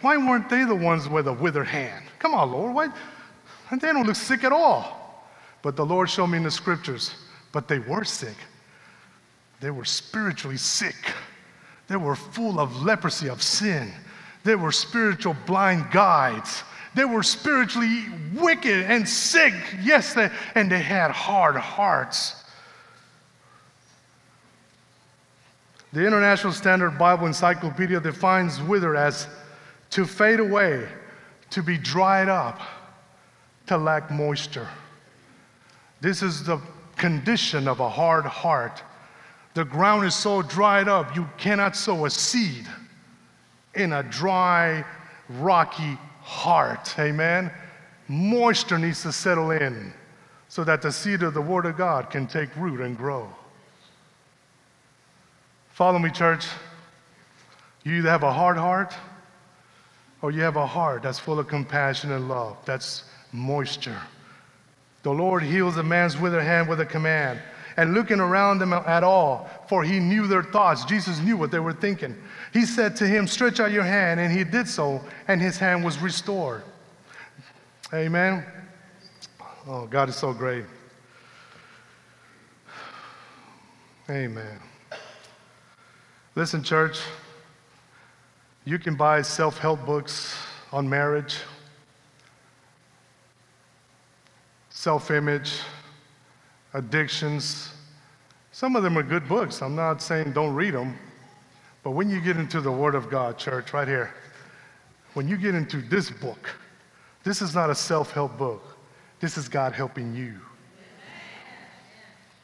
Why 0.03 0.19
weren't 0.19 0.51
they 0.51 0.65
the 0.65 0.75
ones 0.75 1.09
with 1.09 1.27
a 1.27 1.33
withered 1.33 1.67
hand? 1.67 2.05
Come 2.19 2.35
on, 2.35 2.53
Lord. 2.53 2.75
Why? 2.75 2.89
They 3.71 3.93
don't 3.93 4.07
look 4.07 4.17
sick 4.17 4.45
at 4.45 4.53
all. 4.53 5.25
But 5.63 5.77
the 5.77 5.85
Lord 5.85 6.11
showed 6.11 6.29
me 6.29 6.37
in 6.37 6.45
the 6.45 6.51
scriptures, 6.51 7.15
but 7.53 7.67
they 7.67 7.79
were 7.79 8.05
sick. 8.05 8.37
They 9.61 9.71
were 9.71 9.85
spiritually 9.85 10.59
sick. 10.59 11.13
They 11.89 11.97
were 11.97 12.15
full 12.15 12.61
of 12.61 12.83
leprosy 12.83 13.29
of 13.29 13.43
sin. 13.43 13.91
They 14.47 14.55
were 14.55 14.71
spiritual 14.71 15.37
blind 15.45 15.91
guides. 15.91 16.63
They 16.95 17.05
were 17.05 17.25
spiritually 17.25 18.05
wicked 18.33 18.85
and 18.89 19.07
sick. 19.07 19.53
Yes, 19.83 20.15
they, 20.15 20.31
and 20.55 20.71
they 20.71 20.79
had 20.79 21.11
hard 21.11 21.57
hearts. 21.57 22.45
The 25.93 26.07
International 26.07 26.53
Standard 26.53 26.97
Bible 26.97 27.27
Encyclopedia 27.27 27.99
defines 27.99 28.63
wither 28.63 28.95
as 28.95 29.27
to 29.91 30.05
fade 30.05 30.39
away, 30.39 30.87
to 31.51 31.61
be 31.61 31.77
dried 31.77 32.29
up, 32.29 32.61
to 33.67 33.77
lack 33.77 34.13
moisture. 34.13 34.69
This 36.01 36.23
is 36.23 36.45
the 36.45 36.61
condition 36.97 37.67
of 37.67 37.81
a 37.81 37.89
hard 37.89 38.25
heart. 38.25 38.81
The 39.55 39.65
ground 39.65 40.07
is 40.07 40.15
so 40.15 40.41
dried 40.41 40.87
up, 40.87 41.17
you 41.17 41.29
cannot 41.37 41.75
sow 41.75 42.07
a 42.07 42.11
seed 42.11 42.65
in 43.77 43.93
a 43.93 44.03
dry, 44.03 44.85
rocky 45.29 45.99
heart. 46.23 46.99
Amen? 46.99 47.51
Moisture 48.09 48.79
needs 48.79 49.03
to 49.03 49.13
settle 49.13 49.51
in 49.51 49.93
so 50.49 50.65
that 50.65 50.83
the 50.83 50.93
seed 50.93 51.23
of 51.23 51.35
the 51.35 51.41
Word 51.41 51.67
of 51.67 51.77
God 51.77 52.11
can 52.11 52.27
take 52.27 52.55
root 52.57 52.81
and 52.81 52.97
grow. 52.97 53.29
Follow 55.71 55.99
me, 55.99 56.11
church. 56.11 56.47
You 57.85 57.97
either 57.97 58.09
have 58.09 58.23
a 58.23 58.33
hard 58.33 58.57
heart 58.57 58.95
or 60.23 60.31
you 60.31 60.41
have 60.43 60.57
a 60.57 60.67
heart 60.67 61.03
that's 61.03 61.19
full 61.19 61.39
of 61.39 61.47
compassion 61.47 62.13
and 62.13 62.29
love. 62.29 62.57
That's 62.65 63.05
moisture. 63.33 64.01
The 65.03 65.13
Lord 65.13 65.43
heals 65.43 65.77
a 65.77 65.83
man's 65.83 66.19
withered 66.19 66.43
hand 66.43 66.69
with 66.69 66.81
a 66.81 66.87
command. 66.87 67.41
And 67.77 67.93
looking 67.95 68.21
around 68.21 68.59
them 68.59 68.73
at 68.73 69.05
all, 69.05 69.49
for 69.69 69.83
he 69.83 69.99
knew 69.99 70.27
their 70.27 70.43
thoughts. 70.43 70.85
Jesus 70.85 71.19
knew 71.21 71.37
what 71.37 71.51
they 71.51 71.59
were 71.59 71.73
thinking. 71.73 72.17
He 72.53 72.65
said 72.65 72.97
to 72.97 73.07
him, 73.07 73.27
Stretch 73.27 73.61
out 73.61 73.71
your 73.71 73.83
hand, 73.83 74.19
and 74.19 74.33
he 74.33 74.45
did 74.45 74.67
so, 74.69 75.03
and 75.29 75.41
his 75.41 75.59
hand 75.59 75.85
was 75.85 75.99
restored. 75.99 76.63
Amen. 77.93 78.45
Oh, 79.67 79.87
God 79.87 80.09
is 80.09 80.17
so 80.17 80.33
great. 80.33 80.65
Amen. 84.09 84.61
Listen, 86.37 86.63
church, 86.63 87.01
you 88.65 88.79
can 88.79 88.95
buy 88.95 89.23
self 89.23 89.59
help 89.59 89.85
books 89.85 90.37
on 90.73 90.89
marriage, 90.89 91.39
self 94.71 95.11
image, 95.11 95.61
addictions. 96.77 97.73
Some 98.53 98.77
of 98.77 98.83
them 98.83 98.97
are 98.97 99.03
good 99.03 99.27
books. 99.29 99.63
I'm 99.63 99.75
not 99.75 100.01
saying 100.01 100.33
don't 100.33 100.55
read 100.55 100.75
them. 100.75 100.97
But 101.83 101.93
when 101.93 102.11
you 102.11 102.21
get 102.21 102.37
into 102.37 102.61
the 102.61 102.71
Word 102.71 102.95
of 102.95 103.11
God, 103.11 103.39
church, 103.39 103.73
right 103.73 103.89
here, 103.89 104.13
when 105.15 105.27
you 105.29 105.37
get 105.37 105.55
into 105.55 105.81
this 105.81 106.11
book, 106.11 106.51
this 107.25 107.41
is 107.41 107.55
not 107.55 107.71
a 107.71 107.75
self 107.75 108.13
help 108.13 108.37
book. 108.37 108.63
This 109.21 109.39
is 109.39 109.49
God 109.49 109.73
helping 109.73 110.15
you. 110.15 110.35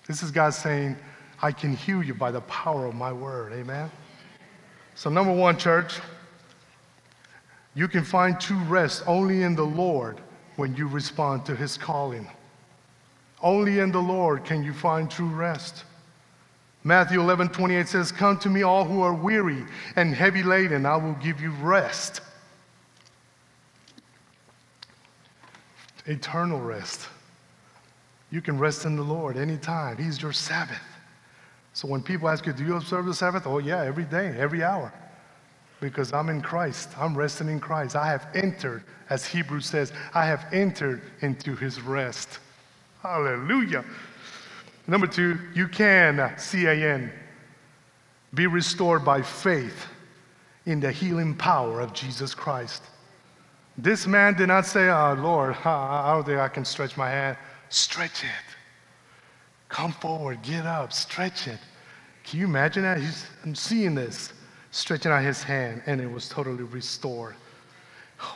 This 0.07 0.23
is 0.23 0.31
God 0.31 0.51
saying, 0.51 0.97
I 1.43 1.53
can 1.53 1.77
heal 1.77 2.03
you 2.03 2.15
by 2.15 2.31
the 2.31 2.41
power 2.43 2.87
of 2.87 2.95
my 2.95 3.13
word. 3.13 3.53
Amen. 3.53 3.91
So, 4.95 5.11
number 5.11 5.33
one, 5.33 5.59
church, 5.59 6.01
you 7.75 7.89
can 7.89 8.05
find 8.05 8.41
true 8.41 8.63
rest 8.65 9.03
only 9.07 9.43
in 9.43 9.55
the 9.55 9.65
Lord 9.65 10.21
when 10.57 10.75
you 10.77 10.87
respond 10.87 11.45
to 11.47 11.57
his 11.57 11.77
calling. 11.77 12.29
Only 13.43 13.81
in 13.81 13.91
the 13.91 14.01
Lord 14.01 14.45
can 14.45 14.63
you 14.63 14.73
find 14.73 15.11
true 15.11 15.27
rest. 15.27 15.85
Matthew 16.85 17.21
11, 17.21 17.51
28 17.51 17.89
says, 17.89 18.13
Come 18.13 18.39
to 18.39 18.49
me, 18.49 18.63
all 18.63 18.85
who 18.85 19.03
are 19.03 19.15
weary 19.15 19.65
and 19.97 20.15
heavy 20.15 20.43
laden, 20.43 20.87
I 20.87 20.97
will 20.97 21.15
give 21.15 21.41
you 21.41 21.51
rest. 21.51 22.21
Eternal 26.07 26.61
rest. 26.61 27.07
You 28.31 28.41
can 28.41 28.59
rest 28.59 28.85
in 28.85 28.97
the 28.97 29.03
Lord 29.03 29.37
anytime. 29.37 29.97
He's 29.97 30.21
your 30.21 30.33
Sabbath. 30.33 30.81
So 31.75 31.87
when 31.87 32.03
people 32.03 32.29
ask 32.29 32.47
you, 32.47 32.53
Do 32.53 32.65
you 32.65 32.77
observe 32.77 33.07
the 33.07 33.15
Sabbath? 33.15 33.47
Oh, 33.47 33.59
yeah, 33.59 33.83
every 33.83 34.05
day, 34.05 34.35
every 34.39 34.65
hour. 34.65 34.93
Because 35.81 36.13
I'm 36.13 36.29
in 36.29 36.41
Christ. 36.41 36.91
I'm 36.99 37.17
resting 37.17 37.49
in 37.49 37.61
Christ. 37.61 37.97
I 37.97 38.07
have 38.07 38.27
entered, 38.35 38.85
as 39.11 39.27
Hebrews 39.27 39.67
says, 39.67 39.93
I 40.15 40.27
have 40.27 40.47
entered 40.53 41.03
into 41.21 41.57
his 41.57 41.81
rest. 41.81 42.39
Hallelujah. 43.03 43.85
Number 44.87 45.09
two, 45.09 45.37
you 45.55 45.67
can, 45.67 46.33
C 46.39 46.67
A 46.67 46.95
N, 46.95 47.13
be 48.33 48.47
restored 48.47 49.05
by 49.05 49.23
faith 49.23 49.87
in 50.67 50.79
the 50.79 50.93
healing 50.93 51.35
power 51.35 51.81
of 51.81 51.93
Jesus 51.93 52.33
Christ. 52.35 52.85
This 53.77 54.07
man 54.07 54.35
did 54.35 54.47
not 54.49 54.67
say, 54.67 54.89
Oh, 54.89 55.15
Lord, 55.19 55.57
I 55.65 56.13
don't 56.15 56.25
think 56.25 56.39
I 56.39 56.49
can 56.49 56.65
stretch 56.65 56.97
my 56.97 57.11
hand. 57.11 57.37
Stretch 57.71 58.23
it. 58.23 58.31
Come 59.69 59.93
forward, 59.93 60.43
get 60.43 60.67
up, 60.67 60.93
stretch 60.93 61.49
it. 61.49 61.59
Can 62.23 62.41
you 62.41 62.47
imagine 62.47 62.83
that? 62.85 63.01
He's, 63.01 63.27
I'm 63.43 63.55
seeing 63.55 63.95
this, 63.95 64.33
stretching 64.71 65.11
out 65.11 65.23
his 65.25 65.43
hand, 65.43 65.83
and 65.87 66.01
it 66.01 66.11
was 66.11 66.29
totally 66.29 66.63
restored. 66.63 67.35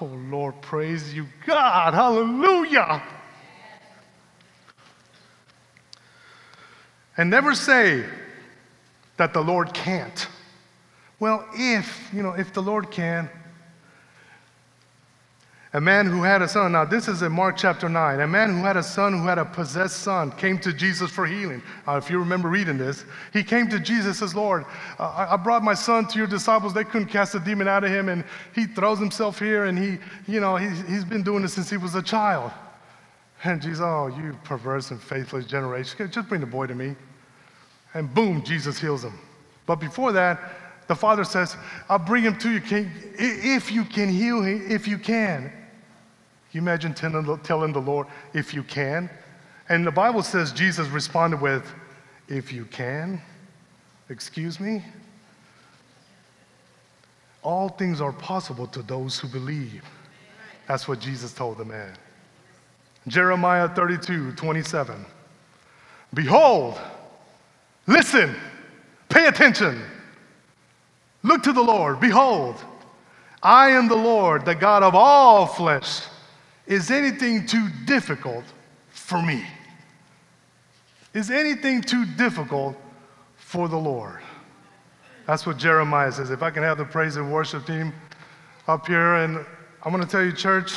Oh, 0.01 0.07
Lord, 0.29 0.61
praise 0.63 1.15
you, 1.15 1.27
God. 1.47 1.95
Hallelujah. 1.95 3.03
And 7.17 7.31
never 7.31 7.55
say 7.55 8.05
that 9.17 9.33
the 9.33 9.41
Lord 9.41 9.73
can't. 9.73 10.27
Well, 11.19 11.47
if, 11.55 12.11
you 12.13 12.23
know, 12.23 12.33
if 12.33 12.53
the 12.53 12.63
Lord 12.63 12.91
can, 12.91 13.31
a 15.73 15.81
man 15.81 16.07
who 16.07 16.23
had 16.23 16.41
a 16.41 16.49
son, 16.49 16.73
now 16.73 16.87
this 16.87 17.07
is 17.07 17.21
in 17.21 17.33
Mark 17.33 17.57
chapter 17.59 17.89
9. 17.89 18.21
A 18.21 18.27
man 18.27 18.51
who 18.51 18.65
had 18.65 18.79
a 18.79 18.83
son 18.83 19.13
who 19.13 19.27
had 19.27 19.37
a 19.37 19.45
possessed 19.45 19.99
son 19.99 20.31
came 20.33 20.59
to 20.61 20.73
Jesus 20.73 21.11
for 21.11 21.27
healing. 21.27 21.63
Uh, 21.87 22.01
if 22.03 22.09
you 22.09 22.19
remember 22.19 22.49
reading 22.49 22.79
this, 22.79 23.05
he 23.33 23.43
came 23.43 23.69
to 23.69 23.79
Jesus 23.79 24.19
says, 24.19 24.35
Lord, 24.35 24.65
uh, 24.99 25.29
I, 25.31 25.37
brought 25.37 25.63
my 25.63 25.75
son 25.75 26.07
to 26.09 26.19
your 26.19 26.27
disciples. 26.27 26.73
They 26.73 26.85
couldn't 26.85 27.09
cast 27.09 27.35
a 27.35 27.41
demon 27.41 27.69
out 27.69 27.85
of 27.85 27.91
him, 27.91 28.09
and 28.09 28.25
he 28.55 28.65
throws 28.65 28.99
himself 28.99 29.39
here, 29.39 29.67
and 29.67 29.79
he, 29.79 29.99
you 30.27 30.41
know, 30.41 30.57
he, 30.57 30.69
he's 30.91 31.05
been 31.05 31.23
doing 31.23 31.43
this 31.43 31.53
since 31.53 31.69
he 31.69 31.77
was 31.77 31.95
a 31.95 32.03
child. 32.03 32.53
And 33.45 33.61
Jesus, 33.61 33.81
oh, 33.81 34.09
you 34.09 34.37
perverse 34.45 34.91
and 34.91 35.01
faithless 35.01 35.47
generation, 35.47 36.11
just 36.11 36.29
bring 36.29 36.41
the 36.41 36.47
boy 36.47 36.67
to 36.67 36.75
me. 36.75 36.97
And 37.95 38.13
boom, 38.13 38.43
Jesus 38.43 38.79
heals 38.79 39.05
him. 39.05 39.19
But 39.67 39.77
before 39.77 40.13
that, 40.13 40.41
the 40.89 40.95
father 40.95 41.25
says, 41.25 41.57
I'll 41.89 41.99
bring 41.99 42.23
him 42.25 42.39
to 42.39 42.51
you 42.51 42.61
if 43.19 43.71
you 43.71 43.85
can 43.85 44.09
heal 44.09 44.43
him, 44.43 44.67
if 44.71 44.87
you 44.87 44.99
can 44.99 45.53
you 46.57 46.63
imagine 46.63 46.95
telling 46.95 47.73
the 47.73 47.81
Lord, 47.81 48.07
if 48.33 48.55
you 48.55 48.63
can? 48.63 49.11
And 49.69 49.87
the 49.87 49.91
Bible 49.91 50.23
says 50.23 50.53
Jesus 50.53 50.89
responded 50.89 51.39
with, 51.41 51.71
if 52.29 52.51
you 52.51 52.65
can? 52.65 53.21
Excuse 54.09 54.59
me? 54.59 54.83
All 57.43 57.69
things 57.69 58.01
are 58.01 58.13
possible 58.13 58.67
to 58.69 58.81
those 58.81 59.19
who 59.19 59.29
believe. 59.29 59.85
That's 60.67 60.89
what 60.89 60.99
Jesus 60.99 61.35
told 61.35 61.59
the 61.59 61.67
man. 61.67 61.93
Jeremiah 63.09 63.69
32, 63.69 64.33
27. 64.33 65.05
Behold, 66.15 66.79
listen, 67.87 68.35
pay 69.09 69.27
attention. 69.27 69.83
Look 71.23 71.43
to 71.45 71.53
the 71.53 71.63
Lord. 71.63 72.01
Behold, 72.01 72.57
I 73.43 73.71
am 73.71 73.89
the 73.89 73.97
Lord, 73.97 74.45
the 74.45 74.55
God 74.55 74.83
of 74.83 74.95
all 74.95 75.47
flesh. 75.47 76.03
Is 76.67 76.91
anything 76.91 77.47
too 77.47 77.69
difficult 77.85 78.45
for 78.91 79.23
me? 79.23 79.45
Is 81.15 81.31
anything 81.31 81.81
too 81.81 82.05
difficult 82.05 82.77
for 83.37 83.69
the 83.69 83.77
Lord? 83.77 84.21
That's 85.27 85.47
what 85.47 85.57
Jeremiah 85.57 86.13
says. 86.13 86.31
If 86.31 86.43
I 86.43 86.51
can 86.51 86.63
have 86.63 86.79
the 86.79 86.85
praise 86.85 87.17
and 87.17 87.33
worship 87.33 87.67
team 87.67 87.93
up 88.69 88.87
here, 88.87 89.17
and 89.17 89.45
I'm 89.83 89.93
going 89.93 90.03
to 90.03 90.09
tell 90.09 90.23
you, 90.23 90.33
church, 90.33 90.75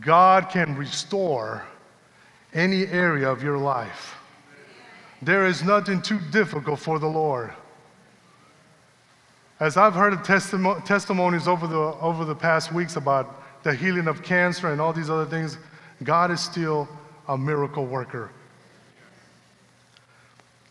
God 0.00 0.48
can 0.50 0.76
restore 0.76 1.64
any 2.52 2.86
area 2.86 3.28
of 3.28 3.42
your 3.42 3.58
life. 3.58 4.16
There 5.22 5.46
is 5.46 5.62
nothing 5.62 6.02
too 6.02 6.20
difficult 6.30 6.78
for 6.78 6.98
the 6.98 7.06
Lord. 7.06 7.52
As 9.60 9.76
I've 9.76 9.94
heard 9.94 10.12
testimo- 10.24 10.84
testimonies 10.84 11.48
over 11.48 11.66
the, 11.66 11.78
over 11.78 12.24
the 12.24 12.34
past 12.34 12.72
weeks 12.72 12.96
about 12.96 13.62
the 13.62 13.74
healing 13.74 14.08
of 14.08 14.22
cancer 14.22 14.72
and 14.72 14.80
all 14.80 14.92
these 14.92 15.10
other 15.10 15.26
things, 15.26 15.58
God 16.02 16.30
is 16.30 16.40
still 16.40 16.88
a 17.28 17.38
miracle 17.38 17.86
worker. 17.86 18.30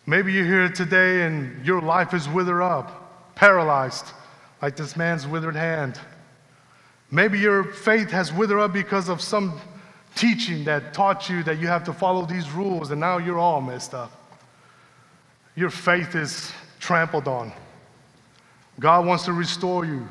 Maybe 0.05 0.34
you're 0.34 0.45
here 0.45 0.69
today 0.69 1.26
and 1.26 1.65
your 1.65 1.82
life 1.82 2.13
is 2.13 2.28
withered 2.28 2.61
up, 2.61 3.36
paralyzed, 3.36 4.07
like 4.61 4.76
this 4.76 4.97
man's 4.97 5.26
withered 5.26 5.55
hand. 5.55 5.99
Maybe 7.14 7.39
your 7.39 7.64
faith 7.64 8.09
has 8.09 8.34
withered 8.34 8.59
up 8.59 8.74
because 8.74 9.07
of 9.07 9.22
some 9.22 9.59
teaching 10.16 10.64
that 10.64 10.93
taught 10.93 11.30
you 11.30 11.43
that 11.43 11.59
you 11.59 11.68
have 11.68 11.84
to 11.84 11.93
follow 11.93 12.26
these 12.26 12.49
rules, 12.51 12.91
and 12.91 12.99
now 12.99 13.20
you're 13.20 13.39
all 13.39 13.61
messed 13.61 13.93
up. 13.93 14.11
Your 15.55 15.70
faith 15.70 16.16
is 16.16 16.51
trampled 16.80 17.28
on. 17.28 17.53
God 18.80 19.05
wants 19.05 19.26
to 19.26 19.34
restore 19.34 19.86
you. 19.86 20.07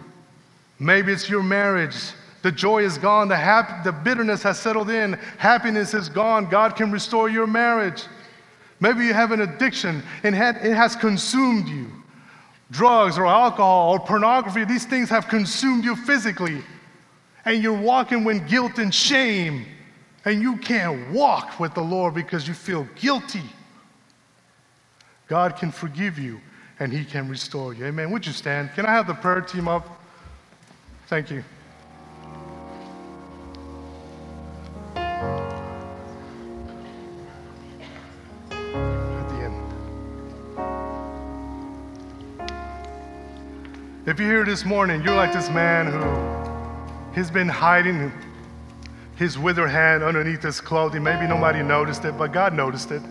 Maybe 0.78 1.12
it's 1.12 1.28
your 1.28 1.42
marriage 1.42 1.96
the 2.42 2.52
joy 2.52 2.84
is 2.84 2.98
gone. 2.98 3.28
The, 3.28 3.36
hap- 3.36 3.84
the 3.84 3.92
bitterness 3.92 4.42
has 4.42 4.58
settled 4.58 4.90
in. 4.90 5.14
Happiness 5.38 5.94
is 5.94 6.08
gone. 6.08 6.46
God 6.46 6.76
can 6.76 6.90
restore 6.90 7.28
your 7.28 7.46
marriage. 7.46 8.04
Maybe 8.80 9.04
you 9.04 9.14
have 9.14 9.30
an 9.30 9.42
addiction 9.42 10.02
and 10.24 10.34
it 10.34 10.74
has 10.74 10.96
consumed 10.96 11.68
you. 11.68 11.86
Drugs 12.72 13.16
or 13.16 13.26
alcohol 13.26 13.92
or 13.92 14.00
pornography, 14.00 14.64
these 14.64 14.84
things 14.84 15.08
have 15.08 15.28
consumed 15.28 15.84
you 15.84 15.94
physically. 15.94 16.62
And 17.44 17.62
you're 17.62 17.72
walking 17.72 18.24
with 18.24 18.48
guilt 18.48 18.78
and 18.78 18.94
shame. 18.94 19.66
And 20.24 20.40
you 20.40 20.56
can't 20.58 21.10
walk 21.10 21.58
with 21.58 21.74
the 21.74 21.82
Lord 21.82 22.14
because 22.14 22.46
you 22.46 22.54
feel 22.54 22.86
guilty. 22.94 23.42
God 25.26 25.56
can 25.56 25.72
forgive 25.72 26.18
you 26.18 26.40
and 26.78 26.92
He 26.92 27.04
can 27.04 27.28
restore 27.28 27.74
you. 27.74 27.86
Amen. 27.86 28.10
Would 28.10 28.26
you 28.26 28.32
stand? 28.32 28.70
Can 28.74 28.86
I 28.86 28.90
have 28.90 29.06
the 29.06 29.14
prayer 29.14 29.40
team 29.40 29.66
up? 29.66 30.00
Thank 31.06 31.30
you. 31.30 31.42
At 34.94 35.28
the 39.28 39.34
end. 39.34 39.72
If 44.06 44.20
you're 44.20 44.28
here 44.28 44.44
this 44.44 44.64
morning, 44.64 45.02
you're 45.02 45.16
like 45.16 45.32
this 45.32 45.50
man 45.50 45.86
who 45.86 46.51
has 47.14 47.30
been 47.30 47.48
hiding 47.48 48.12
his 49.16 49.38
withered 49.38 49.70
hand 49.70 50.02
underneath 50.02 50.42
his 50.42 50.60
clothing. 50.60 51.02
Maybe 51.02 51.26
nobody 51.26 51.62
noticed 51.62 52.04
it, 52.04 52.16
but 52.16 52.32
God 52.32 52.54
noticed 52.54 52.90
it. 52.90 53.02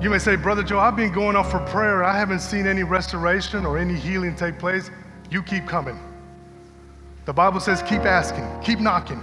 You 0.00 0.10
may 0.10 0.18
say, 0.18 0.36
Brother 0.36 0.62
Joe, 0.62 0.78
I've 0.78 0.96
been 0.96 1.12
going 1.12 1.34
up 1.34 1.46
for 1.46 1.60
prayer. 1.60 2.04
I 2.04 2.16
haven't 2.16 2.40
seen 2.40 2.66
any 2.66 2.82
restoration 2.82 3.64
or 3.64 3.78
any 3.78 3.94
healing 3.94 4.36
take 4.36 4.58
place. 4.58 4.90
You 5.30 5.42
keep 5.42 5.66
coming. 5.66 5.98
The 7.24 7.32
Bible 7.32 7.58
says, 7.58 7.82
keep 7.82 8.02
asking, 8.02 8.46
keep 8.62 8.80
knocking. 8.80 9.22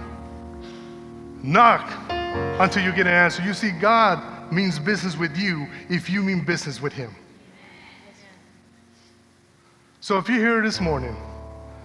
Knock 1.42 1.88
until 2.10 2.82
you 2.82 2.90
get 2.90 3.06
an 3.06 3.12
answer. 3.12 3.42
You 3.42 3.54
see, 3.54 3.70
God 3.70 4.52
means 4.52 4.78
business 4.78 5.16
with 5.16 5.36
you 5.36 5.68
if 5.88 6.10
you 6.10 6.22
mean 6.22 6.44
business 6.44 6.80
with 6.80 6.92
Him. 6.92 7.14
So 10.00 10.18
if 10.18 10.28
you're 10.28 10.38
here 10.38 10.62
this 10.62 10.80
morning 10.80 11.16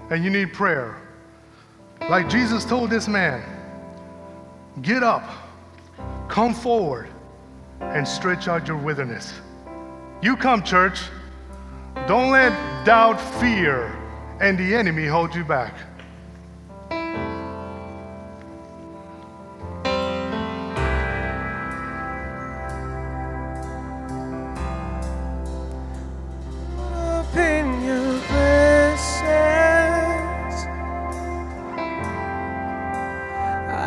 and 0.09 0.23
you 0.23 0.29
need 0.29 0.53
prayer, 0.53 1.01
like 2.09 2.29
Jesus 2.29 2.63
told 2.63 2.89
this 2.89 3.07
man, 3.07 3.43
get 4.81 5.03
up, 5.03 5.27
come 6.29 6.53
forward, 6.53 7.09
and 7.79 8.07
stretch 8.07 8.47
out 8.47 8.67
your 8.67 8.77
wilderness. 8.77 9.33
You 10.21 10.35
come, 10.35 10.63
church. 10.63 10.99
Don't 12.07 12.31
let 12.31 12.51
doubt, 12.85 13.19
fear, 13.39 13.87
and 14.39 14.57
the 14.57 14.75
enemy 14.75 15.05
hold 15.05 15.35
you 15.35 15.43
back. 15.43 15.73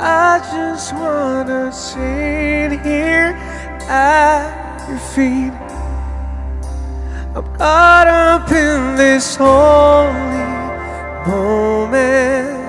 Just 0.01 0.95
wanna 0.95 1.71
sit 1.73 2.73
here 2.81 3.35
at 3.89 4.89
your 4.89 4.99
feet. 4.99 5.53
I'm 7.37 7.45
caught 7.57 8.09
up 8.09 8.51
in 8.51 8.97
this 8.97 9.37
holy 9.37 10.47
moment. 11.29 12.61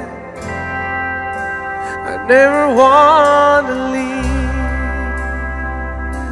I 2.11 2.25
never 2.27 2.75
wanna 2.75 3.75
leave. 3.93 4.55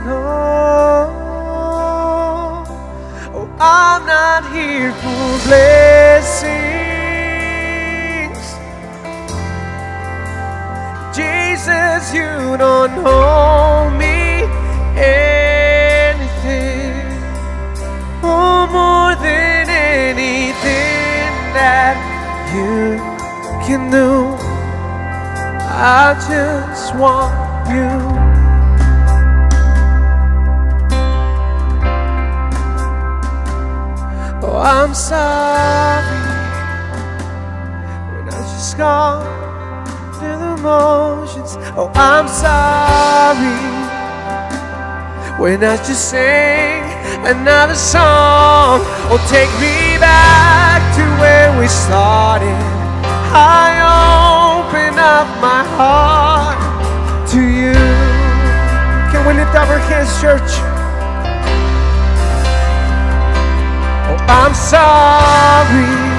No, 0.05 0.19
oh, 3.33 3.49
I'm 3.59 4.05
not 4.05 4.51
here 4.53 4.91
for 4.91 5.47
blessings. 5.47 6.58
Jesus, 11.59 12.13
you 12.13 12.55
don't 12.57 12.93
owe 13.05 13.89
me 13.99 14.47
anything. 14.95 16.23
Oh, 18.23 18.65
more 18.71 19.13
than 19.21 19.67
anything 19.67 21.31
that 21.59 21.97
you 22.55 22.95
can 23.67 23.91
do. 23.91 24.37
I 25.67 26.15
just 26.29 26.95
want 26.95 27.35
you. 27.67 27.89
Oh, 34.47 34.59
I'm 34.63 34.93
sorry 34.93 36.05
when 38.15 38.29
I 38.29 38.39
just 38.53 38.77
gone 38.77 39.48
through 40.59 40.69
the 40.69 41.15
motions. 41.19 41.57
Oh, 41.75 41.91
I'm 41.95 42.27
sorry 42.27 43.59
when 45.39 45.63
I 45.63 45.77
just 45.77 46.09
sang 46.09 46.83
another 47.25 47.75
song. 47.75 48.81
Oh, 49.11 49.19
take 49.29 49.51
me 49.59 49.97
back 49.99 50.81
to 50.95 51.03
where 51.21 51.57
we 51.59 51.67
started. 51.67 52.59
I 53.31 53.79
open 54.59 54.97
up 54.99 55.27
my 55.41 55.63
heart 55.77 56.57
to 57.31 57.41
you. 57.41 57.73
Can 59.11 59.25
we 59.27 59.33
lift 59.33 59.55
up 59.55 59.69
our 59.69 59.79
hands, 59.79 60.09
church? 60.21 60.51
Oh, 64.09 64.19
I'm 64.27 64.53
sorry 64.53 66.09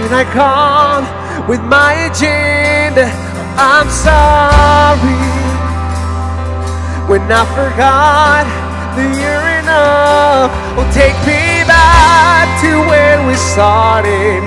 when 0.00 0.12
I 0.12 0.24
come 0.32 1.19
with 1.48 1.62
my 1.62 1.92
agenda. 2.10 3.06
I'm 3.56 3.88
sorry 3.90 5.20
when 7.08 7.22
I 7.30 7.44
forgot 7.54 8.46
that 8.96 9.10
you're 9.20 9.48
enough. 9.60 10.50
Oh, 10.78 10.86
take 10.94 11.18
me 11.26 11.64
back 11.66 12.46
to 12.62 12.70
where 12.88 13.18
we 13.26 13.34
started. 13.34 14.42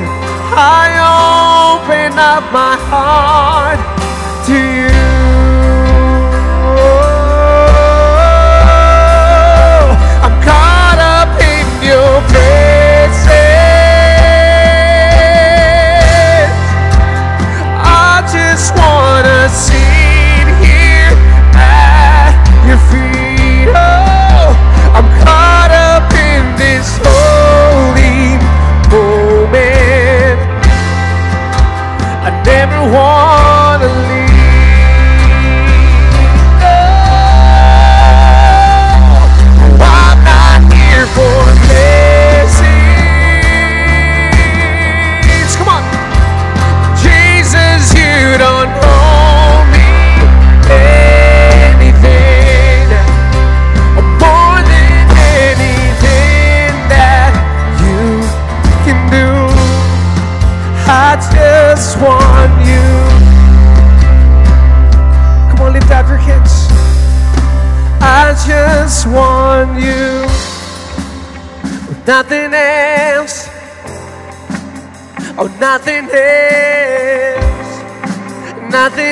I 0.56 0.98
open 1.78 2.18
up 2.18 2.44
my 2.52 2.76
heart 2.90 3.80
to 4.48 4.54
you. 4.54 5.03
Just 69.04 69.16
want 69.16 69.82
you. 69.82 70.28
Nothing 72.06 72.54
else. 72.54 73.50
Oh, 75.38 75.48
nothing 75.60 76.10
else. 76.12 77.74
Nothing 78.72 79.04